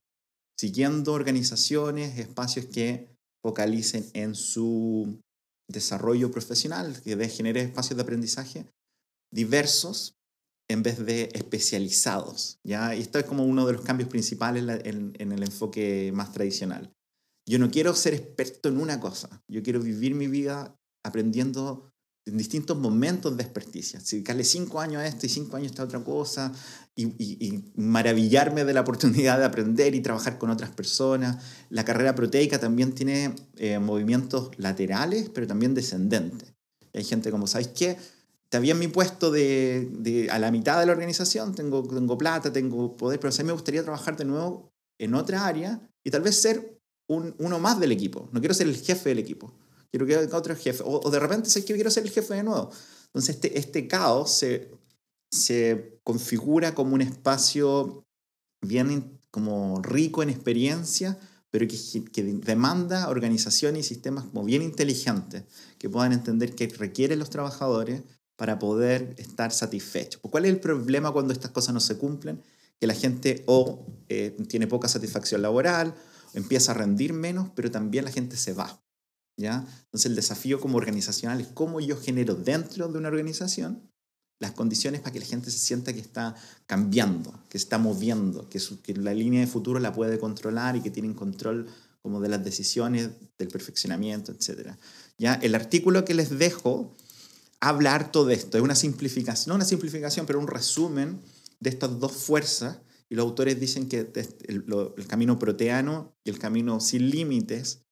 siguiendo 0.60 1.14
organizaciones, 1.14 2.20
espacios 2.20 2.66
que 2.66 3.10
focalicen 3.44 4.06
en 4.14 4.36
su 4.36 5.20
desarrollo 5.68 6.32
profesional, 6.32 7.02
que 7.02 7.30
genere 7.30 7.62
espacios 7.62 7.98
de 7.98 8.04
aprendizaje 8.04 8.66
diversos 9.34 10.16
en 10.70 10.84
vez 10.84 11.04
de 11.06 11.30
especializados. 11.34 12.60
¿ya? 12.64 12.96
Y 12.96 13.02
esto 13.02 13.20
es 13.20 13.26
como 13.26 13.46
uno 13.46 13.66
de 13.66 13.74
los 13.74 13.82
cambios 13.82 14.10
principales 14.10 14.64
en, 14.86 15.14
en 15.18 15.32
el 15.32 15.44
enfoque 15.44 16.12
más 16.14 16.32
tradicional. 16.32 16.94
Yo 17.50 17.58
no 17.58 17.72
quiero 17.72 17.96
ser 17.96 18.14
experto 18.14 18.70
en 18.70 18.78
una 18.80 19.00
cosa, 19.00 19.42
yo 19.50 19.64
quiero 19.64 19.80
vivir 19.80 20.14
mi 20.14 20.28
vida 20.28 20.76
aprendiendo 21.04 21.91
en 22.26 22.38
distintos 22.38 22.78
momentos 22.78 23.36
de 23.36 23.44
experticia. 23.44 24.00
Dedicarle 24.00 24.44
cinco 24.44 24.80
años 24.80 25.02
a 25.02 25.08
esto 25.08 25.26
y 25.26 25.30
cinco 25.30 25.58
años 25.58 25.68
a 25.68 25.72
esta 25.72 25.84
otra 25.84 26.04
cosa, 26.04 26.52
y, 26.96 27.06
y, 27.18 27.72
maravillarme 27.76 28.64
de 28.64 28.74
la 28.74 28.82
oportunidad 28.82 29.40
de 29.40 29.46
aprender 29.46 29.96
y 29.96 30.02
trabajar 30.02 30.38
con 30.38 30.50
otras 30.50 30.72
personas. 30.72 31.44
La 31.70 31.84
carrera 31.84 32.14
proteica 32.14 32.60
también 32.60 32.94
tiene 32.94 33.34
eh, 33.58 33.80
movimientos 33.80 34.52
laterales, 34.58 35.30
pero 35.30 35.48
también 35.48 35.74
descendentes. 35.74 36.54
hay 36.94 37.04
gente 37.04 37.32
como, 37.32 37.48
¿sabes 37.48 37.70
qué? 37.70 37.98
Está 38.44 38.60
bien 38.60 38.78
mi 38.78 38.90
puesto 38.90 39.32
de, 39.32 39.90
de, 39.92 40.30
a 40.30 40.38
la 40.38 40.52
mitad 40.52 40.80
de 40.80 40.86
la 40.86 40.92
organización, 40.92 41.56
tengo, 41.56 41.84
tengo 41.84 42.18
plata, 42.18 42.52
tengo 42.52 42.98
poder, 42.98 43.20
pero 43.20 43.34
a 43.34 43.38
mí 43.38 43.44
me 43.46 43.54
gustaría 43.54 43.82
trabajar 43.82 44.18
de 44.18 44.26
nuevo 44.26 44.74
en 45.00 45.16
otra 45.16 45.48
área 45.48 45.82
y 46.04 46.12
tal 46.12 46.22
vez 46.22 46.36
ser 46.36 46.78
un, 47.08 47.34
uno 47.40 47.60
más 47.60 47.80
del 47.80 47.94
equipo. 47.94 48.30
No 48.34 48.42
quiero 48.42 48.54
ser 48.54 48.68
el 48.68 48.76
jefe 48.76 49.10
del 49.10 49.20
equipo 49.20 49.54
quiero 49.92 50.06
que 50.06 50.36
otro 50.36 50.56
jefe, 50.56 50.84
o, 50.86 51.10
de 51.10 51.20
repente 51.20 51.50
sé 51.50 51.66
que 51.66 51.74
quiero 51.74 51.92
ser 51.92 52.04
el 52.04 52.12
jefe 52.12 52.34
de 52.34 52.44
nuevo. 52.44 52.72
Entonces 53.08 53.36
este, 53.36 53.60
este 53.60 53.88
caos 53.88 54.34
se, 54.34 54.72
se 55.30 56.00
configura 56.04 56.74
como 56.74 56.96
un 56.96 57.02
espacio 57.02 58.06
bien 58.62 59.20
como 59.32 59.82
rico 59.82 60.24
en 60.24 60.30
experiencia, 60.30 61.18
pero 61.50 61.68
que, 61.68 62.06
que, 62.06 62.24
demanda 62.24 63.10
organización 63.10 63.76
y 63.76 63.84
sistemas 63.84 64.26
como 64.26 64.46
bien 64.46 64.62
inteligentes, 64.62 65.44
que 65.78 65.90
puedan 65.90 66.14
entender 66.14 66.56
qué 66.56 66.68
requieren 66.68 67.20
los 67.20 67.30
trabajadores 67.30 68.02
para 68.38 68.60
poder 68.60 69.14
estar 69.18 69.52
satisfechos. 69.52 70.22
¿Cuál 70.22 70.46
es 70.46 70.52
el 70.52 70.60
problema 70.60 71.12
cuando 71.12 71.34
estas 71.34 71.52
cosas 71.52 71.74
no 71.74 71.80
se 71.80 71.98
cumplen? 71.98 72.42
Que 72.80 72.88
la 72.88 72.94
gente 72.94 73.44
o 73.46 73.86
eh, 74.10 74.36
tiene 74.48 74.68
poca 74.68 74.88
satisfacción 74.88 75.42
laboral, 75.42 75.94
empieza 76.34 76.72
a 76.72 76.76
rendir 76.76 77.14
menos, 77.14 77.50
pero 77.54 77.70
también 77.70 78.06
la 78.06 78.12
gente 78.12 78.38
se 78.38 78.54
va. 78.54 78.82
Entonces 79.48 80.06
el 80.06 80.16
desafío 80.16 80.60
como 80.60 80.78
organizacional 80.78 81.42
es 81.42 81.48
cómo 81.48 81.80
yo 81.80 81.98
genero 81.98 82.36
dentro 82.36 82.88
de 82.88 82.98
una 82.98 83.10
organización 83.10 83.92
las 84.42 84.52
condiciones 84.54 85.02
para 85.02 85.14
que 85.14 85.20
la 85.20 85.26
gente 85.26 85.52
se 85.52 85.60
sienta 85.60 85.94
que 85.94 86.00
está 86.00 86.36
cambiando, 86.66 87.32
que 87.48 87.60
está 87.60 87.78
moviendo, 87.78 88.50
que, 88.50 88.60
la 88.96 89.14
línea 89.14 89.40
de 89.40 89.48
futuro 89.48 89.80
la 89.80 89.94
puede 89.94 90.18
controlar 90.18 90.76
y 90.76 90.82
que 90.82 90.90
tienen 90.90 91.14
control 91.14 91.68
como 92.02 92.20
de 92.20 92.28
las 92.28 92.44
decisiones, 92.44 93.12
del 93.38 93.50
perfeccionamiento, 93.50 94.32
etc. 94.32 94.72
¿Ya? 95.20 95.36
El 95.36 95.54
artículo 95.54 96.04
que 96.04 96.16
les 96.16 96.40
dejo 96.40 96.98
habla 97.60 97.94
harto 97.94 98.26
de 98.26 98.34
esto, 98.34 98.58
es 98.58 98.64
una 98.64 98.74
simplificación, 98.74 99.50
no 99.50 99.56
una 99.56 99.66
simplificación, 99.66 100.26
pero 100.26 100.40
un 100.40 100.48
resumen 100.48 101.22
de 101.60 101.70
estas 101.70 102.00
dos 102.00 102.12
fuerzas, 102.14 102.80
y 103.10 103.16
los 103.16 103.26
autores 103.26 103.60
dicen 103.60 103.88
que 103.88 104.12
el 104.48 105.08
camino 105.08 105.38
proteano 105.38 106.16
y 106.24 106.32
el 106.32 106.40
camino 106.40 106.80
sin 106.80 107.12
límites 107.12 107.84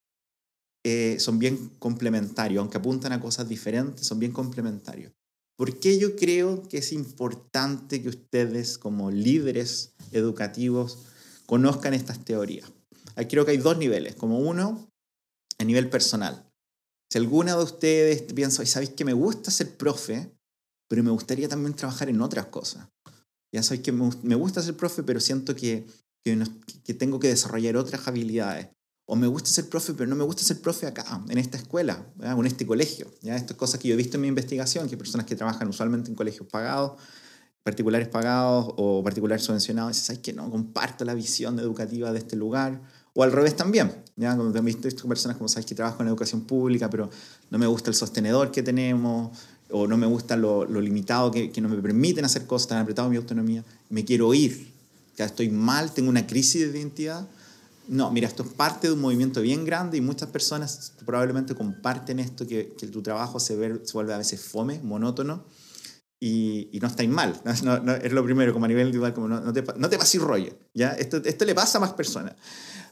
eh, 0.86 1.18
son 1.20 1.40
bien 1.40 1.72
complementarios, 1.80 2.62
aunque 2.62 2.78
apuntan 2.78 3.12
a 3.12 3.20
cosas 3.20 3.50
diferentes, 3.50 4.06
son 4.06 4.20
bien 4.20 4.32
complementarios. 4.32 5.12
¿Por 5.58 5.78
qué 5.78 6.00
yo 6.00 6.16
creo 6.16 6.64
que 6.70 6.78
es 6.78 6.94
importante 6.94 8.02
que 8.02 8.08
ustedes 8.08 8.78
como 8.78 9.12
líderes 9.12 9.94
educativos 10.12 11.00
conozcan 11.46 11.94
estas 11.94 12.24
teorías? 12.24 12.72
Aquí 13.18 13.32
creo 13.32 13.46
que 13.46 13.52
hay 13.52 13.58
dos 13.58 13.78
niveles, 13.78 14.16
como 14.16 14.40
uno 14.40 14.90
a 15.58 15.66
nivel 15.66 15.90
personal. 15.90 16.50
Si 17.12 17.18
alguna 17.18 17.58
de 17.58 17.64
ustedes 17.64 18.22
piensa, 18.22 18.66
¿sabéis 18.66 18.92
que 18.92 19.04
me 19.04 19.12
gusta 19.12 19.52
ser 19.52 19.76
profe, 19.76 20.32
pero 20.88 21.04
me 21.04 21.12
gustaría 21.12 21.50
también 21.50 21.76
trabajar 21.76 22.08
en 22.08 22.22
otras 22.22 22.46
cosas? 22.46 22.88
Ya 23.54 23.64
sabéis 23.64 23.84
que 23.84 23.92
me 23.92 24.36
gusta 24.36 24.62
ser 24.62 24.78
profe, 24.78 25.04
pero 25.04 25.20
siento 25.20 25.56
que, 25.56 25.86
que 26.24 26.94
tengo 26.94 27.20
que 27.20 27.28
desarrollar 27.28 27.76
otras 27.76 28.08
habilidades 28.08 28.70
o 29.12 29.16
me 29.16 29.26
gusta 29.26 29.50
ser 29.50 29.68
profe, 29.68 29.96
pero 29.96 30.08
no 30.08 30.16
me 30.16 30.24
gusta 30.24 30.44
ser 30.44 30.62
profe 30.62 30.86
acá, 30.86 31.24
en 31.30 31.40
esta 31.40 31.58
escuela, 31.58 32.06
o 32.20 32.42
en 32.42 32.46
este 32.46 32.68
colegio. 32.68 33.08
¿ya? 33.24 33.36
Estas 33.36 33.58
cosas 33.58 33.80
que 33.80 33.88
yo 33.88 33.96
he 33.96 33.98
visto 33.98 34.18
en 34.18 34.22
mi 34.22 34.28
investigación, 34.28 34.88
que 34.88 34.98
personas 34.98 35.26
que 35.26 35.36
trabajan 35.36 35.68
usualmente 35.68 36.12
en 36.12 36.16
colegios 36.16 36.48
pagados, 36.48 36.92
particulares 37.64 38.08
pagados 38.08 38.72
o 38.78 39.04
particulares 39.04 39.44
subvencionados, 39.44 39.94
dicen, 39.94 40.06
¿sabes 40.06 40.22
que 40.22 40.32
no? 40.32 40.52
Comparto 40.52 41.06
la 41.06 41.16
visión 41.16 41.58
educativa 41.58 42.12
de 42.12 42.20
este 42.20 42.36
lugar. 42.36 42.84
O 43.16 43.24
al 43.24 43.32
revés 43.32 43.56
también, 43.56 43.92
¿ya? 44.16 44.38
Como 44.38 44.56
he 44.56 44.62
visto 44.62 45.08
personas 45.08 45.38
como 45.38 45.48
sabes 45.48 45.66
que 45.66 45.74
trabajan 45.74 46.02
en 46.02 46.10
educación 46.10 46.42
pública, 46.42 46.88
pero 46.92 47.10
no 47.50 47.58
me 47.58 47.66
gusta 47.66 47.90
el 47.90 47.96
sostenedor 47.96 48.52
que 48.52 48.62
tenemos, 48.62 49.36
o 49.72 49.88
no 49.88 49.98
me 49.98 50.06
gusta 50.06 50.38
lo, 50.38 50.66
lo 50.66 50.82
limitado 50.82 51.32
que, 51.32 51.50
que, 51.50 51.62
no 51.62 51.68
me 51.68 51.82
permiten 51.82 52.26
hacer 52.26 52.46
cosas, 52.46 52.68
tan 52.68 52.78
apretado 52.78 53.10
mi 53.10 53.18
autonomía, 53.18 53.66
me 53.90 54.06
quiero 54.06 54.36
ir, 54.36 54.72
ya 55.18 55.26
estoy 55.26 55.50
mal, 55.50 55.96
tengo 55.96 56.10
una 56.10 56.28
crisis 56.28 56.72
de 56.72 56.78
identidad 56.78 57.28
no, 57.90 58.12
mira, 58.12 58.28
esto 58.28 58.44
es 58.44 58.50
parte 58.50 58.88
de 58.88 58.94
un 58.94 59.02
movimiento 59.02 59.42
bien 59.42 59.66
grande 59.66 59.98
y 59.98 60.02
muchas 60.02 60.30
personas 60.30 60.94
probablemente 61.06 61.56
comparten 61.56 62.20
esto, 62.20 62.46
que, 62.46 62.64
tu 62.92 63.02
trabajo 63.02 63.40
se, 63.40 63.56
ve, 63.56 63.82
se 63.84 63.94
vuelve 63.94 64.14
a 64.14 64.20
veces 64.20 64.40
fome, 64.40 64.80
monótono, 64.84 65.46
y, 66.20 66.78
no 66.82 66.88
estáis 66.88 67.10
mal. 67.10 67.42
No, 67.64 67.94
es 67.96 68.12
lo 68.12 68.24
primero, 68.24 68.54
como 68.54 68.66
a 68.66 68.68
nivel 68.68 68.88
individual, 68.88 69.14
como 69.14 69.28
no, 69.28 69.42
no 69.42 69.52
te, 69.52 69.64
no 69.76 69.90
te 69.90 69.98
pases 69.98 70.22
rollo. 70.22 70.54
¿ya? 70.74 70.92
Esto, 70.92 71.18
esto 71.18 71.46
le 71.46 71.56
pasa 71.56 71.80
a 71.80 71.82
más 71.82 71.94
personas. 71.94 72.36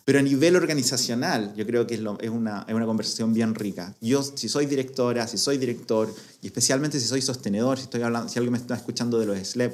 Pero 0.04 0.20
a 0.20 0.22
nivel 0.22 0.56
organizacional, 0.56 1.54
yo 1.56 1.66
creo 1.66 1.86
que 1.86 1.96
es, 1.96 2.02
es, 2.22 2.30
una, 2.30 2.66
es 2.68 2.74
una 2.74 2.86
conversación 2.86 3.34
bien 3.34 3.54
rica. 3.54 3.94
Yo, 4.02 4.24
si 4.24 4.50
soy 4.50 4.66
directora, 4.66 5.28
si 5.28 5.38
soy 5.38 5.58
director, 5.58 6.12
y 6.42 6.48
especialmente 6.48 7.00
si 7.00 7.06
soy 7.06 7.22
sostenedor, 7.22 7.78
si, 7.78 7.84
estoy 7.84 8.02
hablando, 8.02 8.30
si 8.30 8.40
alguien 8.40 8.54
me 8.54 8.58
está 8.58 8.76
escuchando 8.76 9.20
de 9.20 9.26
los 9.26 9.38
SLEP, 9.38 9.74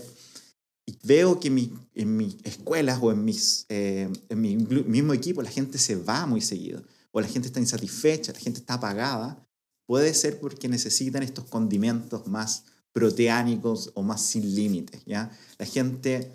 y 0.86 0.98
veo 1.04 1.40
que 1.40 1.50
mi, 1.50 1.72
en 1.96 2.18
mis 2.18 2.36
escuelas 2.44 3.00
o 3.02 3.12
en, 3.12 3.24
mis, 3.24 3.66
eh, 3.70 4.10
en 4.30 4.42
mi 4.42 4.58
mismo 4.58 5.14
equipo 5.14 5.42
la 5.42 5.50
gente 5.50 5.78
se 5.78 5.96
va 5.96 6.26
muy 6.26 6.42
seguido, 6.42 6.84
o 7.12 7.22
la 7.22 7.28
gente 7.28 7.48
está 7.48 7.60
insatisfecha, 7.60 8.34
la 8.34 8.40
gente 8.40 8.60
está 8.60 8.76
apagada, 8.76 9.48
puede 9.86 10.14
ser 10.14 10.40
porque 10.40 10.68
necesitan 10.68 11.24
estos 11.24 11.46
condimentos 11.46 12.28
más 12.28 12.66
proteánicos 12.92 13.92
o 13.96 14.04
más 14.04 14.22
sin 14.22 14.56
límites. 14.56 15.02
¿ya? 15.06 15.32
La 15.58 15.66
gente 15.66 16.32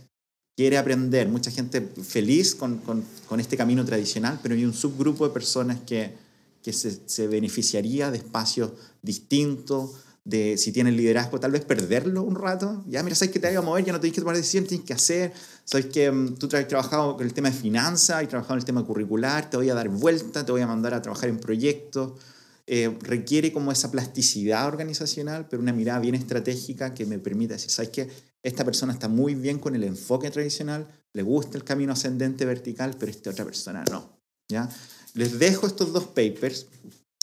quiere 0.57 0.79
aprender, 0.79 1.29
mucha 1.29 1.51
gente 1.51 1.81
feliz 1.81 2.55
con, 2.55 2.79
con, 2.79 3.05
con, 3.29 3.41
este 3.41 3.57
camino 3.57 3.85
tradicional, 3.85 4.41
pero 4.43 4.55
hay 4.55 4.65
un 4.65 4.75
subgrupo 4.75 5.27
de 5.27 5.33
personas 5.33 5.81
que, 5.81 6.15
que 6.63 6.73
se, 6.73 7.01
se 7.07 7.29
beneficiaría 7.29 8.11
de 8.11 8.19
espacios 8.19 8.73
distintos, 9.03 9.93
de 10.29 10.59
si 10.59 10.73
tienes 10.73 10.93
liderazgo, 10.93 11.41
tal 11.41 11.53
vez 11.53 11.64
perderlo 11.64 12.23
un 12.23 12.35
rato. 12.35 12.85
Ya, 12.87 13.03
mira, 13.03 13.17
sabes 13.17 13.33
que 13.33 13.38
te 13.38 13.47
vaya 13.47 13.61
a 13.61 13.62
mover, 13.62 13.83
ya 13.83 13.95
no 13.95 14.01
tienes 14.01 14.14
que 14.14 14.21
tomar 14.21 14.37
decisiones, 14.37 14.69
tienes 14.69 14.87
que 14.87 14.93
hacer. 14.93 15.33
Sabes 15.64 15.87
que 15.87 16.11
um, 16.11 16.35
tú 16.35 16.55
has 16.55 16.69
trabajado 16.69 17.17
con 17.17 17.25
el 17.25 17.33
tema 17.33 17.49
de 17.49 17.57
finanzas, 17.57 18.23
y 18.23 18.27
trabajado 18.27 18.55
en 18.55 18.59
el 18.59 18.67
tema 18.67 18.85
curricular, 18.85 19.49
te 19.49 19.57
voy 19.57 19.71
a 19.71 19.75
dar 19.75 19.88
vuelta, 19.88 20.45
te 20.45 20.53
voy 20.53 20.61
a 20.61 20.67
mandar 20.67 20.93
a 20.93 21.01
trabajar 21.01 21.31
en 21.31 21.38
proyectos. 21.38 22.12
Eh, 22.67 22.95
requiere 23.01 23.55
como 23.55 23.73
esa 23.73 23.91
plasticidad 23.91 24.67
organizacional, 24.67 25.47
pero 25.49 25.62
una 25.62 25.73
mirada 25.73 25.99
bien 25.99 26.14
estratégica 26.14 26.93
que 26.93 27.07
me 27.07 27.19
permita 27.19 27.55
decir, 27.55 27.71
¿sabes 27.71 27.91
qué? 27.91 28.11
Esta 28.43 28.67
persona 28.67 28.93
está 28.93 29.09
muy 29.09 29.35
bien 29.35 29.59
con 29.59 29.75
el 29.75 29.83
enfoque 29.83 30.31
tradicional, 30.31 30.87
le 31.14 31.23
gusta 31.23 31.57
el 31.57 31.64
camino 31.64 31.95
ascendente 31.95 32.45
vertical, 32.45 32.97
pero 33.01 33.11
esta 33.11 33.31
otra 33.31 33.47
persona 33.47 33.83
no. 33.91 34.21
¿ya? 34.47 34.69
Les 35.14 35.38
dejo 35.38 35.67
estos 35.67 35.95
dos 35.95 36.05
papers 36.09 36.67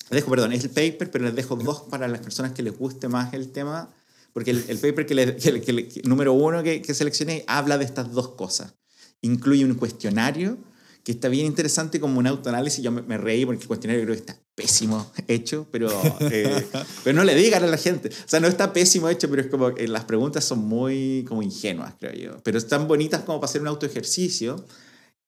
dejo, 0.10 0.30
perdón, 0.30 0.54
es 0.54 0.64
el 0.64 0.70
paper, 0.70 1.10
pero 1.12 1.26
les 1.26 1.36
dejo 1.36 1.56
dos 1.56 1.82
para 1.90 2.08
las 2.08 2.22
personas 2.22 2.52
que 2.52 2.64
les 2.64 2.78
guste 2.78 3.08
más 3.08 3.34
el 3.34 3.52
tema, 3.52 3.94
porque 4.34 4.52
el, 4.52 4.64
el 4.68 4.78
paper 4.78 5.06
que, 5.06 5.16
le, 5.16 5.36
que, 5.36 5.62
que, 5.62 5.88
que, 5.88 6.02
número 6.04 6.34
uno 6.34 6.62
que, 6.64 6.82
que 6.82 6.94
seleccioné 6.94 7.44
habla 7.48 7.78
de 7.78 7.86
estas 7.86 8.12
dos 8.12 8.30
cosas. 8.30 8.76
Incluye 9.22 9.66
un 9.66 9.76
cuestionario 9.76 10.58
que 11.06 11.12
está 11.12 11.30
bien 11.30 11.46
interesante 11.46 12.00
como 12.00 12.18
un 12.20 12.26
autoanálisis. 12.26 12.84
Yo 12.84 12.92
me, 12.92 13.04
me, 13.04 13.18
reí 13.18 13.46
porque 13.46 13.62
el 13.62 13.68
cuestionario 13.68 14.04
creo 14.04 14.16
que 14.16 14.22
está 14.22 14.40
pésimo 14.56 15.12
hecho, 15.28 15.68
pero, 15.72 15.90
eh, 16.20 16.66
pero 17.04 17.16
no 17.16 17.24
le 17.24 17.36
digan 17.36 17.64
a 17.64 17.68
la 17.68 17.78
gente. 17.78 18.10
O 18.10 18.28
sea, 18.28 18.40
no 18.40 18.48
está 18.48 18.74
pésimo 18.74 19.08
hecho, 19.08 19.30
pero 19.30 19.44
es 19.44 19.48
como 19.48 19.74
que 19.76 19.88
las 19.88 20.06
preguntas 20.06 20.44
son 20.44 20.60
muy 20.60 21.24
como 21.28 21.44
ingenuas, 21.44 21.94
creo 22.00 22.14
yo. 22.14 22.44
Pero 22.44 22.58
están 22.58 22.88
bonitas 22.88 23.22
como 23.24 23.40
para 23.40 23.50
hacer 23.50 23.62
un 23.62 23.68
autoejercicio. 23.68 24.66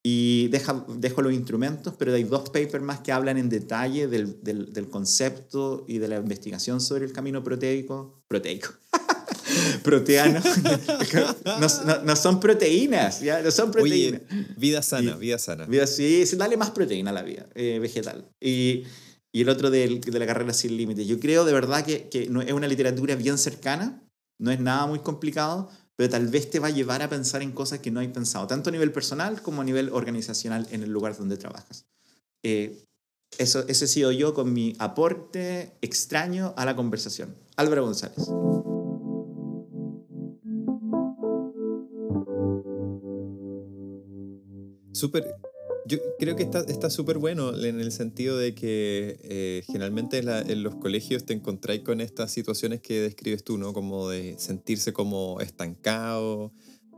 Y 0.02 0.48
deja, 0.48 0.86
dejo 0.96 1.22
los 1.22 1.32
instrumentos, 1.32 1.94
pero 1.98 2.14
hay 2.14 2.24
dos 2.24 2.50
papers 2.50 2.82
más 2.82 3.00
que 3.00 3.12
hablan 3.12 3.36
en 3.36 3.48
detalle 3.48 4.06
del, 4.06 4.42
del, 4.42 4.72
del 4.72 4.88
concepto 4.88 5.84
y 5.88 5.98
de 5.98 6.08
la 6.08 6.16
investigación 6.16 6.80
sobre 6.80 7.04
el 7.04 7.12
camino 7.12 7.42
proteico. 7.42 8.22
Proteico. 8.28 8.68
proteano. 9.82 10.40
No, 11.44 11.66
no, 11.84 12.02
no, 12.04 12.16
son 12.16 12.38
proteínas, 12.40 13.20
¿ya? 13.20 13.42
No 13.42 13.50
son 13.50 13.70
proteínas. 13.70 14.20
Oye, 14.30 14.46
vida 14.56 14.82
sana, 14.82 15.12
y, 15.16 15.18
vida 15.18 15.38
sana. 15.38 15.64
Vida, 15.64 15.86
sí, 15.86 16.24
dale 16.36 16.56
más 16.56 16.70
proteína 16.70 17.10
a 17.10 17.12
la 17.12 17.22
vida 17.22 17.46
eh, 17.54 17.78
vegetal. 17.80 18.28
Y, 18.40 18.84
y, 19.32 19.40
el 19.40 19.48
otro 19.48 19.70
del, 19.70 20.00
de 20.00 20.18
la 20.18 20.26
carrera 20.26 20.52
sin 20.52 20.76
límites. 20.76 21.06
Yo 21.06 21.18
creo 21.18 21.44
de 21.44 21.52
verdad 21.52 21.84
que, 21.84 22.08
que 22.08 22.28
no, 22.28 22.42
es 22.42 22.52
una 22.52 22.68
literatura 22.68 23.16
bien 23.16 23.38
cercana, 23.38 24.02
no 24.38 24.50
es 24.50 24.60
nada 24.60 24.86
muy 24.86 25.00
complicado, 25.00 25.70
pero 25.98 26.10
tal 26.10 26.28
vez 26.28 26.48
te 26.48 26.60
va 26.60 26.68
a 26.68 26.70
llevar 26.70 27.02
a 27.02 27.08
pensar 27.08 27.42
en 27.42 27.50
cosas 27.50 27.80
que 27.80 27.90
no 27.90 27.98
hay 27.98 28.06
pensado, 28.06 28.46
tanto 28.46 28.70
a 28.70 28.72
nivel 28.72 28.92
personal 28.92 29.42
como 29.42 29.62
a 29.62 29.64
nivel 29.64 29.90
organizacional 29.92 30.68
en 30.70 30.84
el 30.84 30.90
lugar 30.90 31.16
donde 31.18 31.36
trabajas. 31.36 31.86
Eh, 32.44 32.84
eso, 33.36 33.64
ese 33.66 33.86
he 33.86 33.88
sido 33.88 34.12
yo 34.12 34.32
con 34.32 34.52
mi 34.52 34.76
aporte 34.78 35.76
extraño 35.82 36.54
a 36.56 36.64
la 36.64 36.76
conversación. 36.76 37.34
Álvaro 37.56 37.84
González. 37.84 38.28
Súper. 44.92 45.47
Yo 45.88 45.98
creo 46.18 46.36
que 46.36 46.42
está 46.42 46.90
súper 46.90 47.16
bueno 47.16 47.56
en 47.56 47.80
el 47.80 47.92
sentido 47.92 48.36
de 48.36 48.54
que 48.54 49.18
eh, 49.22 49.62
generalmente 49.66 50.18
en, 50.18 50.26
la, 50.26 50.40
en, 50.42 50.62
los 50.62 50.74
colegios 50.74 51.24
te 51.24 51.32
encontráis 51.32 51.80
con 51.80 52.02
estas 52.02 52.30
situaciones 52.30 52.82
que 52.82 53.00
describes 53.00 53.42
tú, 53.42 53.56
¿no? 53.56 53.72
Como 53.72 54.10
de 54.10 54.38
sentirse 54.38 54.92
como 54.92 55.40
estancado 55.40 56.52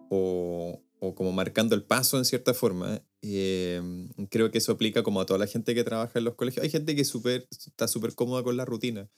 o, 0.08 0.82
o 0.98 1.14
como 1.14 1.30
marcando 1.30 1.74
el 1.74 1.84
paso 1.84 2.18
en 2.18 2.24
cierta 2.24 2.52
forma. 2.52 3.00
Eh, 3.22 3.80
creo 4.28 4.50
que 4.50 4.58
eso 4.58 4.72
aplica 4.72 5.02
como 5.02 5.20
a 5.20 5.26
toda 5.26 5.38
la 5.38 5.46
gente 5.46 5.74
que 5.74 5.84
trabaja 5.84 6.18
en 6.18 6.24
los 6.24 6.34
colegios. 6.34 6.64
Hay 6.64 6.70
gente 6.70 6.94
que 6.96 7.04
super, 7.04 7.46
está 7.50 7.86
súper 7.86 8.14
cómoda 8.14 8.42
con 8.42 8.56
la 8.56 8.64
rutina 8.64 9.08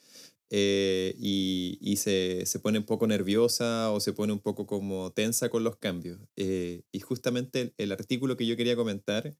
eh, 0.51 1.15
y, 1.19 1.79
y 1.81 1.97
se, 1.97 2.45
se, 2.47 2.59
pone 2.59 2.79
un 2.79 2.85
poco 2.85 3.07
nerviosa 3.07 3.91
o 3.91 4.01
se 4.01 4.13
pone 4.13 4.33
un 4.35 4.41
poco 4.41 4.67
como 4.67 5.13
tensa 5.13 5.49
con 5.49 5.65
los 5.65 5.77
cambios. 5.77 6.21
Eh, 6.37 6.83
y 6.93 7.01
justamente 7.01 7.61
el, 7.61 7.75
el, 7.79 7.93
artículo 7.93 8.37
que 8.37 8.47
yo 8.47 8.57
quería 8.57 8.77
comentar 8.77 9.35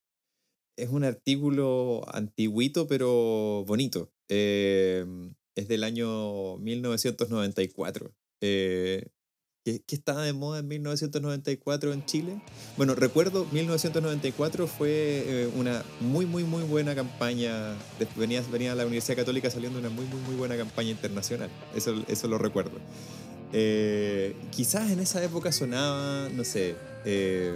es 0.77 0.89
un 0.91 1.05
artículo 1.05 2.03
antiguito 2.13 2.87
pero 2.87 3.65
bonito. 3.67 4.13
Eh, 4.29 5.05
es 5.55 5.69
del 5.69 5.85
año 5.85 6.57
1994. 6.59 8.15
¿Qué, 9.65 9.81
¿Qué, 9.87 9.95
estaba 9.95 10.25
de 10.25 10.33
moda 10.33 10.59
en 10.59 10.67
1994 10.67 11.93
en 11.93 12.05
Chile? 12.05 12.43
Bueno, 12.77 12.97
recuerdo 12.97 13.47
1994 13.53 14.67
fue 14.67 14.89
eh, 14.91 15.51
una 15.55 15.85
muy, 16.01 16.27
muy, 16.27 16.43
muy 16.43 16.65
buena 16.65 16.97
campaña. 16.97 17.77
Venía, 18.17 18.43
venía 18.51 18.73
a 18.73 18.75
la 18.75 18.85
Universidad 18.85 19.19
Católica 19.19 19.51
saliendo 19.51 19.79
una 19.79 19.89
muy, 19.89 20.05
muy, 20.07 20.21
muy 20.23 20.35
buena 20.35 20.57
campaña 20.57 20.91
internacional. 20.91 21.49
Eso, 21.77 21.95
eso 22.09 22.27
lo 22.27 22.39
recuerdo. 22.39 22.79
Eh, 23.53 24.35
quizás 24.51 24.91
en 24.91 24.99
esa 24.99 25.23
época 25.23 25.53
sonaba, 25.53 26.29
no 26.31 26.43
sé, 26.43 26.75
eh, 27.05 27.55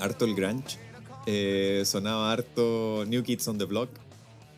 harto 0.00 0.24
el 0.24 0.34
grunge, 0.34 0.78
eh, 1.26 1.82
sonaba 1.84 2.32
harto 2.32 3.04
New 3.06 3.22
Kids 3.22 3.46
on 3.48 3.58
the 3.58 3.64
Block. 3.64 3.90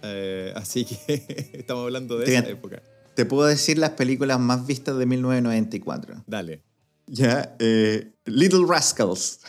Eh, 0.02 0.52
así 0.56 0.84
que 0.84 1.50
estamos 1.54 1.84
hablando 1.84 2.18
de 2.18 2.36
esa 2.36 2.48
época. 2.48 2.82
Te 3.14 3.24
puedo 3.24 3.46
decir 3.46 3.78
las 3.78 3.90
películas 3.90 4.40
más 4.40 4.66
vistas 4.66 4.98
de 4.98 5.06
1994. 5.06 6.24
Dale. 6.26 6.62
Ya, 7.06 7.54
eh, 7.58 8.12
Little 8.24 8.64
Rascals. 8.66 9.40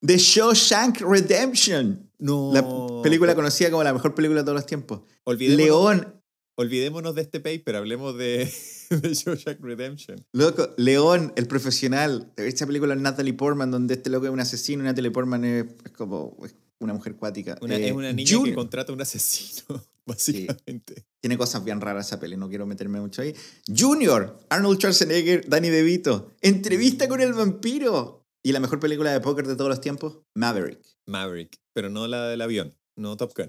The 0.00 0.18
Shawshank 0.18 1.00
Redemption. 1.00 2.10
No. 2.18 2.50
La 2.52 3.02
película 3.02 3.34
conocida 3.34 3.70
como 3.70 3.82
la 3.82 3.92
mejor 3.92 4.14
película 4.14 4.40
de 4.40 4.44
todos 4.44 4.56
los 4.56 4.66
tiempos. 4.66 5.00
León. 5.38 6.15
Olvidémonos 6.58 7.14
de 7.14 7.20
este 7.20 7.38
paper, 7.38 7.76
hablemos 7.76 8.16
de, 8.16 8.50
de 8.90 9.14
Shawshank 9.14 9.60
Redemption. 9.60 10.24
Loco, 10.32 10.70
León, 10.78 11.34
el 11.36 11.46
profesional. 11.46 12.32
Esta 12.36 12.66
película 12.66 12.94
es 12.94 13.00
Natalie 13.00 13.34
Portman, 13.34 13.70
donde 13.70 13.94
este 13.94 14.08
loco 14.08 14.24
es 14.24 14.32
un 14.32 14.40
asesino 14.40 14.82
y 14.82 14.86
Natalie 14.86 15.10
Portman 15.10 15.44
es, 15.44 15.66
es 15.84 15.92
como 15.92 16.36
es 16.44 16.54
una 16.78 16.94
mujer 16.94 17.16
cuática. 17.16 17.58
Una, 17.60 17.76
eh, 17.76 17.88
es 17.88 17.92
una 17.92 18.10
niña 18.12 18.42
que 18.42 18.54
contrata 18.54 18.90
a 18.90 18.94
un 18.94 19.02
asesino, 19.02 19.82
básicamente. 20.06 20.94
Sí. 20.96 21.04
Tiene 21.20 21.36
cosas 21.36 21.62
bien 21.62 21.78
raras 21.80 22.06
esa 22.06 22.18
peli, 22.18 22.38
no 22.38 22.48
quiero 22.48 22.66
meterme 22.66 23.00
mucho 23.00 23.20
ahí. 23.20 23.34
Junior, 23.68 24.38
Arnold 24.48 24.78
Schwarzenegger, 24.78 25.46
Danny 25.48 25.68
DeVito. 25.68 26.32
Entrevista 26.40 27.06
con 27.06 27.20
el 27.20 27.34
vampiro. 27.34 28.24
¿Y 28.42 28.52
la 28.52 28.60
mejor 28.60 28.80
película 28.80 29.12
de 29.12 29.20
póker 29.20 29.46
de 29.46 29.56
todos 29.56 29.68
los 29.68 29.80
tiempos? 29.80 30.20
Maverick. 30.34 30.80
Maverick, 31.04 31.58
pero 31.74 31.90
no 31.90 32.06
la 32.06 32.28
del 32.28 32.40
avión, 32.40 32.74
no 32.94 33.16
Top 33.16 33.32
Gun. 33.36 33.48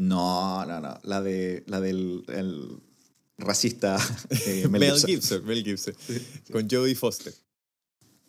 No, 0.00 0.64
no, 0.64 0.80
no. 0.80 0.98
La, 1.02 1.20
de, 1.20 1.62
la 1.66 1.78
del 1.78 2.24
el 2.28 2.80
racista 3.36 3.98
eh, 4.46 4.66
Mel, 4.66 4.80
Mel, 4.80 4.92
Gibson. 4.92 5.10
Gibson. 5.10 5.44
Mel 5.44 5.62
Gibson. 5.62 5.94
Con 6.50 6.70
Jodie 6.70 6.94
Foster. 6.94 7.34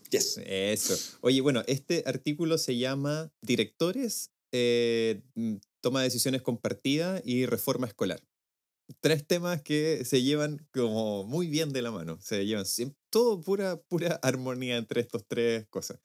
Yes. 0.10 0.42
Eso. 0.46 1.18
Oye, 1.22 1.40
bueno, 1.40 1.64
este 1.68 2.04
artículo 2.06 2.58
se 2.58 2.78
llama 2.78 3.32
Directores, 3.42 4.32
eh, 4.52 5.22
toma 5.80 6.02
de 6.02 6.08
decisiones 6.08 6.42
compartida 6.42 7.22
y 7.24 7.46
reforma 7.46 7.88
escolar. 7.88 8.22
Tres 9.00 9.26
temas 9.26 9.62
que 9.62 10.04
se 10.04 10.24
llevan 10.24 10.68
como 10.74 11.24
muy 11.24 11.48
bien 11.48 11.72
de 11.72 11.84
la 11.84 11.92
mano. 11.92 12.20
Se 12.20 12.46
llevan 12.46 12.66
todo 13.10 13.40
pura, 13.40 13.82
pura 13.82 14.20
armonía 14.22 14.76
entre 14.76 15.00
estas 15.00 15.24
tres 15.26 15.68
cosas. 15.70 16.02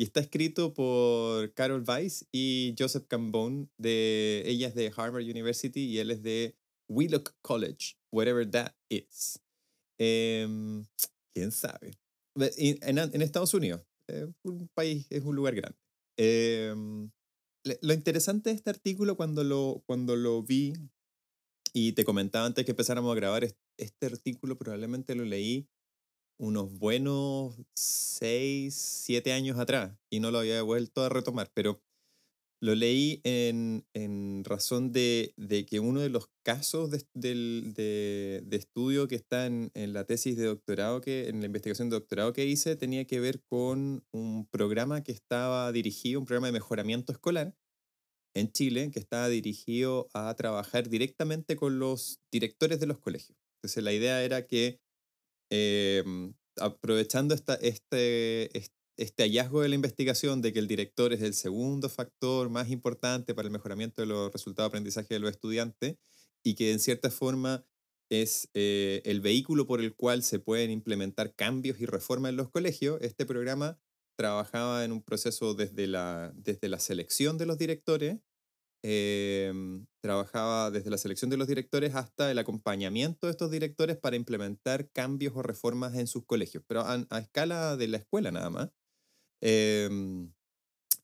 Y 0.00 0.04
está 0.04 0.20
escrito 0.20 0.72
por 0.74 1.52
Carol 1.54 1.84
Weiss 1.86 2.24
y 2.30 2.74
Joseph 2.78 3.06
Cambone. 3.08 3.66
De, 3.78 4.44
ella 4.46 4.68
es 4.68 4.76
de 4.76 4.92
Harvard 4.96 5.24
University 5.24 5.80
y 5.86 5.98
él 5.98 6.12
es 6.12 6.22
de 6.22 6.56
Wheelock 6.88 7.34
College, 7.42 7.96
whatever 8.12 8.48
that 8.48 8.76
is. 8.88 9.40
Eh, 9.98 10.46
¿Quién 11.34 11.50
sabe? 11.50 11.98
En, 12.36 12.98
en, 12.98 13.22
Estados 13.22 13.52
Unidos, 13.54 13.82
eh, 14.08 14.28
un 14.44 14.68
país, 14.68 15.06
es 15.10 15.24
un 15.24 15.34
lugar 15.34 15.56
grande. 15.56 15.78
Eh, 16.16 16.72
lo 17.80 17.92
interesante 17.92 18.50
de 18.50 18.56
este 18.56 18.70
artículo 18.70 19.16
cuando 19.16 19.42
lo, 19.42 19.82
cuando 19.84 20.14
lo 20.14 20.44
vi 20.44 20.74
y 21.72 21.92
te 21.92 22.04
comentaba 22.04 22.46
antes 22.46 22.64
que 22.64 22.70
empezáramos 22.70 23.10
a 23.12 23.16
grabar, 23.16 23.44
este 23.76 24.06
artículo 24.06 24.56
probablemente 24.56 25.16
lo 25.16 25.24
leí 25.24 25.68
unos 26.38 26.72
buenos 26.78 27.56
6, 27.74 28.74
7 28.74 29.32
años 29.32 29.58
atrás 29.58 29.96
y 30.10 30.20
no 30.20 30.30
lo 30.30 30.38
había 30.38 30.62
vuelto 30.62 31.02
a 31.02 31.08
retomar, 31.08 31.50
pero 31.54 31.80
lo 32.60 32.74
leí 32.74 33.20
en, 33.22 33.86
en 33.94 34.42
razón 34.44 34.92
de, 34.92 35.32
de, 35.36 35.64
que 35.64 35.78
uno 35.78 36.00
de 36.00 36.08
los 36.08 36.28
casos 36.44 36.90
de, 36.90 37.04
de, 37.14 38.42
de 38.44 38.56
estudio 38.56 39.06
que 39.06 39.14
está 39.14 39.46
en, 39.46 39.70
en, 39.74 39.92
la 39.92 40.04
tesis 40.04 40.36
de 40.36 40.46
doctorado, 40.46 41.00
que, 41.00 41.28
en 41.28 41.40
la 41.40 41.46
investigación 41.46 41.88
de 41.88 41.96
doctorado 41.96 42.32
que 42.32 42.46
hice, 42.46 42.74
tenía 42.74 43.04
que 43.04 43.20
ver 43.20 43.42
con 43.44 44.04
un 44.12 44.46
programa 44.46 45.04
que 45.04 45.12
estaba 45.12 45.70
dirigido, 45.70 46.18
un 46.18 46.26
programa 46.26 46.48
de 46.48 46.54
mejoramiento 46.54 47.12
escolar 47.12 47.54
en 48.34 48.50
Chile, 48.50 48.90
que 48.90 48.98
estaba 48.98 49.28
dirigido 49.28 50.08
a 50.12 50.34
trabajar 50.34 50.88
directamente 50.88 51.56
con 51.56 51.78
los 51.78 52.20
directores 52.32 52.80
de 52.80 52.86
los 52.86 52.98
colegios. 52.98 53.38
Entonces 53.58 53.82
la 53.84 53.92
idea 53.92 54.22
era 54.22 54.46
que 54.46 54.80
eh, 55.50 56.04
aprovechando 56.56 57.34
esta, 57.34 57.54
este, 57.54 58.56
este 58.56 58.78
este 58.98 59.22
hallazgo 59.22 59.62
de 59.62 59.68
la 59.68 59.76
investigación 59.76 60.42
de 60.42 60.52
que 60.52 60.58
el 60.58 60.66
director 60.66 61.12
es 61.12 61.22
el 61.22 61.32
segundo 61.32 61.88
factor 61.88 62.50
más 62.50 62.68
importante 62.68 63.32
para 63.32 63.46
el 63.46 63.52
mejoramiento 63.52 64.02
de 64.02 64.06
los 64.06 64.32
resultados 64.32 64.66
de 64.66 64.70
aprendizaje 64.76 65.14
de 65.14 65.20
los 65.20 65.30
estudiantes 65.30 65.96
y 66.42 66.54
que 66.56 66.72
en 66.72 66.80
cierta 66.80 67.10
forma 67.10 67.64
es 68.10 68.48
eh, 68.54 69.00
el 69.04 69.20
vehículo 69.20 69.66
por 69.66 69.80
el 69.80 69.94
cual 69.94 70.24
se 70.24 70.40
pueden 70.40 70.70
implementar 70.70 71.34
cambios 71.34 71.80
y 71.80 71.86
reformas 71.86 72.30
en 72.30 72.36
los 72.36 72.50
colegios, 72.50 73.00
este 73.00 73.24
programa 73.24 73.78
trabajaba 74.16 74.84
en 74.84 74.90
un 74.90 75.02
proceso 75.02 75.54
desde 75.54 75.86
la, 75.86 76.32
desde 76.34 76.68
la 76.68 76.80
selección 76.80 77.38
de 77.38 77.46
los 77.46 77.56
directores, 77.56 78.18
eh, 78.82 79.52
trabajaba 80.00 80.70
desde 80.70 80.90
la 80.90 80.98
selección 80.98 81.30
de 81.30 81.36
los 81.36 81.48
directores 81.48 81.94
hasta 81.94 82.30
el 82.30 82.38
acompañamiento 82.38 83.26
de 83.26 83.32
estos 83.32 83.50
directores 83.50 83.96
para 83.96 84.16
implementar 84.16 84.90
cambios 84.90 85.34
o 85.36 85.42
reformas 85.42 85.94
en 85.96 86.06
sus 86.06 86.24
colegios, 86.24 86.62
pero 86.66 86.82
a, 86.82 87.06
escala 87.18 87.76
de 87.76 87.88
la 87.88 87.98
escuela 87.98 88.30
nada 88.30 88.50
más. 88.50 88.70
Eh, 89.40 89.88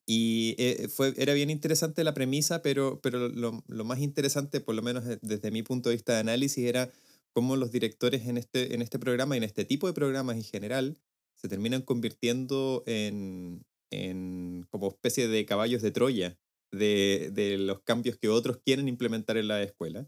y 0.07 0.55
eh, 0.59 0.87
fue, 0.87 1.13
era 1.17 1.33
bien 1.33 1.49
interesante 1.49 2.03
la 2.03 2.13
premisa, 2.13 2.61
pero, 2.61 2.99
pero 3.01 3.27
lo, 3.29 3.63
lo, 3.67 3.83
más 3.85 3.99
interesante, 3.99 4.61
por 4.61 4.75
lo 4.75 4.83
menos 4.83 5.03
desde 5.21 5.49
mi 5.49 5.63
punto 5.63 5.89
de 5.89 5.95
vista 5.95 6.13
de 6.13 6.19
análisis, 6.19 6.63
era 6.63 6.91
cómo 7.33 7.55
los 7.55 7.71
directores 7.71 8.27
en 8.27 8.37
este, 8.37 8.75
en 8.75 8.81
este 8.81 8.99
programa 8.99 9.35
y 9.35 9.39
en 9.39 9.43
este 9.43 9.65
tipo 9.65 9.87
de 9.87 9.93
programas 9.93 10.37
en 10.37 10.43
general 10.43 10.97
se 11.33 11.49
terminan 11.49 11.81
convirtiendo 11.81 12.83
en, 12.85 13.65
en 13.89 14.67
como 14.69 14.89
especie 14.89 15.27
de 15.27 15.45
caballos 15.45 15.81
de 15.81 15.91
Troya 15.91 16.37
de, 16.75 17.31
de, 17.33 17.57
los 17.57 17.81
cambios 17.81 18.17
que 18.17 18.29
otros 18.29 18.59
quieren 18.63 18.87
implementar 18.87 19.37
en 19.37 19.47
la 19.47 19.61
escuela. 19.63 20.07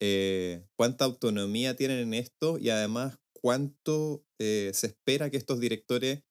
Eh, 0.00 0.64
cuánta 0.76 1.04
autonomía 1.04 1.76
tienen 1.76 1.98
en 1.98 2.14
esto 2.14 2.58
y 2.58 2.70
además 2.70 3.18
cuánto 3.32 4.24
eh, 4.38 4.70
se 4.74 4.88
espera 4.88 5.30
que 5.30 5.38
estos 5.38 5.60
directores 5.60 6.22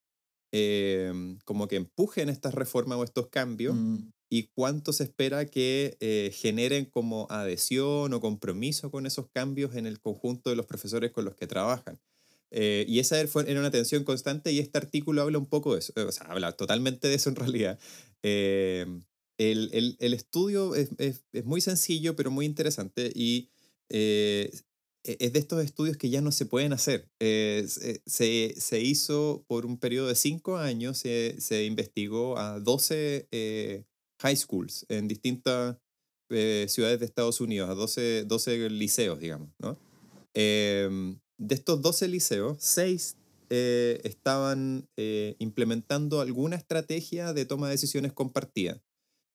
Em, 0.58 1.38
como 1.44 1.68
que 1.68 1.76
empujen 1.76 2.30
estas 2.30 2.54
reformas 2.54 2.98
o 2.98 3.04
estos 3.04 3.28
cambios 3.28 3.76
mm. 3.76 4.10
y 4.30 4.52
cuánto 4.56 4.94
se 4.94 5.04
espera 5.04 5.46
que 5.46 5.98
eh, 6.00 6.32
generen 6.34 6.86
como 6.86 7.28
adhesión 7.30 8.14
o 8.14 8.22
compromiso 8.22 8.90
con 8.90 9.06
esos 9.06 9.28
cambios 9.34 9.76
en 9.76 9.86
el 9.86 10.00
conjunto 10.00 10.50
de 10.50 10.56
los 10.56 10.66
profesores 10.66 11.12
con 11.12 11.26
los 11.26 11.36
que 11.36 11.46
trabajan. 11.46 12.00
Eh, 12.52 12.86
y 12.88 13.00
esa 13.00 13.20
era 13.20 13.60
una 13.60 13.70
tensión 13.70 14.06
constante 14.06 14.54
y 14.54 14.60
este 14.60 14.78
artículo 14.78 15.24
habla 15.24 15.40
un 15.40 15.48
poco 15.48 15.74
de 15.74 15.80
eso, 15.80 15.92
o 15.98 16.12
sea, 16.14 16.28
habla 16.28 16.54
totalmente 16.54 17.10
de 17.10 17.16
eso 17.16 17.30
en 17.30 17.36
realidad. 17.36 17.78
El, 19.38 19.70
el, 19.74 19.98
el, 20.00 20.14
estudio 20.14 20.76
es, 20.76 20.90
es, 20.98 21.26
es, 21.34 21.46
muy 21.46 21.62
sencillo, 21.62 22.16
pero 22.16 22.32
muy 22.32 22.46
interesante 22.46 23.12
y 23.14 23.50
eh, 23.90 24.52
e, 25.06 25.18
es 25.20 25.34
de 25.34 25.40
estos 25.40 25.64
estudios 25.64 25.98
que 25.98 26.10
ya 26.10 26.22
no 26.22 26.32
se 26.32 26.46
pueden 26.46 26.74
hacer. 26.74 27.10
Eh, 27.20 27.66
se, 28.06 28.56
se, 28.60 28.82
hizo 28.82 29.46
por 29.48 29.66
un 29.66 29.78
periodo 29.78 30.08
de 30.08 30.16
cinco 30.16 30.58
años, 30.58 30.98
se, 30.98 31.40
se 31.40 31.66
investigó 31.66 32.38
a 32.38 32.60
12 32.60 33.28
eh, 33.32 33.86
high 34.20 34.36
schools 34.36 34.86
en 34.90 35.08
distintas 35.08 35.78
eh, 36.30 36.66
ciudades 36.68 37.00
de 37.00 37.06
Estados 37.06 37.40
Unidos, 37.40 37.70
a 37.70 37.76
12, 37.76 38.26
12 38.26 38.70
liceos, 38.72 39.20
digamos. 39.20 39.50
¿no? 39.60 39.78
Em, 40.34 41.20
de 41.38 41.56
estos 41.56 41.82
12 41.82 42.08
liceos, 42.08 42.58
6 42.60 43.18
estaban 43.48 44.90
implementando 45.38 46.20
alguna 46.20 46.56
estrategia 46.56 47.32
de 47.32 47.46
toma 47.46 47.68
de 47.68 47.74
decisiones 47.74 48.12
compartida 48.12 48.82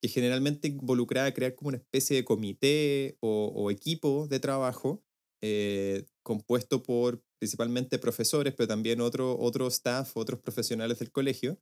que 0.00 0.08
generalmente 0.08 0.68
involucraba 0.68 1.32
crear 1.32 1.54
como 1.54 1.68
una 1.68 1.78
especie 1.78 2.16
de 2.16 2.24
comité 2.24 3.16
o, 3.20 3.52
o 3.54 3.70
equipo 3.70 4.26
de 4.28 4.40
trabajo 4.40 5.02
eh, 5.42 6.04
compuesto 6.22 6.82
por 6.82 7.22
principalmente 7.38 7.98
profesores, 7.98 8.54
pero 8.54 8.68
también 8.68 9.00
otro, 9.00 9.38
otro 9.38 9.66
staff, 9.68 10.16
otros 10.16 10.40
profesionales 10.40 10.98
del 10.98 11.10
colegio, 11.10 11.58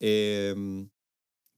em, 0.00 0.90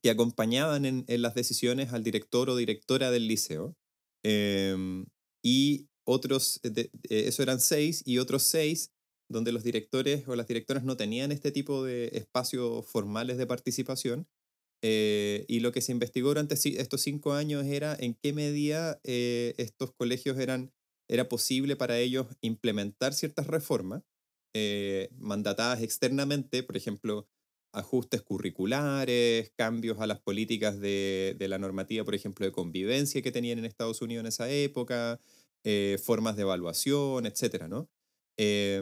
que 0.03 0.11
acompañaban 0.11 0.85
en, 0.85 1.05
en, 1.09 1.23
las 1.23 1.35
decisiones 1.35 1.93
al 1.93 2.05
director 2.05 2.49
o 2.49 2.57
directora 2.57 3.11
del 3.11 3.27
liceo. 3.27 3.77
Em, 4.23 5.07
y 5.43 5.89
otros, 6.05 6.61
de, 6.63 6.91
eso 7.09 7.43
eran 7.43 7.61
seis, 7.61 8.03
y 8.07 8.19
otros 8.19 8.45
seis 8.45 8.93
donde 9.29 9.53
los 9.53 9.65
directores 9.65 10.29
o 10.29 10.37
las 10.37 10.47
directoras 10.47 10.85
no 10.85 10.97
tenían 10.97 11.33
este 11.33 11.51
tipo 11.51 11.83
de 11.83 12.11
espacios 12.13 12.87
formales 12.87 13.39
de 13.39 13.47
participación. 13.47 14.29
Eh, 14.87 15.47
y 15.49 15.61
lo 15.61 15.73
que 15.73 15.81
se 15.81 15.93
investigó 15.93 16.29
durante 16.29 16.55
estos 16.55 17.01
cinco 17.01 17.33
años 17.33 17.65
era 17.65 17.97
en 17.99 18.15
qué 18.15 18.35
medida 18.35 19.01
eh, 19.03 19.55
estos 19.57 19.93
colegios 19.93 20.39
eran 20.39 20.73
era 21.09 21.29
posible 21.29 21.77
para 21.77 21.99
ellos 21.99 22.27
implementar 22.41 23.15
ciertas 23.15 23.47
reformas 23.47 24.03
eh, 24.55 25.09
mandatadas 25.19 25.83
externamente, 25.83 26.63
por 26.63 26.77
ejemplo, 26.77 27.29
ajustes 27.73 28.23
curriculares, 28.23 29.53
cambios 29.57 30.01
a 30.01 30.07
las 30.07 30.21
políticas 30.21 30.79
de, 30.79 31.35
de, 31.39 31.49
la 31.49 31.59
normativa, 31.59 32.05
por 32.05 32.15
ejemplo, 32.15 32.47
de 32.47 32.53
convivencia 32.53 33.21
que 33.21 33.33
tenían 33.33 33.59
en 33.59 33.65
Estados 33.65 34.01
Unidos 34.01 34.23
en 34.23 34.29
esa 34.29 34.49
época, 34.49 35.21
eh, 35.65 35.99
formas 36.03 36.37
de 36.37 36.43
evaluación, 36.43 37.27
etc. 37.27 37.67
¿no? 37.69 37.89
Eh, 38.39 38.81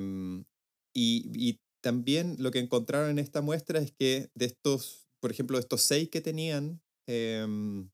y, 0.95 1.31
y, 1.35 1.59
también 1.83 2.37
lo 2.39 2.53
que 2.53 2.61
encontraron 2.61 3.11
en 3.11 3.19
esta 3.19 3.41
muestra 3.41 3.81
es 3.81 3.91
que 3.91 4.31
de 4.37 4.45
estos, 4.45 5.02
por 5.23 5.31
ejemplo, 5.31 5.57
estos 5.57 5.83
seis 5.83 6.09
que 6.09 6.21
tenían 6.21 6.83
em, 7.07 7.89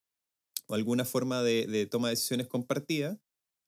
alguna 0.68 1.04
forma 1.04 1.42
de, 1.42 1.66
de, 1.66 1.84
toma 1.84 2.08
de 2.08 2.12
decisiones 2.12 2.48
compartida, 2.48 3.20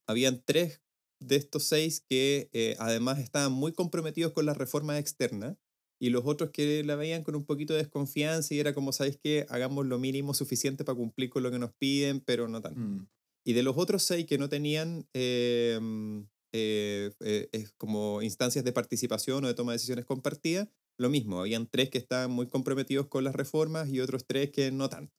habían 0.08 0.42
tres 0.42 0.80
de 1.20 1.36
estos 1.36 1.64
seis 1.64 2.02
que 2.08 2.48
eh, 2.54 2.74
además 2.78 3.18
estaban 3.18 3.52
muy 3.52 3.72
comprometidos 3.72 4.32
con 4.32 4.46
la 4.46 4.54
reforma 4.54 4.98
externa 4.98 5.58
y 6.00 6.08
los 6.08 6.24
otros 6.24 6.50
que 6.50 6.82
la 6.84 6.96
veían 6.96 7.22
con 7.22 7.36
un 7.36 7.44
poquito 7.44 7.74
de 7.74 7.80
desconfianza 7.80 8.54
y 8.54 8.60
era 8.60 8.72
como, 8.72 8.92
¿sabéis 8.92 9.18
qué? 9.22 9.44
Hagamos 9.50 9.84
lo 9.84 9.98
mínimo 9.98 10.32
suficiente 10.32 10.82
para 10.82 10.96
cumplir 10.96 11.28
con 11.28 11.42
lo 11.42 11.50
que 11.50 11.58
nos 11.58 11.74
piden, 11.74 12.20
pero 12.20 12.48
no 12.48 12.62
tanto. 12.62 12.80
Mm. 12.80 13.08
Y 13.44 13.52
de 13.52 13.62
los 13.62 13.76
otros 13.76 14.02
seis 14.02 14.24
que 14.24 14.38
no 14.38 14.48
tenían 14.48 15.06
em, 15.12 16.26
eh, 16.54 17.12
eh, 17.20 17.68
como 17.76 18.22
instancias 18.22 18.64
de 18.64 18.72
participación 18.72 19.44
o 19.44 19.48
de 19.48 19.54
toma 19.54 19.72
de 19.72 19.76
decisiones 19.76 20.06
compartidas, 20.06 20.68
lo 21.00 21.08
mismo, 21.08 21.40
habían 21.40 21.66
tres 21.66 21.88
que 21.88 21.98
estaban 21.98 22.30
muy 22.30 22.46
comprometidos 22.46 23.06
con 23.06 23.24
las 23.24 23.34
reformas 23.34 23.88
y 23.88 24.00
otros 24.00 24.26
tres 24.26 24.50
que 24.50 24.70
no 24.70 24.90
tanto. 24.90 25.14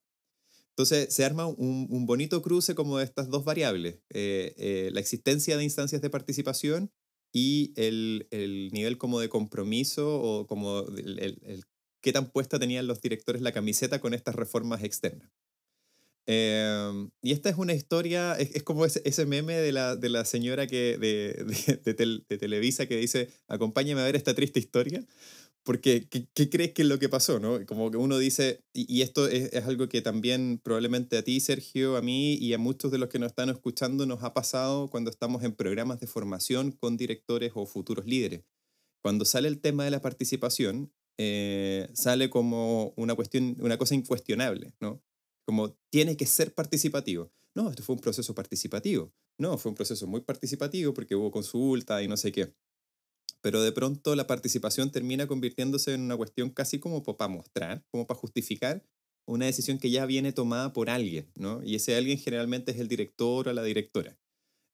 Entonces 0.70 1.14
se 1.14 1.26
arma 1.26 1.48
un, 1.48 1.88
un 1.90 2.06
bonito 2.06 2.42
cruce 2.42 2.76
como 2.76 3.00
de 3.00 3.04
estas 3.04 3.30
dos 3.30 3.44
variables, 3.44 3.96
eh, 4.10 4.54
eh, 4.58 4.90
la 4.94 5.00
existencia 5.00 5.58
de 5.58 5.64
instancias 5.64 6.02
de 6.02 6.10
participación 6.10 6.92
y 7.34 7.74
el, 7.76 8.28
el, 8.32 8.70
nivel 8.72 8.98
como 8.98 9.20
de 9.20 9.30
compromiso 9.30 10.22
o 10.22 10.48
como 10.48 10.82
el, 10.98 11.20
el, 11.20 11.64
qué 12.02 12.14
tan 12.14 12.32
puesta 12.32 12.60
tenían 12.60 12.88
los 12.88 13.02
directores 13.02 13.42
la 13.42 13.52
camiseta 13.52 14.00
con 14.00 14.14
estas 14.14 14.36
reformas 14.36 14.84
externas. 14.84 15.32
Eh, 16.28 17.10
y 17.22 17.32
esta 17.32 17.50
es 17.50 17.58
una 17.58 17.74
historia, 17.74 18.36
es, 18.36 18.56
es 18.56 18.64
como 18.64 18.86
ese, 18.86 19.02
ese, 19.06 19.26
meme 19.26 19.56
de 19.56 19.72
la, 19.72 19.96
de 19.96 20.10
la 20.10 20.24
señora 20.26 20.68
que, 20.68 20.98
de, 20.98 21.44
de, 21.84 21.94
de, 21.94 22.24
de 22.30 22.38
Televisa 22.38 22.86
que 22.86 22.98
dice, 22.98 23.30
acompáñame 23.48 24.02
a 24.02 24.06
ver 24.06 24.16
esta 24.16 24.36
triste 24.36 24.60
historia. 24.60 25.04
Porque, 25.64 26.08
¿qué, 26.10 26.28
¿qué, 26.34 26.50
crees 26.50 26.74
que 26.74 26.82
es 26.82 26.88
lo 26.88 26.98
que 26.98 27.08
pasó? 27.08 27.40
¿no? 27.40 27.64
Como 27.68 27.92
que 27.92 27.98
uno 27.98 28.18
dice, 28.18 28.64
y, 28.74 29.02
esto 29.02 29.28
es, 29.28 29.54
es, 29.54 29.66
algo 29.66 29.88
que 29.90 30.02
también 30.02 30.60
probablemente 30.64 31.18
a 31.18 31.24
ti, 31.24 31.40
Sergio, 31.40 31.98
a 31.98 32.02
mí 32.02 32.34
y 32.34 32.54
a 32.54 32.58
muchos 32.58 32.92
de 32.92 32.98
los 32.98 33.10
que 33.10 33.20
nos 33.20 33.28
están 33.28 33.50
escuchando 33.50 34.06
nos 34.08 34.24
ha 34.24 34.34
pasado 34.34 34.90
cuando 34.90 35.12
estamos 35.12 35.44
en 35.44 35.54
programas 35.54 36.00
de 36.00 36.08
formación 36.08 36.72
con 36.72 36.98
directores 36.98 37.52
o 37.54 37.68
futuros 37.68 38.06
líderes. 38.06 38.44
Cuando 39.04 39.24
sale 39.24 39.48
el 39.48 39.62
tema 39.62 39.86
de 39.86 39.92
la 39.92 40.02
participación, 40.02 40.92
eh, 41.20 41.90
sale 41.94 42.32
como 42.32 42.94
una 42.98 43.14
cuestión, 43.14 43.56
una 43.60 43.78
cosa 43.78 43.94
incuestionable, 43.94 44.74
¿no? 44.80 45.04
Como 45.46 45.78
tiene 45.92 46.18
que 46.18 46.26
ser 46.26 46.56
participativo. 46.56 47.32
No, 47.56 47.70
esto 47.70 47.84
fue 47.84 47.96
un 47.96 48.02
proceso 48.02 48.34
participativo. 48.34 49.14
No, 49.38 49.58
fue 49.58 49.70
un 49.70 49.76
proceso 49.76 50.08
muy 50.08 50.22
participativo 50.22 50.94
porque 50.94 51.16
hubo 51.16 51.32
consulta 51.32 52.02
y 52.02 52.08
no 52.08 52.18
sé 52.18 52.32
qué 52.32 52.54
pero 53.42 53.62
de 53.62 53.72
pronto 53.72 54.16
la 54.16 54.28
participación 54.28 54.92
termina 54.92 55.28
convirtiéndose 55.28 55.94
en 55.94 56.02
una 56.02 56.18
cuestión 56.18 56.50
casi 56.50 56.80
como 56.80 57.04
para 57.04 57.28
mostrar, 57.28 57.84
como 57.92 58.08
para 58.08 58.20
justificar 58.20 58.84
una 59.28 59.46
decisión 59.46 59.78
que 59.78 59.92
ya 59.92 60.06
viene 60.06 60.34
tomada 60.34 60.74
por 60.74 60.90
alguien, 60.90 61.32
¿no? 61.36 61.64
Y 61.64 61.76
ese 61.76 61.96
alguien 61.96 62.18
generalmente 62.18 62.72
es 62.72 62.80
el 62.80 62.88
director 62.88 63.48
o 63.48 63.54
la 63.54 63.64
directora. 63.64 64.18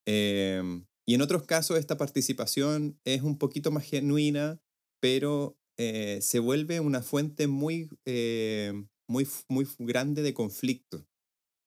Eh, 0.08 0.62
y 1.06 1.14
en 1.14 1.22
otros 1.22 1.44
casos 1.44 1.78
esta 1.78 1.98
participación 1.98 3.00
es 3.06 3.22
un 3.22 3.38
poquito 3.38 3.72
más 3.72 3.86
genuina, 3.86 4.60
pero 5.02 5.58
eh, 5.78 6.20
se 6.22 6.40
vuelve 6.40 6.80
una 6.80 7.02
fuente 7.02 7.48
muy, 7.48 7.90
eh, 8.06 8.74
muy, 9.08 9.28
muy 9.48 9.68
grande 9.80 10.22
de 10.22 10.34
conflicto. 10.34 11.08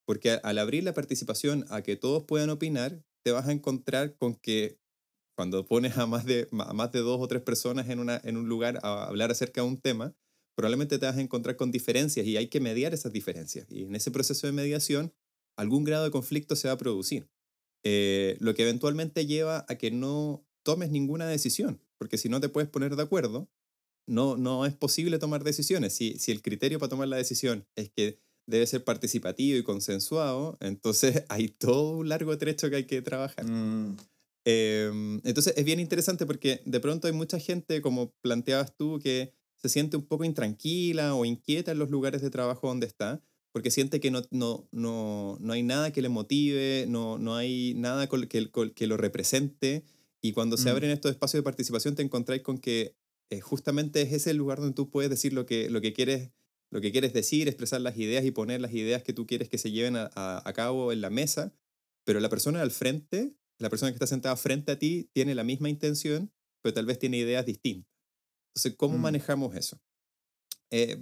Porque 0.06 0.32
al 0.42 0.58
abrir 0.58 0.82
la 0.84 0.94
participación 0.94 1.64
a 1.70 1.82
que 1.82 1.96
todos 1.96 2.24
puedan 2.24 2.50
opinar, 2.50 3.02
te 3.24 3.30
vas 3.30 3.46
a 3.46 3.52
encontrar 3.52 4.16
con 4.16 4.34
que 4.34 4.79
cuando 5.36 5.66
pones 5.66 5.96
a 5.98 6.06
más 6.06 6.24
de, 6.24 6.48
a 6.52 6.72
más 6.72 6.92
de 6.92 7.00
dos 7.00 7.20
o 7.20 7.28
tres 7.28 7.42
personas 7.42 7.88
en, 7.88 7.98
una, 7.98 8.20
en 8.24 8.36
un 8.36 8.48
lugar 8.48 8.78
a 8.82 9.04
hablar 9.04 9.30
acerca 9.30 9.62
de 9.62 9.68
un 9.68 9.80
tema, 9.80 10.14
probablemente 10.56 10.98
te 10.98 11.06
vas 11.06 11.16
a 11.16 11.20
encontrar 11.20 11.56
con 11.56 11.70
diferencias 11.70 12.26
y 12.26 12.36
hay 12.36 12.48
que 12.48 12.60
mediar 12.60 12.92
esas 12.92 13.12
diferencias. 13.12 13.66
Y 13.70 13.84
en 13.84 13.94
ese 13.94 14.10
proceso 14.10 14.46
de 14.46 14.52
mediación, 14.52 15.14
algún 15.56 15.84
grado 15.84 16.04
de 16.04 16.10
conflicto 16.10 16.56
se 16.56 16.68
va 16.68 16.74
a 16.74 16.78
producir. 16.78 17.28
Eh, 17.82 18.36
lo 18.40 18.54
que 18.54 18.62
eventualmente 18.62 19.26
lleva 19.26 19.64
a 19.68 19.76
que 19.76 19.90
no 19.90 20.46
tomes 20.62 20.90
ninguna 20.90 21.26
decisión, 21.26 21.80
porque 21.98 22.18
si 22.18 22.28
no 22.28 22.40
te 22.40 22.50
puedes 22.50 22.68
poner 22.68 22.96
de 22.96 23.02
acuerdo, 23.02 23.48
no, 24.06 24.36
no 24.36 24.66
es 24.66 24.74
posible 24.74 25.18
tomar 25.18 25.44
decisiones. 25.44 25.94
Si, 25.94 26.18
si 26.18 26.32
el 26.32 26.42
criterio 26.42 26.78
para 26.78 26.90
tomar 26.90 27.08
la 27.08 27.16
decisión 27.16 27.66
es 27.76 27.90
que 27.90 28.18
debe 28.46 28.66
ser 28.66 28.84
participativo 28.84 29.58
y 29.58 29.62
consensuado, 29.62 30.58
entonces 30.60 31.24
hay 31.28 31.48
todo 31.48 31.98
un 31.98 32.08
largo 32.08 32.36
trecho 32.36 32.68
que 32.68 32.76
hay 32.76 32.86
que 32.86 33.00
trabajar. 33.02 33.46
Mm. 33.46 33.96
Eh, 34.44 34.90
entonces 35.24 35.54
es 35.56 35.64
bien 35.64 35.80
interesante 35.80 36.26
porque 36.26 36.62
de 36.64 36.80
pronto 36.80 37.06
hay 37.06 37.12
mucha 37.12 37.38
gente, 37.38 37.80
como 37.80 38.12
planteabas 38.22 38.76
tú, 38.76 38.98
que 38.98 39.34
se 39.56 39.68
siente 39.68 39.96
un 39.96 40.06
poco 40.06 40.24
intranquila 40.24 41.14
o 41.14 41.24
inquieta 41.24 41.72
en 41.72 41.78
los 41.78 41.90
lugares 41.90 42.22
de 42.22 42.30
trabajo 42.30 42.68
donde 42.68 42.86
está, 42.86 43.22
porque 43.52 43.70
siente 43.70 44.00
que 44.00 44.10
no, 44.10 44.22
no, 44.30 44.68
no, 44.72 45.36
no 45.40 45.52
hay 45.52 45.62
nada 45.62 45.92
que 45.92 46.02
le 46.02 46.08
motive, 46.08 46.86
no, 46.88 47.18
no 47.18 47.34
hay 47.34 47.74
nada 47.74 48.08
que, 48.08 48.50
que 48.74 48.86
lo 48.86 48.96
represente. 48.96 49.84
Y 50.22 50.32
cuando 50.32 50.56
se 50.56 50.68
mm. 50.68 50.72
abren 50.72 50.90
estos 50.90 51.10
espacios 51.10 51.40
de 51.40 51.44
participación 51.44 51.94
te 51.94 52.02
encontráis 52.02 52.42
con 52.42 52.58
que 52.58 52.94
eh, 53.30 53.40
justamente 53.40 54.02
es 54.02 54.12
ese 54.12 54.34
lugar 54.34 54.58
donde 54.58 54.74
tú 54.74 54.90
puedes 54.90 55.10
decir 55.10 55.32
lo 55.32 55.46
que, 55.46 55.70
lo 55.70 55.80
que 55.80 55.92
quieres 55.92 56.30
lo 56.72 56.80
que 56.80 56.92
quieres 56.92 57.12
decir, 57.12 57.48
expresar 57.48 57.80
las 57.80 57.96
ideas 57.96 58.24
y 58.24 58.30
poner 58.30 58.60
las 58.60 58.72
ideas 58.72 59.02
que 59.02 59.12
tú 59.12 59.26
quieres 59.26 59.48
que 59.48 59.58
se 59.58 59.72
lleven 59.72 59.96
a, 59.96 60.08
a 60.14 60.52
cabo 60.52 60.92
en 60.92 61.00
la 61.00 61.10
mesa, 61.10 61.52
pero 62.04 62.20
la 62.20 62.28
persona 62.28 62.62
al 62.62 62.70
frente, 62.70 63.34
la 63.60 63.70
persona 63.70 63.92
que 63.92 63.96
está 63.96 64.08
sentada 64.08 64.36
frente 64.36 64.72
a 64.72 64.78
ti, 64.78 65.10
tiene 65.14 65.34
la 65.36 65.44
misma 65.44 65.68
intención, 65.70 66.32
pero 66.62 66.74
tal 66.74 66.86
vez 66.86 66.98
tiene 66.98 67.18
ideas 67.18 67.46
distintas. 67.46 67.90
Entonces, 68.54 68.76
¿cómo 68.76 68.98
Mm. 68.98 69.02
manejamos 69.02 69.56
eso? 69.56 69.80
Eh, 70.70 70.98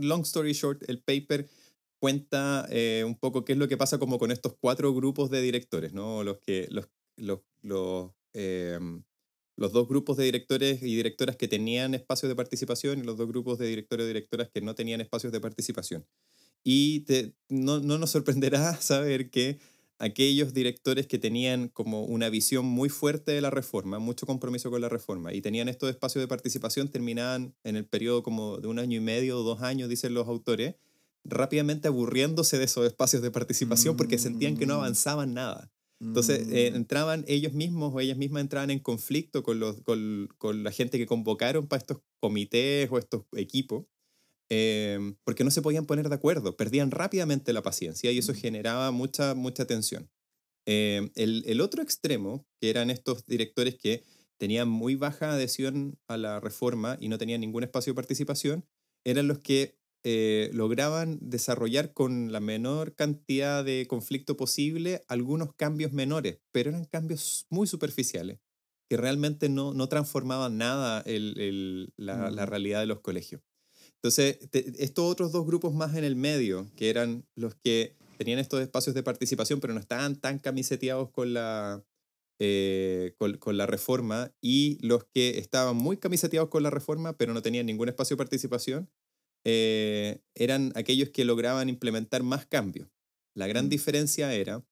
long 0.00 0.22
story 0.22 0.52
short, 0.52 0.82
el 0.88 1.02
paper 1.02 1.48
cuenta 2.00 2.66
eh, 2.70 3.04
un 3.06 3.16
poco 3.18 3.44
qué 3.44 3.52
es 3.52 3.58
lo 3.58 3.68
que 3.68 3.76
pasa 3.76 3.98
como 3.98 4.18
con 4.18 4.30
estos 4.30 4.56
cuatro 4.60 4.94
grupos 4.94 5.30
de 5.30 5.42
directores, 5.42 5.92
¿no? 5.92 6.24
Los, 6.24 6.38
que, 6.40 6.68
los, 6.70 6.88
los, 7.16 7.40
los, 7.62 8.12
eh, 8.34 8.78
los 9.56 9.72
dos 9.72 9.88
grupos 9.88 10.16
de 10.16 10.24
directores 10.24 10.82
y 10.82 10.94
directoras 10.96 11.36
que 11.36 11.48
tenían 11.48 11.94
espacios 11.94 12.28
de 12.28 12.36
participación 12.36 12.98
y 13.00 13.02
los 13.02 13.16
dos 13.16 13.28
grupos 13.28 13.58
de 13.58 13.66
directores 13.66 14.04
y 14.04 14.08
directoras 14.08 14.50
que 14.50 14.60
no 14.60 14.74
tenían 14.74 15.00
espacios 15.00 15.32
de 15.32 15.40
participación. 15.40 16.06
Y 16.64 17.00
te, 17.00 17.34
no, 17.48 17.80
no 17.80 17.98
nos 17.98 18.10
sorprenderá 18.10 18.76
saber 18.80 19.30
que 19.30 19.58
aquellos 19.98 20.52
directores 20.52 21.06
que 21.06 21.18
tenían 21.18 21.68
como 21.68 22.04
una 22.04 22.28
visión 22.28 22.64
muy 22.66 22.88
fuerte 22.88 23.32
de 23.32 23.40
la 23.40 23.50
reforma, 23.50 23.98
mucho 23.98 24.26
compromiso 24.26 24.70
con 24.70 24.80
la 24.80 24.88
reforma, 24.88 25.32
y 25.34 25.40
tenían 25.40 25.68
estos 25.68 25.90
espacios 25.90 26.22
de 26.22 26.28
participación, 26.28 26.88
terminaban 26.88 27.54
en 27.64 27.76
el 27.76 27.86
periodo 27.86 28.22
como 28.22 28.58
de 28.58 28.68
un 28.68 28.78
año 28.78 28.96
y 28.98 29.00
medio 29.00 29.38
o 29.40 29.42
dos 29.42 29.62
años, 29.62 29.88
dicen 29.88 30.14
los 30.14 30.28
autores, 30.28 30.76
rápidamente 31.24 31.88
aburriéndose 31.88 32.58
de 32.58 32.64
esos 32.64 32.86
espacios 32.86 33.22
de 33.22 33.30
participación 33.30 33.96
porque 33.96 34.18
sentían 34.18 34.56
que 34.56 34.66
no 34.66 34.76
Mm. 34.76 34.78
avanzaban 34.78 35.34
nada. 35.34 35.72
Entonces 36.08 36.46
eh, 36.50 36.70
Mm. 36.72 36.76
entraban 36.76 37.24
ellos 37.26 37.52
mismos 37.52 37.92
o 37.94 38.00
ellas 38.00 38.16
mismas 38.18 38.42
entraban 38.42 38.70
en 38.70 38.78
conflicto 38.80 39.42
con, 39.42 39.58
los, 39.60 39.80
con, 39.82 40.28
con 40.38 40.62
la 40.62 40.70
gente 40.70 40.98
que 40.98 41.06
convocaron 41.06 41.66
para 41.68 41.78
estos 41.80 41.98
comités 42.20 42.88
o 42.92 42.98
estos 42.98 43.24
equipos, 43.36 43.86
eh, 44.50 45.14
porque 45.24 45.44
no 45.44 45.50
se 45.50 45.62
podían 45.62 45.86
poner 45.86 46.08
de 46.08 46.14
acuerdo, 46.14 46.56
perdían 46.56 46.90
rápidamente 46.90 47.52
la 47.52 47.62
paciencia 47.62 48.12
y 48.12 48.18
eso 48.18 48.34
generaba 48.34 48.90
mucha, 48.90 49.34
mucha 49.34 49.66
tensión. 49.66 50.10
Eh, 50.66 51.10
el, 51.14 51.44
el 51.46 51.60
otro 51.60 51.82
extremo, 51.82 52.46
que 52.60 52.70
eran 52.70 52.90
estos 52.90 53.26
directores 53.26 53.76
que 53.76 54.04
tenían 54.38 54.68
muy 54.68 54.96
baja 54.96 55.32
adhesión 55.32 55.98
a 56.08 56.16
la 56.16 56.40
reforma 56.40 56.96
y 57.00 57.08
no 57.08 57.18
tenían 57.18 57.40
ningún 57.40 57.62
espacio 57.62 57.92
de 57.92 57.96
participación, 57.96 58.66
eran 59.04 59.28
los 59.28 59.38
que 59.38 59.78
eh, 60.04 60.50
lograban 60.52 61.18
desarrollar 61.20 61.92
con 61.92 62.30
la 62.30 62.40
menor 62.40 62.94
cantidad 62.94 63.64
de 63.64 63.86
conflicto 63.88 64.36
posible 64.36 65.02
algunos 65.08 65.54
cambios 65.54 65.92
menores, 65.92 66.38
pero 66.52 66.70
eran 66.70 66.84
cambios 66.84 67.46
muy 67.50 67.66
superficiales, 67.66 68.38
que 68.88 68.96
realmente 68.96 69.48
no, 69.48 69.74
no 69.74 69.88
transformaban 69.88 70.58
nada 70.58 71.00
el, 71.06 71.34
el, 71.40 71.92
la, 71.96 72.30
la 72.30 72.46
realidad 72.46 72.80
de 72.80 72.86
los 72.86 73.00
colegios. 73.00 73.42
Entonces, 74.06 74.38
te- 74.50 74.84
estos 74.84 75.04
otros 75.10 75.32
dos 75.32 75.44
grupos 75.44 75.74
más 75.74 75.96
en 75.96 76.04
el 76.04 76.14
medio, 76.14 76.70
que 76.76 76.90
eran 76.90 77.26
los 77.34 77.56
que 77.56 77.96
tenían 78.18 78.38
estos 78.38 78.60
espacios 78.60 78.94
de 78.94 79.02
participación, 79.02 79.58
pero 79.58 79.74
no 79.74 79.80
estaban 79.80 80.14
tan 80.14 80.38
camiseteados 80.38 81.10
con 81.10 81.34
la, 81.34 81.84
eh, 82.38 83.14
con, 83.18 83.36
con 83.38 83.56
la 83.56 83.66
reforma, 83.66 84.32
y 84.40 84.78
los 84.86 85.04
que 85.06 85.38
estaban 85.38 85.76
muy 85.76 85.96
camiseteados 85.96 86.50
con 86.50 86.62
la 86.62 86.70
reforma, 86.70 87.16
pero 87.16 87.34
no 87.34 87.42
tenían 87.42 87.66
ningún 87.66 87.88
espacio 87.88 88.14
de 88.14 88.18
participación, 88.18 88.88
eh, 89.44 90.20
eran 90.36 90.70
aquellos 90.76 91.10
que 91.10 91.24
lograban 91.24 91.68
implementar 91.68 92.22
más 92.22 92.46
cambios. 92.46 92.88
La 93.34 93.48
gran 93.48 93.66
Mm. 93.66 93.70
diferencia 93.70 94.32
era 94.32 94.64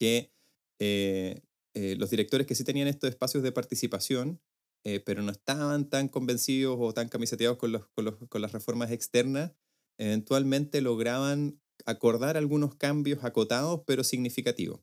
que 0.00 0.32
eh, 0.80 1.40
eh, 1.76 1.94
los 1.96 2.10
directores 2.10 2.48
que 2.48 2.56
sí 2.56 2.64
tenían 2.64 2.88
estos 2.88 3.10
espacios 3.10 3.44
de 3.44 3.52
participación, 3.52 4.40
eh, 4.84 5.00
pero 5.00 5.22
no 5.22 5.32
estaban 5.32 5.88
tan 5.88 6.08
convencidos 6.08 6.76
o 6.80 6.92
tan 6.94 7.08
camiseteados 7.08 7.58
con, 7.58 7.72
los, 7.72 7.88
con, 7.94 8.04
los- 8.06 8.16
con 8.28 8.42
las 8.42 8.52
reformas 8.52 8.90
externas, 8.92 9.52
eventualmente 9.98 10.80
lograban 10.80 11.60
acordar 11.86 12.36
algunos 12.36 12.74
cambios 12.76 13.24
acotados, 13.24 13.82
pero 13.86 14.04
significativos. 14.04 14.80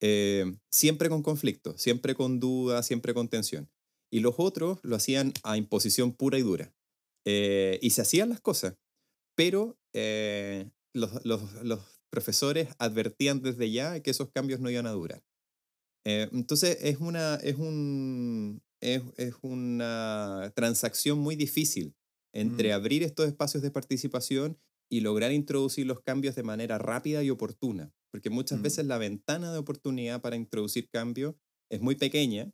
Eh, 0.00 0.56
siempre 0.70 1.08
con 1.08 1.22
conflicto, 1.22 1.76
siempre 1.78 2.14
con 2.14 2.40
duda, 2.40 2.82
siempre 2.82 3.14
con 3.14 3.28
tensión. 3.28 3.70
Y 4.12 4.20
los 4.20 4.34
otros 4.38 4.78
lo 4.82 4.96
hacían 4.96 5.32
a 5.42 5.56
imposición 5.56 6.12
pura 6.14 6.38
y 6.38 6.42
dura. 6.42 6.74
Eh, 7.26 7.78
y 7.82 7.90
se 7.90 8.02
hacían 8.02 8.28
las 8.28 8.40
cosas, 8.40 8.76
pero 9.36 9.78
los, 10.94 11.24
los, 11.24 11.52
los 11.64 11.80
profesores 12.10 12.68
advertían 12.78 13.42
desde 13.42 13.70
ya 13.70 14.00
que 14.00 14.10
esos 14.10 14.30
cambios 14.30 14.60
no 14.60 14.70
iban 14.70 14.86
a 14.86 14.90
durar. 14.92 15.22
Entonces 16.04 16.78
es 16.82 16.98
una, 16.98 17.34
es, 17.36 17.56
un, 17.56 18.62
es, 18.80 19.02
es 19.16 19.34
una 19.42 20.52
transacción 20.54 21.18
muy 21.18 21.36
difícil 21.36 21.94
entre 22.34 22.72
Mm. 22.72 22.72
abrir 22.72 23.02
estos 23.02 23.26
espacios 23.26 23.62
de 23.62 23.70
participación 23.70 24.58
y 24.90 25.00
lograr 25.00 25.32
introducir 25.32 25.86
los 25.86 26.00
cambios 26.00 26.34
de 26.36 26.42
manera 26.42 26.78
rápida 26.78 27.22
y 27.24 27.30
oportuna, 27.30 27.92
porque 28.12 28.30
muchas 28.30 28.60
Mm. 28.60 28.62
veces 28.62 28.86
la 28.86 28.98
ventana 28.98 29.52
de 29.52 29.58
oportunidad 29.58 30.20
para 30.20 30.36
introducir 30.36 30.88
cambios 30.90 31.34
es 31.70 31.80
muy 31.80 31.96
pequeña 31.96 32.52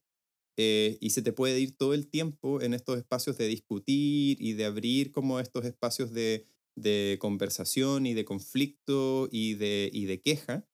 eh, 0.59 0.99
y 1.01 1.11
se 1.11 1.23
te 1.23 1.33
puede 1.33 1.61
ir 1.61 1.77
todo 1.77 1.95
el 1.95 2.09
tiempo 2.09 2.61
en 2.61 2.75
estos 2.75 2.99
espacios 2.99 3.39
de 3.39 3.47
discutir 3.49 4.37
y 4.41 4.53
de 4.55 4.65
abrir 4.67 5.11
como 5.13 5.41
estos 5.41 5.65
espacios 5.65 6.13
de, 6.13 6.47
de 6.77 7.17
conversación 7.21 8.07
y 8.07 8.15
de 8.15 8.25
conflicto 8.25 9.29
y 9.31 9.55
de, 9.55 9.91
y 9.93 10.05
de 10.07 10.21
queja 10.21 10.67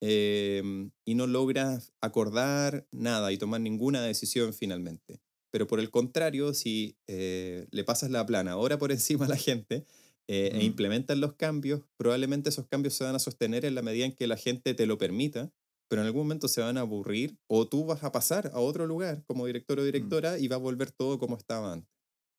em, 0.00 0.90
y 1.04 1.14
no 1.14 1.26
logras 1.26 1.92
acordar 2.00 2.86
nada 2.92 3.32
y 3.32 3.38
tomar 3.38 3.60
ninguna 3.60 4.02
decisión 4.02 4.52
finalmente. 4.52 5.20
Pero 5.50 5.66
por 5.66 5.80
el 5.80 5.90
contrario, 5.90 6.52
si 6.54 6.98
eh, 7.06 7.66
le 7.70 7.84
pasas 7.84 8.10
la 8.10 8.26
plana 8.26 8.52
ahora 8.52 8.78
por 8.78 8.92
encima 8.92 9.26
a 9.26 9.28
la 9.28 9.36
gente 9.36 9.86
eh, 10.28 10.52
e 10.58 10.64
Mm. 10.64 10.66
implementas 10.66 11.16
los 11.18 11.34
cambios, 11.34 11.82
probablemente 11.96 12.48
esos 12.50 12.66
cambios 12.66 12.94
se 12.94 13.04
van 13.04 13.14
a 13.14 13.18
sostener 13.20 13.64
en 13.64 13.74
la 13.74 13.82
medida 13.82 14.04
en 14.06 14.12
que 14.14 14.26
la 14.26 14.36
gente 14.36 14.74
te 14.74 14.86
lo 14.86 14.98
permita, 14.98 15.52
pero 15.88 16.02
en 16.02 16.06
algún 16.06 16.22
momento 16.22 16.48
se 16.48 16.60
van 16.60 16.76
a 16.78 16.80
aburrir 16.80 17.38
o 17.48 17.68
tú 17.68 17.84
vas 17.86 18.02
a 18.04 18.10
pasar 18.12 18.50
a 18.52 18.58
otro 18.60 18.86
lugar 18.86 19.22
como 19.24 19.46
director 19.46 19.78
o 19.78 19.84
directora 19.84 20.38
y 20.38 20.48
va 20.48 20.56
a 20.56 20.58
volver 20.58 20.90
todo 20.90 21.18
como 21.18 21.36
estaba 21.36 21.72
antes. 21.72 21.88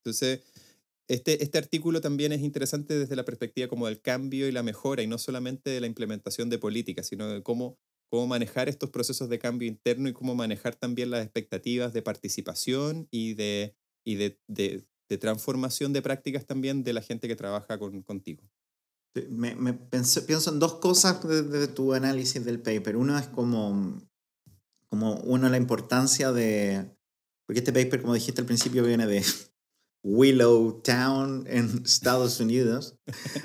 Entonces, 0.03 0.41
este, 1.07 1.43
este 1.43 1.57
artículo 1.57 2.01
también 2.01 2.31
es 2.31 2.41
interesante 2.41 2.97
desde 2.97 3.15
la 3.15 3.25
perspectiva 3.25 3.67
como 3.67 3.87
del 3.87 4.01
cambio 4.01 4.47
y 4.47 4.51
la 4.51 4.63
mejora 4.63 5.03
y 5.03 5.07
no 5.07 5.17
solamente 5.17 5.69
de 5.69 5.79
la 5.81 5.87
implementación 5.87 6.49
de 6.49 6.59
políticas, 6.59 7.07
sino 7.07 7.27
de 7.27 7.41
cómo, 7.43 7.77
cómo 8.09 8.27
manejar 8.27 8.67
estos 8.69 8.89
procesos 8.89 9.29
de 9.29 9.39
cambio 9.39 9.67
interno 9.67 10.09
y 10.09 10.13
cómo 10.13 10.35
manejar 10.35 10.75
también 10.75 11.09
las 11.09 11.23
expectativas 11.23 11.93
de 11.93 12.01
participación 12.01 13.07
y 13.11 13.35
de, 13.35 13.75
y 14.05 14.15
de, 14.15 14.39
de, 14.47 14.85
de 15.09 15.17
transformación 15.17 15.93
de 15.93 16.01
prácticas 16.01 16.45
también 16.45 16.83
de 16.83 16.93
la 16.93 17.01
gente 17.01 17.27
que 17.27 17.35
trabaja 17.35 17.77
con, 17.79 18.01
contigo. 18.03 18.43
Me, 19.29 19.55
me 19.55 19.73
pensé- 19.73 20.25
pienso 20.25 20.51
en 20.51 20.59
dos 20.59 20.75
cosas 20.75 21.27
de, 21.27 21.41
de 21.41 21.67
tu 21.67 21.93
análisis 21.93 22.43
del 22.45 22.61
paper. 22.61 22.97
Uno 22.97 23.17
es 23.17 23.27
como, 23.27 23.99
como 24.89 25.15
uno, 25.21 25.49
la 25.49 25.57
importancia 25.57 26.31
de... 26.31 26.95
Porque 27.47 27.59
este 27.59 27.73
paper, 27.73 28.01
como 28.01 28.13
dijiste 28.13 28.41
al 28.41 28.45
principio, 28.45 28.83
viene 28.83 29.07
de 29.07 29.23
Willow 30.03 30.81
Town 30.83 31.45
en 31.47 31.81
Estados 31.85 32.39
Unidos, 32.39 32.95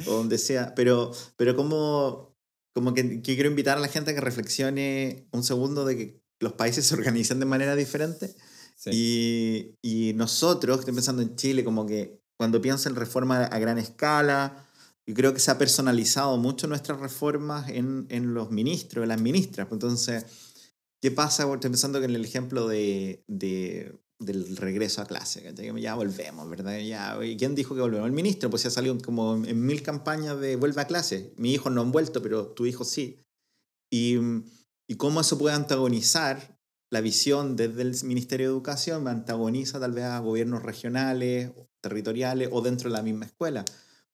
o 0.07 0.13
donde 0.13 0.39
sea. 0.39 0.75
Pero, 0.75 1.13
pero 1.37 1.57
como, 1.57 2.37
como 2.75 2.95
que, 2.95 3.23
que 3.23 3.35
quiero 3.35 3.51
invitar 3.51 3.79
a 3.79 3.81
la 3.81 3.89
gente 3.89 4.11
a 4.11 4.15
que 4.15 4.21
reflexione 4.21 5.27
un 5.33 5.43
segundo 5.43 5.85
de 5.85 5.97
que 5.97 6.23
los 6.41 6.53
países 6.53 6.87
se 6.87 6.95
organizan 6.95 7.41
de 7.41 7.47
manera 7.47 7.75
diferente. 7.77 8.35
Sí. 8.77 9.77
Y, 9.83 10.09
y 10.11 10.13
nosotros, 10.15 10.81
estoy 10.81 10.95
pensando 10.95 11.23
en 11.23 11.37
Chile, 11.37 11.65
como 11.65 11.87
que 11.87 12.21
cuando 12.37 12.61
pienso 12.61 12.89
en 12.89 12.97
reforma 12.97 13.45
a 13.45 13.59
gran 13.59 13.79
escala, 13.79 14.67
yo 15.07 15.15
creo 15.15 15.35
que 15.35 15.41
se 15.41 15.51
ha 15.51 15.59
personalizado 15.59 16.37
mucho 16.37 16.67
nuestras 16.67 16.99
reformas 17.01 17.69
en, 17.69 18.07
en 18.09 18.35
los 18.35 18.51
ministros, 18.51 19.03
en 19.03 19.09
las 19.09 19.21
ministras. 19.21 19.69
Entonces, 19.71 20.27
¿qué 21.01 21.11
pasa? 21.11 21.43
Estoy 21.45 21.71
pensando 21.71 21.99
que 22.01 22.07
en 22.07 22.17
el 22.17 22.25
ejemplo 22.25 22.67
de, 22.69 23.25
de- 23.29 24.01
del 24.25 24.57
regreso 24.57 25.03
a 25.03 25.07
clase, 25.07 25.43
¿cachai? 25.43 25.81
ya 25.81 25.95
volvemos, 25.95 26.49
¿verdad? 26.49 26.79
Ya, 26.79 27.19
¿y 27.25 27.37
¿Quién 27.37 27.55
dijo 27.55 27.75
que 27.75 27.81
volvemos? 27.81 28.07
El 28.07 28.13
ministro, 28.13 28.51
pues 28.51 28.63
ya 28.63 28.71
salió 28.71 28.97
como 28.99 29.37
en 29.45 29.67
mil 29.67 29.83
campañas 29.83 30.39
de 30.41 30.57
vuelve 30.57 30.81
a 30.81 30.87
clase. 30.87 31.33
Mi 31.37 31.53
hijo 31.53 31.71
no 31.71 31.81
han 31.81 31.93
vuelto, 31.93 32.23
pero 32.23 32.49
tu 32.49 32.67
hijo 32.67 32.85
sí. 32.85 33.19
Y, 33.91 34.17
y 34.89 34.97
cómo 34.97 35.21
eso 35.21 35.39
puede 35.39 35.55
antagonizar 35.55 36.59
la 36.91 37.01
visión 37.01 37.57
desde 37.57 37.83
el 37.83 37.95
Ministerio 38.05 38.47
de 38.47 38.53
Educación, 38.53 39.09
antagoniza 39.09 39.81
tal 39.81 39.93
vez 39.93 40.05
a 40.05 40.19
gobiernos 40.19 40.63
regionales, 40.63 41.51
territoriales 41.81 42.51
o 42.53 42.61
dentro 42.61 42.91
de 42.91 42.97
la 42.97 43.03
misma 43.03 43.25
escuela. 43.25 43.65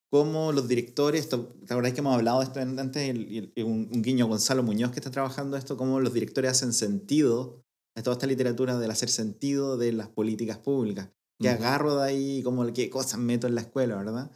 Cómo 0.09 0.51
los 0.51 0.67
directores, 0.67 1.21
esto, 1.21 1.55
la 1.67 1.75
verdad 1.75 1.89
es 1.89 1.93
que 1.93 1.99
hemos 1.99 2.15
hablado 2.15 2.39
de 2.39 2.45
esto 2.45 2.59
antes, 2.59 3.13
un, 3.57 3.89
un 3.91 4.01
guiño 4.01 4.27
Gonzalo 4.27 4.63
Muñoz 4.63 4.91
que 4.91 4.99
está 4.99 5.11
trabajando 5.11 5.55
esto, 5.55 5.77
cómo 5.77 5.99
los 5.99 6.13
directores 6.13 6.51
hacen 6.51 6.73
sentido 6.73 7.63
a 7.95 8.03
toda 8.03 8.13
esta 8.15 8.27
literatura 8.27 8.77
del 8.77 8.91
hacer 8.91 9.09
sentido 9.09 9.77
de 9.77 9.91
las 9.91 10.07
políticas 10.07 10.57
públicas. 10.57 11.09
Que 11.39 11.49
Ujú. 11.49 11.57
agarro 11.63 11.95
de 11.97 12.03
ahí, 12.03 12.43
como 12.43 12.71
qué 12.73 12.89
cosas 12.89 13.19
meto 13.19 13.47
en 13.47 13.55
la 13.55 13.61
escuela, 13.61 13.95
¿verdad? 13.95 14.31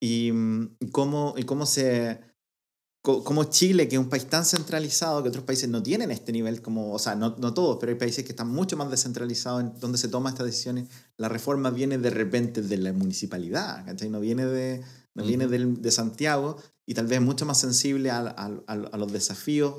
Y, 0.00 0.30
mm, 0.32 0.76
y 0.80 0.90
cómo, 0.90 1.34
y 1.36 1.44
cómo 1.44 1.66
se, 1.66 2.20
como 3.02 3.44
Chile, 3.44 3.86
que 3.86 3.96
es 3.96 4.00
un 4.00 4.08
país 4.08 4.26
tan 4.26 4.46
centralizado 4.46 5.22
que 5.22 5.28
otros 5.28 5.44
países 5.44 5.68
no 5.68 5.82
tienen 5.82 6.10
este 6.10 6.32
nivel, 6.32 6.62
como, 6.62 6.92
o 6.92 6.98
sea, 6.98 7.14
no, 7.14 7.36
no 7.38 7.52
todos, 7.52 7.76
pero 7.78 7.92
hay 7.92 7.98
países 7.98 8.24
que 8.24 8.32
están 8.32 8.48
mucho 8.48 8.78
más 8.78 8.90
descentralizados 8.90 9.60
en 9.60 9.78
donde 9.78 9.98
se 9.98 10.08
toman 10.08 10.32
estas 10.32 10.46
decisiones, 10.46 10.88
la 11.18 11.28
reforma 11.28 11.70
viene 11.70 11.98
de 11.98 12.08
repente 12.08 12.62
de 12.62 12.76
la 12.78 12.94
municipalidad, 12.94 13.84
¿cachai? 13.84 14.08
No 14.08 14.20
viene 14.20 14.46
de, 14.46 14.82
no 15.14 15.22
viene 15.24 15.48
del, 15.48 15.82
de 15.82 15.90
Santiago 15.90 16.56
y 16.86 16.94
tal 16.94 17.06
vez 17.06 17.20
mucho 17.20 17.44
más 17.44 17.60
sensible 17.60 18.10
a, 18.10 18.20
a, 18.20 18.46
a 18.66 18.96
los 18.96 19.12
desafíos 19.12 19.74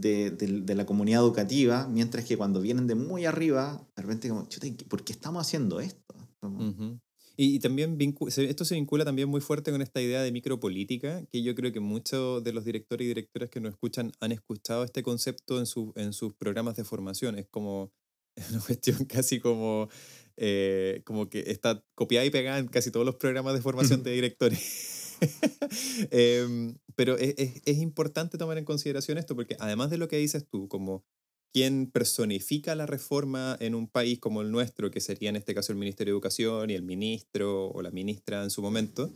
de, 0.00 0.30
de, 0.30 0.60
de, 0.62 0.74
la 0.74 0.86
comunidad 0.86 1.20
educativa, 1.20 1.88
mientras 1.88 2.24
que 2.24 2.36
cuando 2.36 2.60
vienen 2.60 2.86
de 2.86 2.94
muy 2.94 3.26
arriba, 3.26 3.86
de 3.96 4.02
repente 4.02 4.28
como, 4.28 4.48
¿por 4.88 5.04
qué 5.04 5.12
estamos 5.12 5.46
haciendo 5.46 5.80
esto? 5.80 6.14
Como, 6.40 7.00
y, 7.40 7.60
también 7.60 7.96
esto 8.36 8.64
se 8.64 8.74
vincula 8.74 9.04
también 9.04 9.28
muy 9.28 9.40
fuerte 9.40 9.70
con 9.70 9.80
esta 9.80 10.00
idea 10.02 10.22
de 10.22 10.32
micropolítica, 10.32 11.24
que 11.26 11.40
yo 11.40 11.54
creo 11.54 11.72
que 11.72 11.78
muchos 11.78 12.42
de 12.42 12.52
los 12.52 12.64
directores 12.64 13.04
y 13.04 13.08
directoras 13.08 13.48
que 13.48 13.60
nos 13.60 13.70
escuchan 13.70 14.10
han 14.18 14.32
escuchado 14.32 14.82
este 14.82 15.04
concepto 15.04 15.60
en, 15.60 15.66
su, 15.66 15.92
en 15.94 16.12
sus 16.12 16.34
programas 16.34 16.74
de 16.74 16.82
formación. 16.82 17.38
Es 17.38 17.46
como 17.46 17.92
una 18.50 18.60
cuestión 18.60 19.04
casi 19.04 19.38
como, 19.38 19.88
eh, 20.36 21.02
como 21.04 21.30
que 21.30 21.44
está 21.46 21.84
copiada 21.94 22.26
y 22.26 22.30
pegada 22.30 22.58
en 22.58 22.66
casi 22.66 22.90
todos 22.90 23.06
los 23.06 23.14
programas 23.14 23.54
de 23.54 23.62
formación 23.62 24.02
de 24.02 24.10
directores. 24.10 24.97
eh, 26.10 26.74
pero 26.94 27.16
es, 27.16 27.34
es, 27.38 27.62
es, 27.64 27.78
importante 27.78 28.38
tomar 28.38 28.58
en 28.58 28.64
consideración 28.64 29.18
esto 29.18 29.34
porque 29.34 29.56
además 29.60 29.90
de 29.90 29.98
lo 29.98 30.08
que 30.08 30.16
dices 30.16 30.46
tú, 30.48 30.68
como 30.68 31.04
quien 31.52 31.90
personifica 31.90 32.74
la 32.74 32.86
reforma 32.86 33.56
en 33.60 33.74
un 33.74 33.88
país 33.88 34.18
como 34.18 34.42
el 34.42 34.50
nuestro, 34.50 34.90
que 34.90 35.00
sería 35.00 35.30
en 35.30 35.36
este 35.36 35.54
caso 35.54 35.72
el 35.72 35.78
Ministerio 35.78 36.12
de 36.12 36.16
Educación 36.16 36.70
y 36.70 36.74
el 36.74 36.82
ministro 36.82 37.68
o 37.68 37.82
la 37.82 37.90
ministra 37.90 38.42
en 38.42 38.50
su 38.50 38.62
momento, 38.62 39.12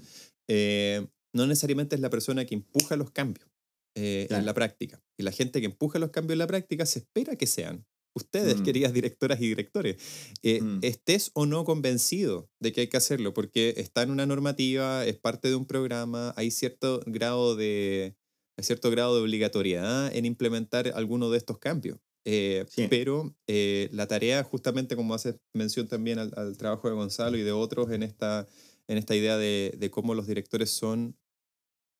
eh, 0.49 1.07
no 1.35 1.47
necesariamente 1.47 1.95
es 1.95 2.01
la 2.01 2.11
persona 2.11 2.45
que 2.45 2.55
empuja 2.55 2.97
los 2.97 3.11
cambios 3.11 3.49
eh, 3.95 4.27
en 4.31 4.47
la 4.47 4.55
práctica. 4.55 5.03
Y 5.19 5.23
la 5.23 5.33
gente 5.33 5.61
que 5.61 5.67
empuja 5.67 5.99
los 5.99 6.11
cambios 6.11 6.33
en 6.33 6.39
la 6.39 6.47
práctica 6.47 6.87
se 6.87 7.01
espera 7.01 7.37
que 7.37 7.47
sean 7.47 7.87
ustedes, 8.15 8.61
mm. 8.61 8.63
queridas 8.63 8.93
directoras 8.93 9.41
y 9.41 9.49
directores, 9.49 9.97
eh, 10.43 10.61
mm. 10.61 10.79
estés 10.83 11.31
o 11.35 11.47
no 11.47 11.65
convencido 11.65 12.51
de 12.61 12.73
que 12.73 12.83
hay 12.83 12.87
que 12.89 12.97
hacerlo, 12.97 13.35
porque 13.35 13.75
está 13.77 14.03
en 14.03 14.11
una 14.11 14.27
normativa, 14.27 15.05
es 15.07 15.17
parte 15.17 15.49
de 15.49 15.57
un 15.57 15.67
programa, 15.67 16.33
hay 16.37 16.51
cierto 16.51 17.03
grado 17.07 17.57
de, 17.57 18.17
hay 18.57 18.65
cierto 18.65 18.91
grado 18.91 19.17
de 19.17 19.23
obligatoriedad 19.23 20.15
en 20.15 20.25
implementar 20.25 20.93
alguno 20.95 21.31
de 21.31 21.39
estos 21.39 21.59
cambios. 21.59 21.99
Eh, 22.25 22.67
pero 22.89 23.35
eh, 23.49 23.89
la 23.91 24.07
tarea, 24.07 24.45
justamente 24.45 24.95
como 24.95 25.15
hace 25.15 25.41
mención 25.55 25.89
también 25.89 26.21
al, 26.21 26.57
trabajo 26.57 26.89
de 26.89 26.95
Gonzalo 26.95 27.37
y 27.37 27.43
de 27.43 27.51
otros 27.51 27.91
en 27.91 28.05
esta, 28.05 28.47
en 28.87 28.99
esta 28.99 29.17
idea 29.17 29.37
de, 29.37 29.75
de 29.77 29.91
cómo 29.91 30.15
los 30.15 30.29
directores 30.29 30.71
son 30.71 31.17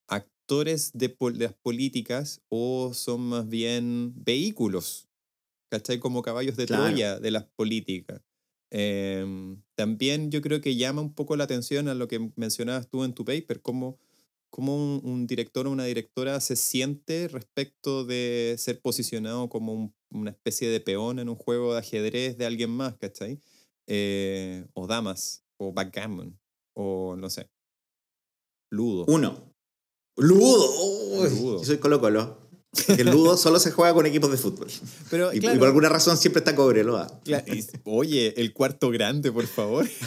actores 0.07 0.93
de, 0.93 1.17
las 1.39 1.55
políticas 1.55 2.43
o 2.49 2.93
son 2.95 3.21
más 3.23 3.49
bien 3.49 4.13
vehículos, 4.17 5.09
¿cachai? 5.73 5.99
Como 5.99 6.21
caballos 6.21 6.57
de 6.59 6.67
Troya 6.67 7.19
de 7.19 7.31
las 7.31 7.45
políticas. 7.45 8.21
Em, 8.71 9.63
también 9.75 10.31
yo 10.31 10.43
creo 10.43 10.61
que 10.61 10.77
llama 10.77 11.01
un 11.01 11.15
poco 11.15 11.35
la 11.35 11.45
atención 11.45 11.89
a 11.89 11.95
lo 11.95 12.09
que 12.09 12.31
mencionabas 12.37 12.91
tú 12.91 13.05
en 13.05 13.15
tu 13.15 13.25
paper, 13.25 13.63
cómo 13.63 13.99
cómo 14.51 14.99
un, 14.99 15.27
director 15.27 15.67
o 15.67 15.71
una 15.71 15.85
directora 15.85 16.39
se 16.41 16.57
siente 16.57 17.27
respecto 17.27 18.05
de 18.05 18.55
ser 18.59 18.83
posicionado 18.83 19.49
como 19.49 19.95
una 20.11 20.31
especie 20.31 20.69
de 20.69 20.79
peón 20.79 21.19
en 21.19 21.31
un 21.31 21.37
juego 21.37 21.73
de 21.73 21.79
ajedrez 21.79 22.37
de 22.37 22.45
alguien 22.45 22.69
más, 22.69 22.95
¿cachai? 22.99 23.41
Eh, 23.87 24.67
o 24.75 24.87
damas, 24.87 25.43
o 25.57 25.73
backgammon, 25.73 26.39
o 26.75 27.17
no 27.17 27.31
sé. 27.31 27.49
Ludo. 28.71 29.07
Uno. 29.09 29.55
Ludo. 30.17 31.31
Ludo. 31.31 31.59
Yo 31.61 31.65
soy 31.65 31.79
Colo 31.79 31.99
Colo. 31.99 32.42
Porque 32.87 33.03
el 33.03 33.11
ludo 33.11 33.37
solo 33.37 33.59
se 33.59 33.71
juega 33.71 33.93
con 33.93 34.07
equipos 34.07 34.31
de 34.31 34.39
fútbol. 34.39 34.69
Pero, 35.11 35.33
y, 35.33 35.41
por 35.41 35.67
alguna 35.67 35.91
razón 35.91 36.17
siempre 36.17 36.41
está 36.41 36.57
Cobreloa. 36.57 37.21
oye, 37.85 38.41
el 38.41 38.53
cuarto 38.53 38.91
grande, 38.91 39.31
por 39.31 39.47
favor. 39.47 39.87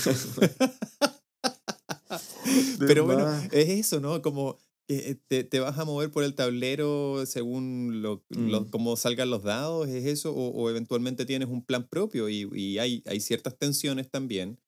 Pero 2.80 3.06
bueno, 3.06 3.30
es 3.52 3.70
eso, 3.70 4.00
¿no? 4.00 4.22
Como 4.22 4.58
te, 4.88 5.44
te, 5.44 5.60
vas 5.60 5.78
a 5.78 5.86
mover 5.86 6.12
por 6.12 6.24
el 6.24 6.36
tablero 6.36 7.26
según 7.26 8.02
lo, 8.02 8.24
mm. 8.30 8.70
cómo 8.70 8.96
salgan 8.98 9.30
los 9.30 9.44
dados, 9.44 9.88
¿es 9.88 10.06
eso? 10.06 10.34
O, 10.34 10.70
eventualmente 10.70 11.26
tienes 11.26 11.50
un 11.50 11.66
plan 11.66 11.88
propio 11.88 12.30
y, 12.30 12.48
y 12.54 12.78
hay, 12.78 13.04
hay 13.06 13.20
ciertas 13.20 13.58
tensiones 13.58 14.10
también 14.10 14.60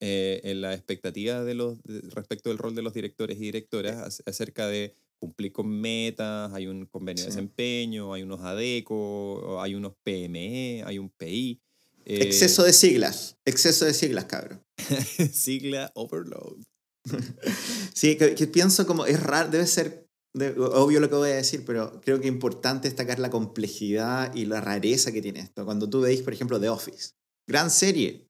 eh, 0.00 0.40
en 0.44 0.60
la 0.60 0.74
expectativa 0.74 1.42
de 1.42 1.54
los, 1.54 1.78
respecto 2.14 2.50
del 2.50 2.58
rol 2.58 2.74
de 2.74 2.82
los 2.82 2.92
directores 2.92 3.38
y 3.38 3.40
directoras 3.40 4.22
acerca 4.26 4.66
de 4.66 4.94
cumplir 5.18 5.52
con 5.52 5.68
metas, 5.68 6.52
hay 6.52 6.66
un 6.66 6.86
convenio 6.86 7.24
de 7.24 7.30
desempeño, 7.30 8.12
hay 8.12 8.22
unos 8.22 8.40
ADECO, 8.40 9.60
hay 9.60 9.74
unos 9.74 9.94
PME, 10.02 10.82
hay 10.84 10.98
un 10.98 11.10
PI. 11.10 11.60
exceso 12.04 12.62
de 12.62 12.72
siglas, 12.72 13.36
exceso 13.44 13.84
de 13.84 13.94
siglas, 13.94 14.26
cabrón. 14.26 14.62
Sigla 15.32 15.90
overload. 15.94 16.58
sí, 17.94 18.16
que, 18.16 18.46
pienso 18.46 18.86
como, 18.86 19.06
es 19.06 19.22
raro, 19.22 19.50
debe 19.50 19.66
ser 19.66 20.06
obvio 20.34 21.00
lo 21.00 21.08
que 21.08 21.16
voy 21.16 21.30
a 21.30 21.36
decir, 21.36 21.64
pero 21.64 22.00
creo 22.02 22.20
que 22.20 22.26
es 22.26 22.32
importante 22.32 22.88
destacar 22.88 23.18
la 23.18 23.30
complejidad 23.30 24.34
y 24.34 24.44
la 24.44 24.60
rareza 24.60 25.10
que 25.12 25.22
tiene 25.22 25.40
esto. 25.40 25.64
Cuando 25.64 25.88
tú 25.88 26.02
veis, 26.02 26.20
por 26.20 26.34
ejemplo, 26.34 26.60
The 26.60 26.68
Office, 26.68 27.14
gran 27.46 27.70
serie, 27.70 28.28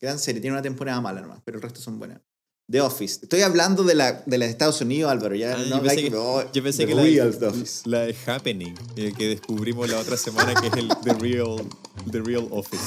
gran 0.00 0.18
serie, 0.18 0.40
tiene 0.40 0.54
una 0.54 0.62
temporada 0.62 1.00
mala 1.00 1.20
nomás, 1.20 1.42
pero 1.44 1.58
el 1.58 1.62
resto 1.62 1.80
son 1.80 1.98
buenas. 1.98 2.22
The 2.70 2.80
Office. 2.80 3.20
Estoy 3.22 3.42
hablando 3.42 3.84
de 3.84 3.94
la 3.94 4.22
de, 4.24 4.46
Estados 4.46 4.80
Unidos, 4.80 5.10
Álvaro. 5.10 5.34
Ya, 5.34 5.54
ah, 5.54 5.58
no 5.68 5.76
yo, 5.76 5.82
pensé 5.82 6.10
que, 6.10 6.16
oh, 6.16 6.52
yo 6.52 6.62
pensé 6.62 6.86
que, 6.86 6.94
la, 6.94 7.02
de, 7.02 7.64
la 7.84 8.00
de 8.00 8.16
Happening, 8.26 8.74
eh, 8.96 9.12
que 9.16 9.28
descubrimos 9.28 9.90
la 9.90 9.98
otra 9.98 10.16
semana, 10.16 10.54
que 10.54 10.68
es 10.68 10.72
el 10.74 10.88
The 11.02 11.14
Real, 11.14 11.56
the 12.10 12.20
real 12.20 12.48
Office. 12.50 12.82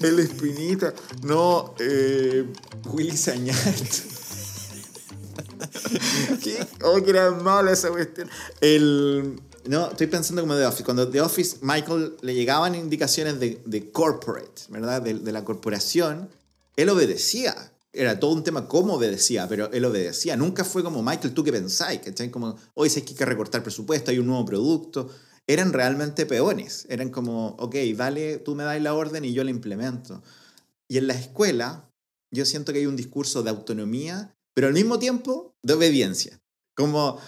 El 0.00 0.18
Espinita. 0.18 0.94
No, 1.22 1.74
eh, 1.78 2.44
Willy 2.92 3.16
Sañat. 3.16 3.56
¿Qué? 6.42 6.66
Oh, 6.82 7.02
que 7.02 7.10
era 7.10 7.30
mala 7.30 7.72
esa 7.72 7.90
cuestión. 7.90 8.28
El, 8.60 9.40
no, 9.66 9.90
estoy 9.90 10.06
pensando 10.06 10.42
como 10.42 10.56
The 10.56 10.66
Office. 10.66 10.84
Cuando 10.84 11.08
The 11.08 11.20
Office, 11.20 11.58
Michael 11.60 12.16
le 12.22 12.34
llegaban 12.34 12.74
indicaciones 12.74 13.38
de, 13.40 13.60
de 13.64 13.90
corporate, 13.90 14.62
¿verdad? 14.68 15.02
De, 15.02 15.14
de, 15.14 15.32
la 15.32 15.44
corporación, 15.44 16.28
él 16.76 16.88
obedecía. 16.88 17.72
Era 17.92 18.20
todo 18.20 18.32
un 18.32 18.44
tema 18.44 18.68
cómo 18.68 18.94
obedecía, 18.94 19.48
pero 19.48 19.70
él 19.72 19.84
obedecía. 19.84 20.36
Nunca 20.36 20.64
fue 20.64 20.84
como, 20.84 21.02
Michael, 21.02 21.34
¿tú 21.34 21.42
qué 21.42 21.52
pensáis? 21.52 22.00
¿Cachai? 22.00 22.30
Como, 22.30 22.56
hoy 22.74 22.88
sé 22.88 23.02
que 23.02 23.10
hay 23.10 23.16
que 23.16 23.24
recortar 23.24 23.62
presupuesto, 23.62 24.10
hay 24.10 24.18
un 24.18 24.26
nuevo 24.26 24.44
producto. 24.44 25.10
Eran 25.46 25.72
realmente 25.72 26.26
peones. 26.26 26.86
Eran 26.88 27.10
como, 27.10 27.56
ok, 27.58 27.74
dale, 27.96 28.38
tú 28.38 28.54
me 28.54 28.64
das 28.64 28.80
la 28.80 28.94
orden 28.94 29.24
y 29.24 29.32
yo 29.32 29.42
la 29.42 29.50
implemento. 29.50 30.22
Y 30.88 30.98
en 30.98 31.08
la 31.08 31.14
escuela, 31.14 31.90
yo 32.30 32.44
siento 32.44 32.72
que 32.72 32.78
hay 32.78 32.86
un 32.86 32.96
discurso 32.96 33.42
de 33.42 33.50
autonomía 33.50 34.36
pero 34.54 34.68
al 34.68 34.74
mismo 34.74 34.98
tiempo 34.98 35.54
de 35.62 35.74
obediencia. 35.74 36.40
Como, 36.74 37.18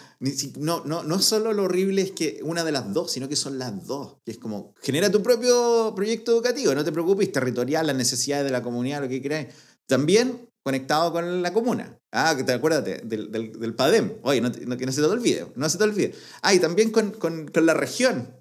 no, 0.59 0.83
no, 0.85 1.03
no 1.03 1.19
solo 1.21 1.53
lo 1.53 1.65
horrible 1.65 2.03
es 2.03 2.13
que 2.13 2.41
una 2.43 2.65
de 2.65 2.73
las 2.73 2.93
dos, 2.95 3.13
sino 3.13 3.29
que 3.29 3.37
son 3.37 3.59
las 3.59 3.87
dos. 3.87 4.17
Que 4.25 4.33
es 4.33 4.39
como, 4.39 4.75
genera 4.83 5.11
tu 5.11 5.23
propio 5.23 5.93
proyecto 5.95 6.33
educativo, 6.33 6.75
no 6.75 6.85
te 6.85 6.93
preocupes, 6.93 7.31
territorial, 7.33 7.87
las 7.87 7.97
necesidades 7.97 8.45
de 8.45 8.51
la 8.51 8.63
comunidad, 8.63 9.03
lo 9.03 9.09
que 9.09 9.21
quieras. 9.21 9.49
También 9.87 10.49
conectado 10.63 11.13
con 11.13 11.43
la 11.43 11.53
comuna. 11.53 11.99
Ah, 12.13 12.35
que 12.37 12.45
te 12.45 12.53
acuérdate 12.53 13.01
del, 13.05 13.31
del, 13.31 13.59
del 13.59 13.75
PADEM. 13.75 14.19
Oye, 14.23 14.41
no, 14.41 14.51
no, 14.51 14.77
que 14.77 14.87
no 14.87 14.93
se 14.93 15.01
te 15.01 15.07
olvide, 15.07 15.47
no 15.57 15.69
se 15.69 15.79
te 15.79 15.85
olvide. 15.85 16.15
Ah, 16.43 16.55
y 16.55 16.59
también 16.59 16.91
con, 16.91 17.11
con, 17.13 17.49
con 17.49 17.67
la 17.67 17.75
región. 17.75 18.37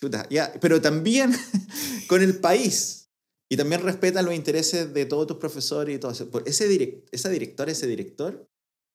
Chuta, 0.00 0.26
ya, 0.30 0.52
pero 0.60 0.80
también 0.80 1.34
con 2.08 2.22
el 2.22 2.38
país. 2.38 3.08
Y 3.48 3.56
también 3.56 3.82
respeta 3.82 4.22
los 4.22 4.34
intereses 4.34 4.94
de 4.94 5.06
todos 5.06 5.26
tus 5.26 5.38
profesores 5.38 5.96
y 5.96 5.98
todo 5.98 6.12
eso. 6.12 6.30
Ese 6.46 6.68
direct, 6.68 7.08
esa 7.12 7.28
directora, 7.28 7.72
ese 7.72 7.88
director, 7.88 8.48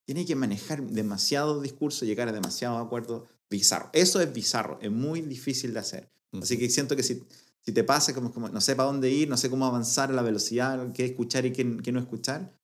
tiene 0.06 0.26
que 0.26 0.36
manejar 0.36 0.82
demasiado 0.84 1.62
discurso, 1.62 2.06
llegar 2.06 2.30
a 2.30 2.32
demasiados 2.32 2.84
acuerdos 2.84 3.24
bizarro. 3.50 3.90
Eso 3.92 4.22
es 4.22 4.32
bizarro, 4.32 4.80
es 4.82 4.92
muy 4.92 5.22
difícil 5.22 5.74
de 5.74 5.80
hacer. 5.80 6.10
Así 6.42 6.58
que 6.58 6.70
siento 6.70 6.96
que 6.96 7.04
si, 7.04 7.24
si 7.66 7.74
te 7.74 7.84
pasa 7.84 8.14
como, 8.14 8.32
como 8.32 8.50
no 8.50 8.62
sé 8.62 8.76
para 8.76 8.88
dónde 8.88 9.10
ir, 9.10 9.28
no 9.28 9.38
sé 9.38 9.50
cómo 9.50 9.66
avanzar 9.66 10.10
a 10.10 10.14
la 10.14 10.22
velocidad, 10.22 10.92
qué 10.94 11.06
escuchar 11.06 11.46
y 11.46 11.52
qué, 11.52 11.78
qué 11.84 11.92
no 11.92 12.00
escuchar, 12.00 12.56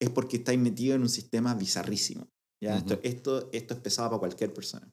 es 0.00 0.10
porque 0.10 0.38
estáis 0.38 0.58
metido 0.58 0.96
en 0.96 1.02
un 1.02 1.08
sistema 1.08 1.54
bizarrísimo. 1.54 2.28
¿ya? 2.60 2.76
esto, 2.76 2.98
esto, 3.02 3.48
esto 3.52 3.74
es 3.74 3.80
pesado 3.80 4.10
para 4.10 4.18
cualquier 4.18 4.52
persona. 4.52 4.92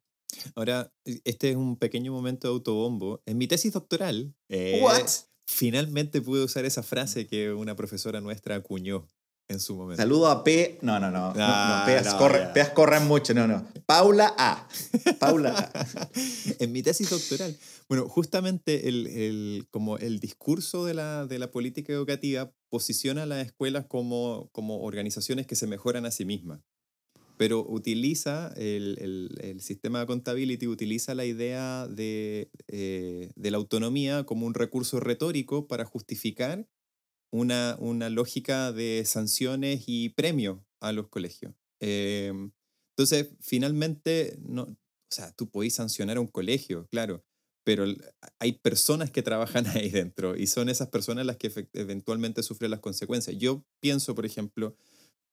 Ahora, 0.56 0.94
este 1.24 1.52
es 1.52 1.56
un 1.56 1.78
pequeño 1.78 2.12
momento 2.12 2.48
de 2.48 2.54
autobombo. 2.54 3.22
En 3.26 3.38
mi 3.38 3.48
tesis 3.48 3.74
doctoral, 3.74 4.36
eh, 4.50 4.84
finalmente 5.48 6.22
pude 6.22 6.44
usar 6.44 6.66
esa 6.66 6.84
frase 6.84 7.28
que 7.28 7.52
una 7.52 7.76
profesora 7.76 8.22
nuestra 8.22 8.56
acuñó 8.56 9.08
en 9.48 9.60
su 9.60 9.76
momento. 9.76 10.02
Saludo 10.02 10.28
a 10.28 10.44
P. 10.44 10.80
No, 10.82 11.00
no, 11.00 11.12
no. 11.12 11.34
no, 11.34 11.40
ah, 11.40 11.84
Peas, 11.86 12.70
corren 12.72 13.08
mucho. 13.08 13.34
No, 13.34 13.48
no. 13.48 13.68
Paula 13.86 14.34
A. 14.38 14.68
Paula 15.20 15.72
A. 15.74 15.88
en 16.60 16.72
mi 16.72 16.82
tesis 16.82 17.10
doctoral. 17.10 17.56
Bueno, 17.88 18.08
justamente 18.10 18.88
el, 18.90 19.08
el, 19.08 19.68
como 19.70 19.98
el 19.98 20.20
discurso 20.20 20.86
de 20.86 20.96
la, 20.96 21.28
de 21.28 21.38
la 21.38 21.52
política 21.52 21.94
educativa 21.94 22.52
posiciona 22.70 23.24
a 23.24 23.26
las 23.26 23.46
escuelas 23.46 23.86
como, 23.86 24.50
como 24.52 24.82
organizaciones 24.82 25.46
que 25.46 25.56
se 25.56 25.68
mejoran 25.68 26.06
a 26.06 26.12
sí 26.12 26.26
mismas. 26.26 26.62
pero 27.38 27.66
utiliza 27.68 28.54
el, 28.58 28.98
el, 29.00 29.38
el 29.42 29.62
sistema 29.62 30.00
de 30.00 30.04
accountability, 30.04 30.68
utiliza 30.68 31.14
la 31.14 31.26
idea 31.26 31.88
de, 31.88 32.50
eh, 32.68 33.30
de, 33.36 33.52
la 33.52 33.58
autonomía 33.58 34.24
como 34.24 34.48
un 34.48 34.54
recurso 34.54 35.00
retórico 35.00 35.68
para 35.68 35.86
justificar 35.86 36.68
una, 37.32 37.76
una 37.80 38.10
lógica 38.10 38.72
de 38.72 39.04
sanciones 39.06 39.84
y 39.88 40.10
premios 40.10 40.60
a 40.80 40.92
los 40.92 41.10
colegios. 41.10 41.54
Eh, 41.82 42.32
entonces, 42.98 43.30
finalmente, 43.42 44.38
no, 44.42 44.64
o 44.64 44.78
sea, 45.10 45.32
tú 45.34 45.50
podés 45.50 45.74
sancionar 45.74 46.18
a 46.18 46.22
un 46.22 46.28
colegio, 46.28 46.88
claro, 46.88 47.24
pero 47.66 47.86
hay 48.40 48.54
personas 48.54 49.12
que 49.12 49.24
trabajan 49.24 49.66
ahí 49.76 49.90
dentro 49.90 50.38
y 50.38 50.48
son 50.48 50.70
esas 50.70 50.90
personas 50.90 51.26
las 51.26 51.38
que 51.38 51.52
eventualmente 51.74 52.44
sufren 52.44 52.72
las 52.72 52.80
consecuencias. 52.80 53.38
Yo 53.38 53.66
pienso, 53.82 54.16
por 54.16 54.26
ejemplo, 54.26 54.78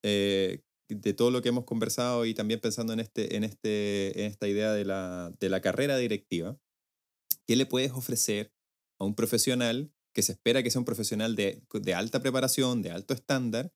eh, 0.02 0.62
de 0.88 1.14
todo 1.14 1.30
lo 1.30 1.42
que 1.42 1.50
hemos 1.50 1.64
conversado 1.64 2.26
y 2.26 2.34
también 2.34 2.60
pensando 2.60 2.92
en, 2.92 3.00
este, 3.00 3.36
en, 3.36 3.44
este, 3.44 4.20
en 4.20 4.26
esta 4.26 4.48
idea 4.48 4.72
de 4.72 4.84
la, 4.84 5.32
de 5.38 5.48
la 5.48 5.60
carrera 5.60 5.96
directiva, 5.96 6.58
¿qué 7.46 7.56
le 7.56 7.66
puedes 7.66 7.92
ofrecer 7.92 8.52
a 8.98 9.04
un 9.04 9.14
profesional 9.14 9.92
que 10.12 10.22
se 10.22 10.32
espera 10.32 10.62
que 10.62 10.70
sea 10.70 10.80
un 10.80 10.84
profesional 10.84 11.36
de, 11.36 11.62
de 11.72 11.94
alta 11.94 12.20
preparación, 12.20 12.82
de 12.82 12.90
alto 12.90 13.14
estándar? 13.14 13.72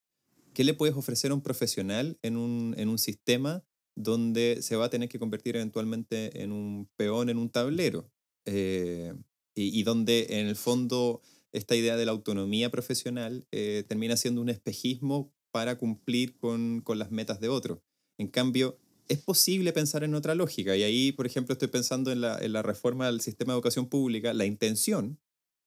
¿Qué 0.55 0.65
le 0.65 0.75
puedes 0.75 0.97
ofrecer 0.97 1.31
a 1.31 1.35
un 1.35 1.43
profesional 1.43 2.19
en 2.23 2.37
un, 2.37 2.75
en 2.79 2.89
un 2.89 2.99
sistema 2.99 3.65
donde 3.95 4.59
se 4.63 4.77
va 4.77 4.87
a 4.87 4.91
tener 4.91 5.09
que 5.09 5.19
convertir 5.19 5.57
eventualmente 5.57 6.43
en 6.43 6.53
un 6.53 6.89
peón 6.97 7.29
en 7.29 7.39
un 7.39 7.51
tablero? 7.51 8.11
Eh, 8.45 9.13
y, 9.55 9.79
y, 9.79 9.83
donde 9.83 10.27
en 10.31 10.47
el 10.47 10.57
fondo 10.57 11.21
esta 11.53 11.75
idea 11.75 11.97
de 11.97 12.05
la 12.05 12.13
autonomía 12.13 12.71
profesional 12.71 13.47
eh, 13.51 13.85
termina 13.89 14.17
siendo 14.17 14.41
un 14.41 14.51
espejismo 14.51 15.33
para 15.51 15.79
cumplir 15.79 16.37
con, 16.37 16.83
con 16.83 16.99
las 16.99 17.11
metas 17.11 17.41
de 17.41 17.49
otro. 17.49 17.83
En 18.19 18.29
cambio, 18.29 18.79
es 19.09 19.19
posible 19.19 19.73
pensar 19.73 20.05
en 20.05 20.15
otra 20.15 20.35
lógica. 20.35 20.77
Y 20.77 20.83
ahí, 20.83 21.13
por 21.13 21.27
ejemplo, 21.27 21.55
estoy 21.55 21.69
pensando 21.69 22.13
en 22.13 22.21
la, 22.21 22.39
en 22.39 22.53
la 22.53 22.63
reforma 22.63 23.07
del 23.07 23.21
sistema 23.21 23.53
de 23.53 23.57
educación 23.57 23.89
pública. 23.89 24.35
La 24.35 24.45
intención 24.45 25.19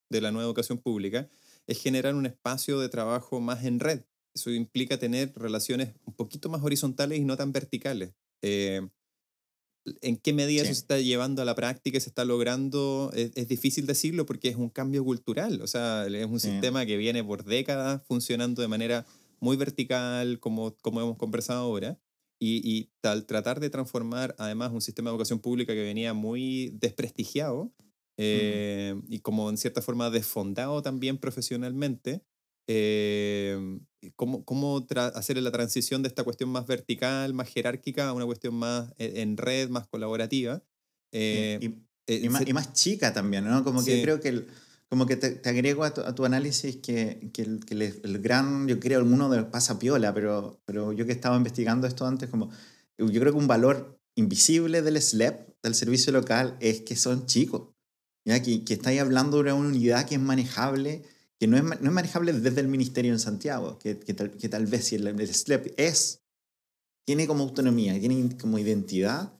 de 0.09 0.21
la 0.21 0.31
nueva 0.31 0.45
educación 0.45 0.77
pública 0.79 1.29
es 1.67 1.81
generar 1.81 2.15
un 2.15 2.25
espacio 2.25 2.79
de 2.79 2.89
trabajo 2.89 3.39
más 3.39 3.63
en 3.63 3.79
red. 3.79 4.01
Eso 4.33 4.51
implica 4.51 4.97
tener 4.97 5.33
relaciones 5.35 5.93
un 6.05 6.13
poquito 6.13 6.49
más 6.49 6.63
horizontales 6.63 7.19
y 7.19 7.23
no 7.23 7.37
tan 7.37 7.51
verticales. 7.51 8.13
Eh, 8.41 8.87
¿En 10.01 10.17
qué 10.17 10.33
medida 10.33 10.63
sí. 10.63 10.67
eso 10.67 10.75
se 10.75 10.81
está 10.81 10.99
llevando 10.99 11.41
a 11.41 11.45
la 11.45 11.55
práctica 11.55 11.99
se 11.99 12.09
está 12.09 12.25
logrando? 12.25 13.11
Es, 13.15 13.31
es, 13.35 13.47
difícil 13.47 13.85
decirlo 13.85 14.25
porque 14.25 14.49
es 14.49 14.55
un 14.55 14.69
cambio 14.69 15.03
cultural. 15.03 15.61
O 15.61 15.67
sea, 15.67 16.05
es 16.07 16.25
un 16.25 16.39
sí. 16.39 16.49
sistema 16.49 16.85
que 16.85 16.97
viene 16.97 17.23
por 17.23 17.43
décadas 17.43 18.01
funcionando 18.05 18.61
de 18.61 18.67
manera 18.67 19.05
muy 19.39 19.57
vertical, 19.57 20.39
como, 20.39 20.75
como 20.81 21.01
hemos 21.01 21.17
conversado 21.17 21.61
ahora, 21.61 21.99
y, 22.39 22.67
y 22.69 22.89
al 23.03 23.25
tratar 23.25 23.59
de 23.59 23.69
transformar 23.69 24.35
además 24.37 24.71
un 24.71 24.81
sistema 24.81 25.09
de 25.09 25.15
educación 25.15 25.39
pública 25.39 25.73
que 25.73 25.83
venía 25.83 26.13
muy 26.13 26.71
desprestigiado 26.79 27.73
eh, 28.21 28.95
y 29.07 29.19
como 29.19 29.49
en 29.49 29.57
cierta 29.57 29.81
forma 29.81 30.09
desfondado 30.09 30.81
también 30.81 31.17
profesionalmente, 31.17 32.21
eh, 32.67 33.79
cómo, 34.17 34.43
cómo 34.43 34.85
hacer 35.15 35.41
la 35.41 35.51
transición 35.51 36.03
de 36.03 36.09
esta 36.09 36.25
cuestión 36.25 36.49
más 36.49 36.67
vertical, 36.67 37.33
más 37.33 37.47
jerárquica, 37.47 38.09
a 38.09 38.13
una 38.13 38.25
cuestión 38.25 38.55
más 38.55 38.93
e, 38.97 39.21
en 39.21 39.37
red, 39.37 39.69
más 39.69 39.87
colaborativa. 39.87 40.61
Eh, 41.13 41.59
y, 41.61 42.13
y, 42.13 42.25
y, 42.25 42.29
más, 42.29 42.45
y, 42.45 42.51
más, 42.51 42.73
chica 42.73 43.13
también, 43.13 43.45
¿no? 43.45 43.63
Como 43.63 43.83
que 43.85 43.95
sí. 43.95 44.01
creo 44.01 44.19
que... 44.19 44.29
El, 44.29 44.47
como 44.89 45.05
que 45.05 45.15
te, 45.15 45.29
te 45.29 45.49
agrego 45.49 45.83
a 45.83 45.93
tu, 45.93 46.01
a 46.01 46.15
tu, 46.15 46.25
análisis 46.25 46.77
que, 46.77 47.29
que, 47.31 47.43
el, 47.43 47.63
que 47.63 47.75
el, 47.75 47.81
el, 48.03 48.19
gran, 48.19 48.67
yo 48.67 48.79
creo, 48.79 49.03
uno 49.03 49.29
de 49.29 49.43
pasa 49.43 49.77
piola, 49.77 50.15
pero, 50.15 50.59
pero 50.65 50.93
yo 50.93 51.05
que 51.05 51.11
estaba 51.11 51.37
investigando 51.37 51.85
esto 51.85 52.07
antes, 52.07 52.27
como 52.27 52.49
yo 52.97 53.07
creo 53.07 53.31
que 53.31 53.37
un 53.37 53.47
valor 53.47 54.01
invisible 54.15 54.81
del 54.81 54.99
SLEP, 54.99 55.61
del 55.61 55.75
servicio 55.75 56.11
local, 56.11 56.57
es 56.59 56.81
que 56.81 56.95
son 56.95 57.27
chicos. 57.27 57.69
Que, 58.29 58.63
que 58.63 58.75
estáis 58.75 59.01
hablando 59.01 59.41
de 59.41 59.51
una 59.51 59.55
unidad 59.55 60.07
que 60.07 60.15
es 60.15 60.21
manejable, 60.21 61.01
que 61.39 61.47
no 61.47 61.57
es, 61.57 61.63
no 61.63 61.73
es 61.89 61.91
manejable 61.91 62.31
desde 62.33 62.61
el 62.61 62.67
ministerio 62.67 63.11
en 63.11 63.19
Santiago, 63.19 63.79
que, 63.79 63.97
que, 63.97 64.13
tal, 64.13 64.31
que 64.31 64.49
tal 64.49 64.67
vez 64.67 64.85
si 64.85 64.95
el, 64.95 65.33
SLEP 65.33 65.73
es, 65.77 66.21
tiene 67.07 67.25
como 67.25 67.43
autonomía, 67.43 67.99
tiene 67.99 68.37
como 68.37 68.59
identidad, 68.59 69.33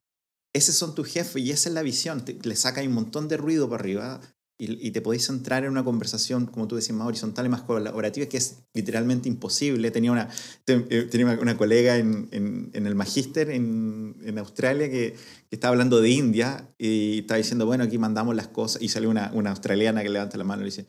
esos 0.53 0.75
son 0.75 0.95
tus 0.95 1.07
jefes 1.07 1.43
y 1.43 1.51
esa 1.51 1.69
es 1.69 1.75
la 1.75 1.83
visión. 1.83 2.25
Te, 2.25 2.33
le 2.41 2.55
saca 2.55 2.81
un 2.81 2.93
montón 2.93 3.27
de 3.27 3.37
ruido 3.37 3.69
para 3.69 3.81
arriba, 3.81 4.21
y, 4.61 4.87
y, 4.87 4.91
te 4.91 4.99
podéis 4.99 5.29
entrar 5.29 5.63
en 5.63 5.71
una 5.71 5.85
conversación, 5.85 6.45
como 6.45 6.67
tú 6.67 6.75
decías, 6.75 6.97
más 6.97 7.07
horizontal 7.07 7.45
y 7.45 7.49
más 7.49 7.61
colaborativa, 7.61 8.25
que 8.27 8.35
es 8.35 8.57
literalmente 8.73 9.29
imposible. 9.29 9.89
Tenía 9.89 10.11
una, 10.11 10.27
eh, 10.67 11.07
tenía 11.09 11.39
una 11.41 11.55
colega 11.55 11.95
en, 11.95 12.27
en, 12.31 12.69
en 12.73 12.85
el 12.85 12.93
magíster 12.93 13.51
en, 13.51 14.17
en 14.21 14.37
Australia 14.37 14.89
que, 14.89 15.15
que, 15.49 15.55
estaba 15.55 15.71
hablando 15.71 16.01
de 16.01 16.09
India 16.09 16.69
y 16.77 17.19
estaba 17.19 17.37
diciendo, 17.37 17.65
bueno, 17.65 17.85
aquí 17.85 17.97
mandamos 17.97 18.35
las 18.35 18.49
cosas, 18.49 18.81
y 18.81 18.89
sale 18.89 19.07
una, 19.07 19.31
una 19.33 19.51
australiana 19.51 20.03
que 20.03 20.09
levanta 20.09 20.37
la 20.37 20.43
mano 20.43 20.63
y 20.63 20.65
dice, 20.65 20.87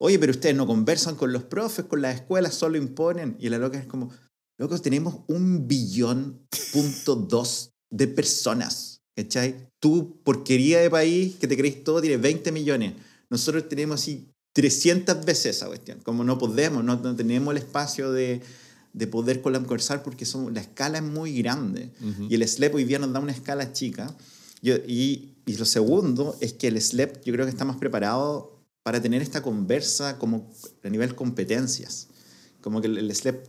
oye, 0.00 0.18
pero 0.18 0.32
ustedes 0.32 0.56
no 0.56 0.66
conversan 0.66 1.14
con 1.14 1.32
los 1.32 1.44
profes, 1.44 1.84
con 1.84 2.02
las 2.02 2.16
escuelas, 2.16 2.54
solo 2.54 2.76
imponen. 2.76 3.36
Y 3.38 3.50
la 3.50 3.58
loca 3.58 3.78
es 3.78 3.86
como, 3.86 4.10
locos, 4.58 4.82
tenemos 4.82 5.20
un 5.28 5.68
billón 5.68 6.44
punto 6.72 7.14
dos 7.14 7.70
de 7.88 8.08
personas. 8.08 8.98
¿Cachai? 9.14 9.68
Tú, 9.78 10.20
porquería 10.24 10.80
de 10.80 10.90
país, 10.90 11.36
que 11.36 11.46
te 11.46 11.56
crees 11.56 11.84
todo, 11.84 12.00
tienes 12.00 12.20
20 12.20 12.50
millones 12.50 12.94
nosotros 13.32 13.66
tenemos 13.66 14.02
así 14.02 14.28
300 14.52 15.24
veces 15.24 15.56
esa 15.56 15.66
cuestión. 15.66 16.00
Como 16.02 16.22
no 16.22 16.36
podemos, 16.36 16.84
no, 16.84 16.96
no 16.96 17.16
tenemos 17.16 17.52
el 17.52 17.62
espacio 17.62 18.12
de, 18.12 18.42
de 18.92 19.06
poder 19.06 19.40
conversar 19.40 20.02
porque 20.02 20.26
son, 20.26 20.52
la 20.52 20.60
escala 20.60 20.98
es 20.98 21.04
muy 21.04 21.38
grande. 21.38 21.90
Uh 22.02 22.04
-huh. 22.04 22.26
Y 22.30 22.34
el 22.34 22.46
SLEP 22.46 22.74
hoy 22.74 22.84
día 22.84 22.98
nos 22.98 23.10
da 23.10 23.20
una 23.20 23.32
escala 23.32 23.72
chica. 23.72 24.14
Yo, 24.60 24.76
y, 24.86 25.32
y, 25.46 25.56
lo 25.56 25.64
segundo 25.64 26.36
es 26.40 26.52
que 26.52 26.68
el 26.68 26.78
SLEP 26.78 27.24
yo 27.24 27.32
creo 27.32 27.46
que 27.46 27.50
está 27.50 27.64
más 27.64 27.78
preparado 27.78 28.62
para 28.82 29.00
tener 29.00 29.22
esta 29.22 29.40
conversa 29.40 30.18
como 30.18 30.50
a 30.84 30.88
nivel 30.90 31.14
competencias. 31.14 32.08
Como 32.60 32.82
que 32.82 32.88
el, 32.88 32.98
el 32.98 33.14
SLEP 33.14 33.46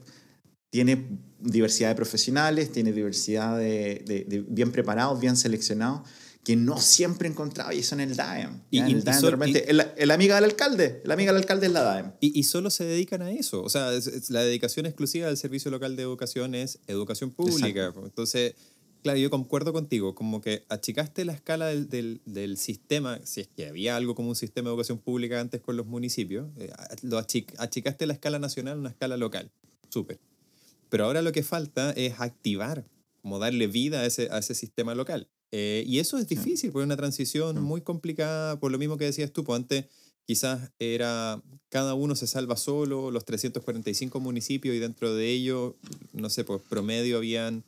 tiene 0.72 1.20
diversidad 1.42 1.90
de 1.90 1.96
profesionales, 1.96 2.72
tiene 2.72 2.94
diversidad 2.94 3.58
de, 3.58 4.02
de, 4.08 4.24
de 4.24 4.40
bien 4.48 4.72
preparados, 4.72 5.20
bien 5.20 5.36
seleccionados 5.36 6.08
que 6.44 6.56
no 6.56 6.78
siempre 6.78 7.28
encontraba 7.28 7.74
y 7.74 7.80
eso 7.80 7.96
en 7.96 8.02
el 8.02 8.16
DAEM. 8.16 8.62
Y, 8.70 8.80
en 8.80 8.88
el 8.88 9.04
DAEM 9.04 9.20
y, 9.20 9.22
de 9.22 9.32
repente, 9.32 9.66
y, 9.66 9.70
el, 9.70 9.88
el, 9.96 10.12
amiga 10.12 10.36
del 10.36 10.44
alcalde, 10.44 11.02
la 11.06 11.14
amiga 11.14 11.32
del 11.32 11.42
alcalde 11.42 11.68
es 11.68 11.72
la 11.72 11.84
DAEM. 11.84 12.12
Y, 12.20 12.38
y 12.38 12.44
solo 12.44 12.70
se 12.70 12.84
dedican 12.84 13.22
a 13.22 13.32
eso. 13.32 13.62
O 13.64 13.70
sea, 13.70 13.94
es, 13.94 14.08
es 14.08 14.30
la 14.30 14.42
dedicación 14.42 14.86
exclusiva 14.86 15.28
del 15.28 15.38
Servicio 15.38 15.72
Local 15.72 15.96
de 15.96 16.04
Educación 16.04 16.54
es 16.56 16.80
educación 16.88 17.32
pública. 17.32 17.86
Exacto. 17.86 18.06
Entonces, 18.06 18.56
claro, 19.04 19.20
yo 19.20 19.30
concuerdo 19.30 19.72
contigo, 19.72 20.16
como 20.16 20.42
que 20.42 20.66
achicaste 20.70 21.24
la 21.26 21.34
escala 21.34 21.68
del, 21.68 21.90
del, 21.90 22.22
del, 22.26 22.58
sistema, 22.58 23.20
si 23.24 23.42
es 23.42 23.48
que 23.48 23.68
había 23.68 23.96
algo 23.96 24.16
como 24.16 24.30
un 24.30 24.36
sistema 24.36 24.70
de 24.70 24.74
educación 24.74 24.98
pública 24.98 25.40
antes 25.40 25.62
con 25.62 25.78
los 25.78 25.86
municipios, 25.86 26.48
eh, 26.58 26.72
lo 27.04 27.20
achic, 27.20 27.54
achicaste 27.58 28.06
la 28.06 28.14
escala 28.14 28.40
nacional 28.40 28.78
a 28.78 28.80
una 28.80 28.90
escala 28.90 29.18
local. 29.18 29.52
Súper. 29.90 30.20
Pero 30.90 31.06
ahora 31.06 31.22
lo 31.22 31.32
que 31.32 31.44
falta 31.44 31.92
es 31.92 32.20
activar, 32.20 32.86
como 33.22 33.40
darle 33.40 33.68
vida 33.68 34.02
a 34.02 34.06
ese, 34.06 34.30
a 34.32 34.40
ese 34.40 34.56
sistema 34.56 34.96
local. 34.96 35.30
Eh, 35.56 35.84
y 35.86 36.00
eso 36.00 36.18
es 36.18 36.28
difícil, 36.28 36.72
porque 36.72 36.82
es 36.82 36.88
una 36.88 36.98
transición 36.98 37.62
muy 37.62 37.82
complicada, 37.82 38.60
por 38.60 38.72
lo 38.72 38.80
mismo 38.80 38.98
que 38.98 39.06
decías 39.06 39.32
tú, 39.32 39.44
pues 39.44 39.58
antes 39.58 39.86
quizás 40.26 40.72
era 40.80 41.44
cada 41.70 41.94
uno 41.94 42.16
se 42.16 42.26
salva 42.26 42.58
solo, 42.58 43.12
los 43.12 43.24
345 43.24 44.20
municipios 44.20 44.76
y 44.76 44.80
dentro 44.80 45.14
de 45.14 45.30
ellos, 45.30 45.76
no 46.12 46.32
sé, 46.32 46.44
pues 46.44 46.60
promedio 46.68 47.18
habían 47.18 47.64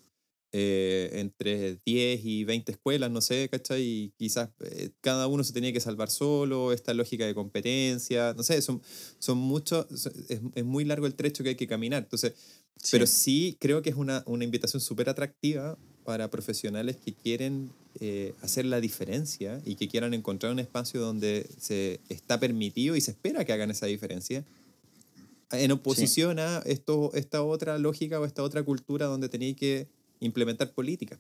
eh, 0.52 1.12
entre 1.14 1.80
10 1.86 2.26
y 2.26 2.44
20 2.44 2.72
escuelas, 2.72 3.12
no 3.12 3.22
sé, 3.22 3.50
¿cachai? 3.50 3.84
Y 3.84 4.14
quizás 4.18 4.50
eh, 4.62 4.90
cada 5.02 5.28
uno 5.28 5.44
se 5.44 5.54
tenía 5.54 5.72
que 5.72 5.80
salvar 5.80 6.10
solo, 6.10 6.74
esta 6.74 6.96
lógica 6.96 7.28
de 7.28 7.36
competencia, 7.36 8.34
no 8.36 8.42
sé, 8.42 8.64
son, 8.64 8.82
son 9.20 9.38
muchos, 9.38 9.86
es, 10.28 10.42
es 10.56 10.66
muy 10.66 10.86
largo 10.86 11.06
el 11.06 11.14
trecho 11.14 11.44
que 11.44 11.50
hay 11.50 11.56
que 11.56 11.68
caminar, 11.68 12.02
entonces, 12.02 12.34
sí. 12.78 12.90
pero 12.90 13.06
sí 13.06 13.58
creo 13.60 13.84
que 13.84 13.92
es 13.92 13.96
una, 13.96 14.24
una 14.26 14.44
invitación 14.44 14.82
súper 14.82 15.08
atractiva 15.08 15.78
para 16.06 16.30
profesionales 16.30 16.96
que 16.96 17.14
quieren 17.14 17.72
eh, 18.00 18.34
hacer 18.42 18.66
la 18.66 18.80
diferencia 18.80 19.62
y 19.66 19.76
que 19.76 19.88
quieran 19.90 20.14
encontrar 20.14 20.52
un 20.52 20.60
espacio 20.60 21.02
donde 21.02 21.50
se 21.60 22.00
está 22.10 22.40
permitido 22.40 22.96
y 22.96 23.02
se 23.02 23.12
espera 23.12 23.44
que 23.44 23.52
hagan 23.52 23.72
esa 23.72 23.88
diferencia, 23.88 24.46
en 25.52 25.72
oposición 25.72 26.38
sí. 26.38 26.42
a 26.42 26.60
esto, 26.66 27.12
esta 27.14 27.44
otra 27.44 27.78
lógica 27.78 28.20
o 28.20 28.26
esta 28.26 28.44
otra 28.44 28.64
cultura 28.64 29.08
donde 29.08 29.30
tenéis 29.30 29.58
que 29.58 29.88
implementar 30.20 30.72
política. 30.72 31.20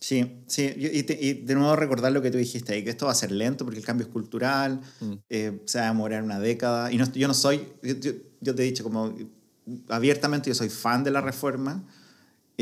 Sí, 0.00 0.42
sí, 0.46 0.72
y, 0.76 1.02
te, 1.02 1.18
y, 1.20 1.34
de 1.34 1.54
nuevo 1.54 1.76
recordar 1.76 2.10
lo 2.10 2.22
que 2.22 2.30
tú 2.30 2.38
dijiste 2.38 2.72
ahí, 2.72 2.82
que 2.82 2.88
esto 2.88 3.04
va 3.04 3.12
a 3.12 3.14
ser 3.14 3.30
lento 3.30 3.66
porque 3.66 3.80
el 3.80 3.84
cambio 3.84 4.06
es 4.06 4.12
cultural, 4.12 4.80
mm. 5.00 5.12
eh, 5.28 5.60
se 5.66 5.78
va 5.78 5.84
a 5.84 5.88
demorar 5.88 6.22
una 6.22 6.40
década, 6.40 6.90
y 6.90 6.96
no, 6.96 7.12
yo 7.12 7.28
no 7.28 7.34
soy, 7.34 7.68
yo, 7.82 8.12
yo 8.40 8.54
te 8.54 8.62
he 8.62 8.64
dicho 8.64 8.82
como 8.82 9.14
abiertamente, 9.88 10.48
yo 10.48 10.54
soy 10.54 10.70
fan 10.70 11.04
de 11.04 11.10
la 11.10 11.20
reforma, 11.20 11.84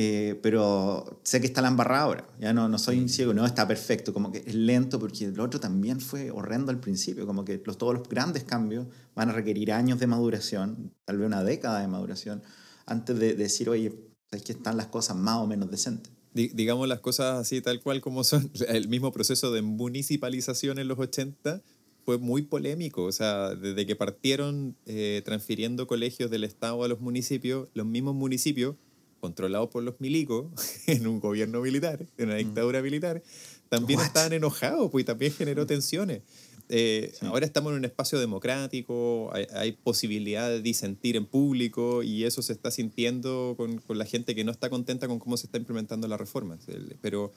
eh, 0.01 0.38
pero 0.44 1.18
sé 1.24 1.40
que 1.40 1.49
está 1.49 1.61
la 1.61 1.66
embarrada 1.66 2.03
ahora, 2.05 2.28
ya 2.38 2.53
no, 2.53 2.68
no 2.68 2.78
soy 2.78 3.01
un 3.01 3.09
ciego, 3.09 3.34
no 3.34 3.44
está 3.44 3.66
perfecto, 3.66 4.14
como 4.14 4.30
que 4.30 4.44
es 4.46 4.55
lento 4.55 5.01
porque 5.01 5.24
el 5.24 5.40
otro 5.40 5.59
también 5.59 6.01
fue 6.01 6.30
horrendo 6.30 6.70
al 6.70 6.78
principio, 6.78 7.26
como 7.26 7.44
que 7.44 7.61
los, 7.64 7.78
todos 7.78 7.94
los 7.94 8.09
grandes 8.09 8.44
cambios 8.44 8.86
van 9.16 9.30
a 9.30 9.32
requerir 9.32 9.72
años 9.72 9.99
de 9.99 10.07
maduración, 10.07 10.92
tal 11.05 11.18
vez 11.18 11.26
una 11.26 11.42
década 11.42 11.80
de 11.80 11.88
maduración, 11.88 12.44
antes 12.86 13.18
de, 13.18 13.30
de 13.30 13.42
decir, 13.42 13.68
oye, 13.68 13.92
es 14.30 14.42
que 14.42 14.53
están 14.53 14.76
las 14.76 14.86
cosas 14.86 15.16
más 15.16 15.38
o 15.38 15.49
menos 15.49 15.68
decentes. 15.68 16.12
digamos 16.32 16.86
las 16.86 17.01
cosas 17.01 17.40
así 17.40 17.61
tal 17.61 17.82
cual 17.82 18.01
como 18.01 18.22
son. 18.22 18.53
El 18.68 18.86
mismo 18.86 19.11
proceso 19.11 19.51
de 19.51 19.62
municipalización 19.62 20.78
en 20.78 20.86
los 20.86 21.01
80 21.01 21.61
fue 22.05 22.18
muy 22.18 22.42
polémico. 22.42 23.03
O 23.03 23.11
sea, 23.11 23.57
desde 23.57 23.84
que 23.84 23.96
partieron 23.96 24.76
eh, 24.86 25.22
transfiriendo 25.24 25.88
colegios 25.88 26.30
del 26.30 26.44
Estado 26.44 26.84
a 26.84 26.88
los 26.88 27.01
municipios, 27.01 27.68
los 27.74 27.84
mismos 27.84 28.14
municipios, 28.14 28.76
controlados 29.21 29.69
por 29.71 29.83
los 29.83 30.01
milicos, 30.01 30.47
en 30.87 31.07
un 31.07 31.21
gobierno 31.21 31.61
militar, 31.61 32.07
en 32.16 32.27
una 32.27 32.35
mm. 32.35 32.39
dictadura 32.39 32.83
militar, 32.83 33.23
también 33.69 34.01
estaban 34.01 34.33
enojados, 34.33 34.91
pues 34.91 35.05
también 35.05 35.33
generó 35.33 35.66
tensiones. 35.66 36.23
Eh, 36.71 37.12
ahora 37.23 37.47
estamos 37.47 37.73
en 37.73 37.79
un 37.79 37.85
espacio 37.87 38.21
democrático, 38.21 39.33
hay, 39.33 39.73
posibilidad 39.73 40.51
de 40.51 40.61
disentir 40.61 41.16
en 41.16 41.25
público 41.25 42.03
y 42.03 42.25
eso 42.25 42.43
se 42.43 42.53
está 42.53 42.71
sintiendo 42.71 43.55
con, 43.57 43.79
con, 43.79 43.97
la 43.97 44.05
gente 44.05 44.35
que 44.35 44.45
no 44.45 44.53
está 44.53 44.69
contenta 44.69 45.09
con 45.09 45.19
cómo 45.19 45.39
se 45.39 45.47
está 45.47 45.57
implementando 45.57 46.07
la 46.09 46.19
reforma. 46.19 46.59
Pero 47.01 47.33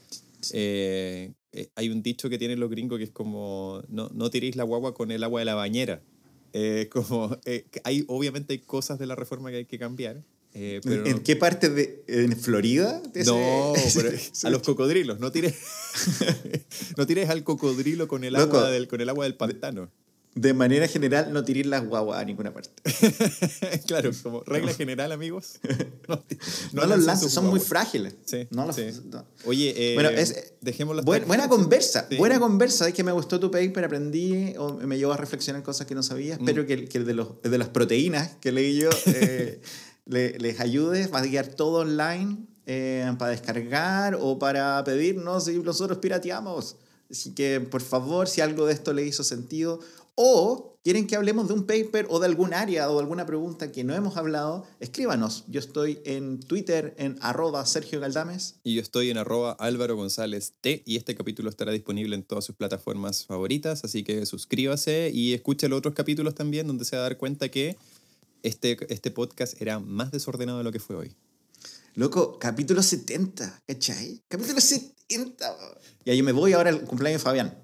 eh, 0.51 1.31
eh, 1.53 1.69
hay 1.75 1.89
un 1.89 2.03
dicho 2.03 2.29
que 2.29 2.37
tienen 2.37 2.59
los 2.59 2.69
gringos 2.69 2.97
que 2.97 3.05
es 3.05 3.11
como, 3.11 3.81
no, 3.87 4.09
no 4.13 4.29
tiréis 4.29 4.57
la 4.57 4.63
guagua 4.63 4.93
con 4.93 5.11
el 5.11 5.23
agua 5.23 5.39
de 5.39 5.45
la 5.45 5.55
bañera. 5.55 6.01
como, 6.91 7.37
hay, 7.85 8.03
obviamente 8.07 8.53
hay 8.53 8.59
cosas 8.59 8.99
de 8.99 9.05
la 9.05 9.15
reforma 9.15 9.49
que 9.49 9.57
hay 9.57 9.65
que 9.65 9.79
cambiar, 9.79 10.23
eh, 10.53 10.81
¿En 10.83 11.19
qué 11.19 11.35
parte 11.35 11.69
de 11.69 12.03
en 12.07 12.35
Florida? 12.35 13.01
no, 13.25 13.73
a 14.43 14.49
los 14.49 14.61
cocodrilos, 14.63 15.19
no 15.19 15.31
tires, 15.31 15.55
no 16.97 17.07
tires 17.07 17.29
al 17.29 17.43
cocodrilo 17.43 18.07
con 18.07 18.23
el, 18.23 18.35
agua 18.35 18.69
del, 18.69 18.87
con 18.87 18.99
el 18.99 19.09
agua 19.09 19.25
del 19.25 19.35
pantano. 19.35 19.89
De 20.33 20.53
manera 20.53 20.87
general, 20.87 21.33
no 21.33 21.43
tiréis 21.43 21.65
las 21.65 21.85
guaguas 21.85 22.21
a 22.21 22.23
ninguna 22.23 22.53
parte. 22.53 22.69
claro, 23.85 24.11
como 24.23 24.41
regla 24.43 24.73
general, 24.73 25.11
amigos. 25.11 25.59
No, 26.71 26.85
los 26.85 27.03
lances, 27.03 27.33
son 27.33 27.47
muy 27.47 27.59
frágiles. 27.59 28.15
Sí, 28.23 28.47
no 28.49 28.71
sí. 28.71 28.83
Oye, 29.43 29.73
eh, 29.75 29.93
bueno, 29.93 30.09
es, 30.09 30.53
buena, 31.03 31.25
buena 31.25 31.49
conversa, 31.49 32.07
buena 32.17 32.39
conversa. 32.39 32.87
Es 32.87 32.93
que 32.93 33.03
me 33.03 33.11
gustó 33.11 33.41
tu 33.41 33.51
paper, 33.51 33.83
aprendí, 33.83 34.53
o 34.57 34.75
me 34.75 34.97
llevó 34.97 35.11
a 35.11 35.17
reflexionar 35.17 35.63
cosas 35.63 35.85
que 35.85 35.95
no 35.95 36.03
sabía. 36.03 36.35
Espero 36.35 36.63
mm. 36.63 36.65
que, 36.65 36.85
que 36.85 36.97
el 36.99 37.05
de, 37.05 37.13
los, 37.13 37.41
de 37.41 37.57
las 37.57 37.67
proteínas 37.67 38.37
que 38.39 38.53
leí 38.53 38.77
yo... 38.77 38.89
Eh, 39.07 39.59
les 40.05 40.59
ayude, 40.59 41.07
va 41.07 41.19
a 41.19 41.25
guiar 41.25 41.47
todo 41.47 41.79
online 41.79 42.37
eh, 42.65 43.11
para 43.17 43.31
descargar 43.31 44.17
o 44.19 44.37
para 44.39 44.83
pedirnos 44.83 45.47
y 45.47 45.57
nosotros 45.59 45.97
pirateamos. 45.99 46.77
Así 47.09 47.33
que, 47.33 47.59
por 47.59 47.81
favor, 47.81 48.27
si 48.27 48.41
algo 48.41 48.65
de 48.65 48.73
esto 48.73 48.93
le 48.93 49.05
hizo 49.05 49.23
sentido 49.23 49.79
o 50.15 50.77
quieren 50.83 51.07
que 51.07 51.15
hablemos 51.15 51.47
de 51.47 51.53
un 51.53 51.65
paper 51.65 52.07
o 52.09 52.19
de 52.19 52.27
algún 52.27 52.53
área 52.53 52.89
o 52.89 52.93
de 52.93 52.99
alguna 53.01 53.25
pregunta 53.25 53.71
que 53.71 53.83
no 53.83 53.95
hemos 53.95 54.17
hablado, 54.17 54.65
escríbanos. 54.79 55.45
Yo 55.47 55.59
estoy 55.59 55.99
en 56.05 56.39
Twitter 56.39 56.95
en 56.97 57.17
arroba 57.21 57.65
Sergio 57.65 57.99
Galdames. 57.99 58.55
Y 58.63 58.75
yo 58.75 58.81
estoy 58.81 59.09
en 59.09 59.17
arroba 59.17 59.53
Álvaro 59.53 59.95
González 59.95 60.53
T. 60.61 60.83
Y 60.85 60.97
este 60.97 61.15
capítulo 61.15 61.49
estará 61.49 61.71
disponible 61.71 62.15
en 62.15 62.23
todas 62.23 62.45
sus 62.45 62.55
plataformas 62.55 63.25
favoritas. 63.25 63.83
Así 63.83 64.03
que 64.03 64.25
suscríbase 64.25 65.11
y 65.13 65.33
escuche 65.33 65.67
los 65.67 65.79
otros 65.79 65.93
capítulos 65.93 66.35
también 66.35 66.67
donde 66.67 66.85
se 66.85 66.95
va 66.95 67.01
a 67.01 67.03
dar 67.03 67.17
cuenta 67.17 67.49
que 67.49 67.77
este, 68.43 68.77
este 68.93 69.11
podcast 69.11 69.61
era 69.61 69.79
más 69.79 70.11
desordenado 70.11 70.57
de 70.57 70.63
lo 70.63 70.71
que 70.71 70.79
fue 70.79 70.95
hoy. 70.95 71.15
Loco, 71.95 72.39
capítulo 72.39 72.81
70, 72.81 73.63
¿cachai? 73.67 74.21
Capítulo 74.27 74.61
70. 74.61 75.57
Y 76.05 76.11
ahí 76.11 76.21
me 76.23 76.31
voy 76.31 76.53
ahora 76.53 76.69
al 76.69 76.81
cumpleaños 76.81 77.21
de 77.21 77.23
Fabián. 77.23 77.57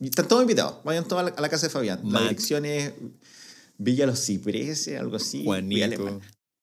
Están 0.00 0.28
todos 0.28 0.42
invitados. 0.42 0.76
Vayan 0.84 1.06
todos 1.06 1.32
a 1.36 1.40
la, 1.40 1.48
casa 1.48 1.66
de 1.66 1.70
Fabián. 1.70 2.00
La 2.04 2.22
dirección 2.22 2.64
es 2.64 2.92
Villa 3.76 4.06
Los 4.06 4.24
Cipreses, 4.24 4.98
algo 4.98 5.16
así. 5.16 5.44
Juanito. 5.44 6.20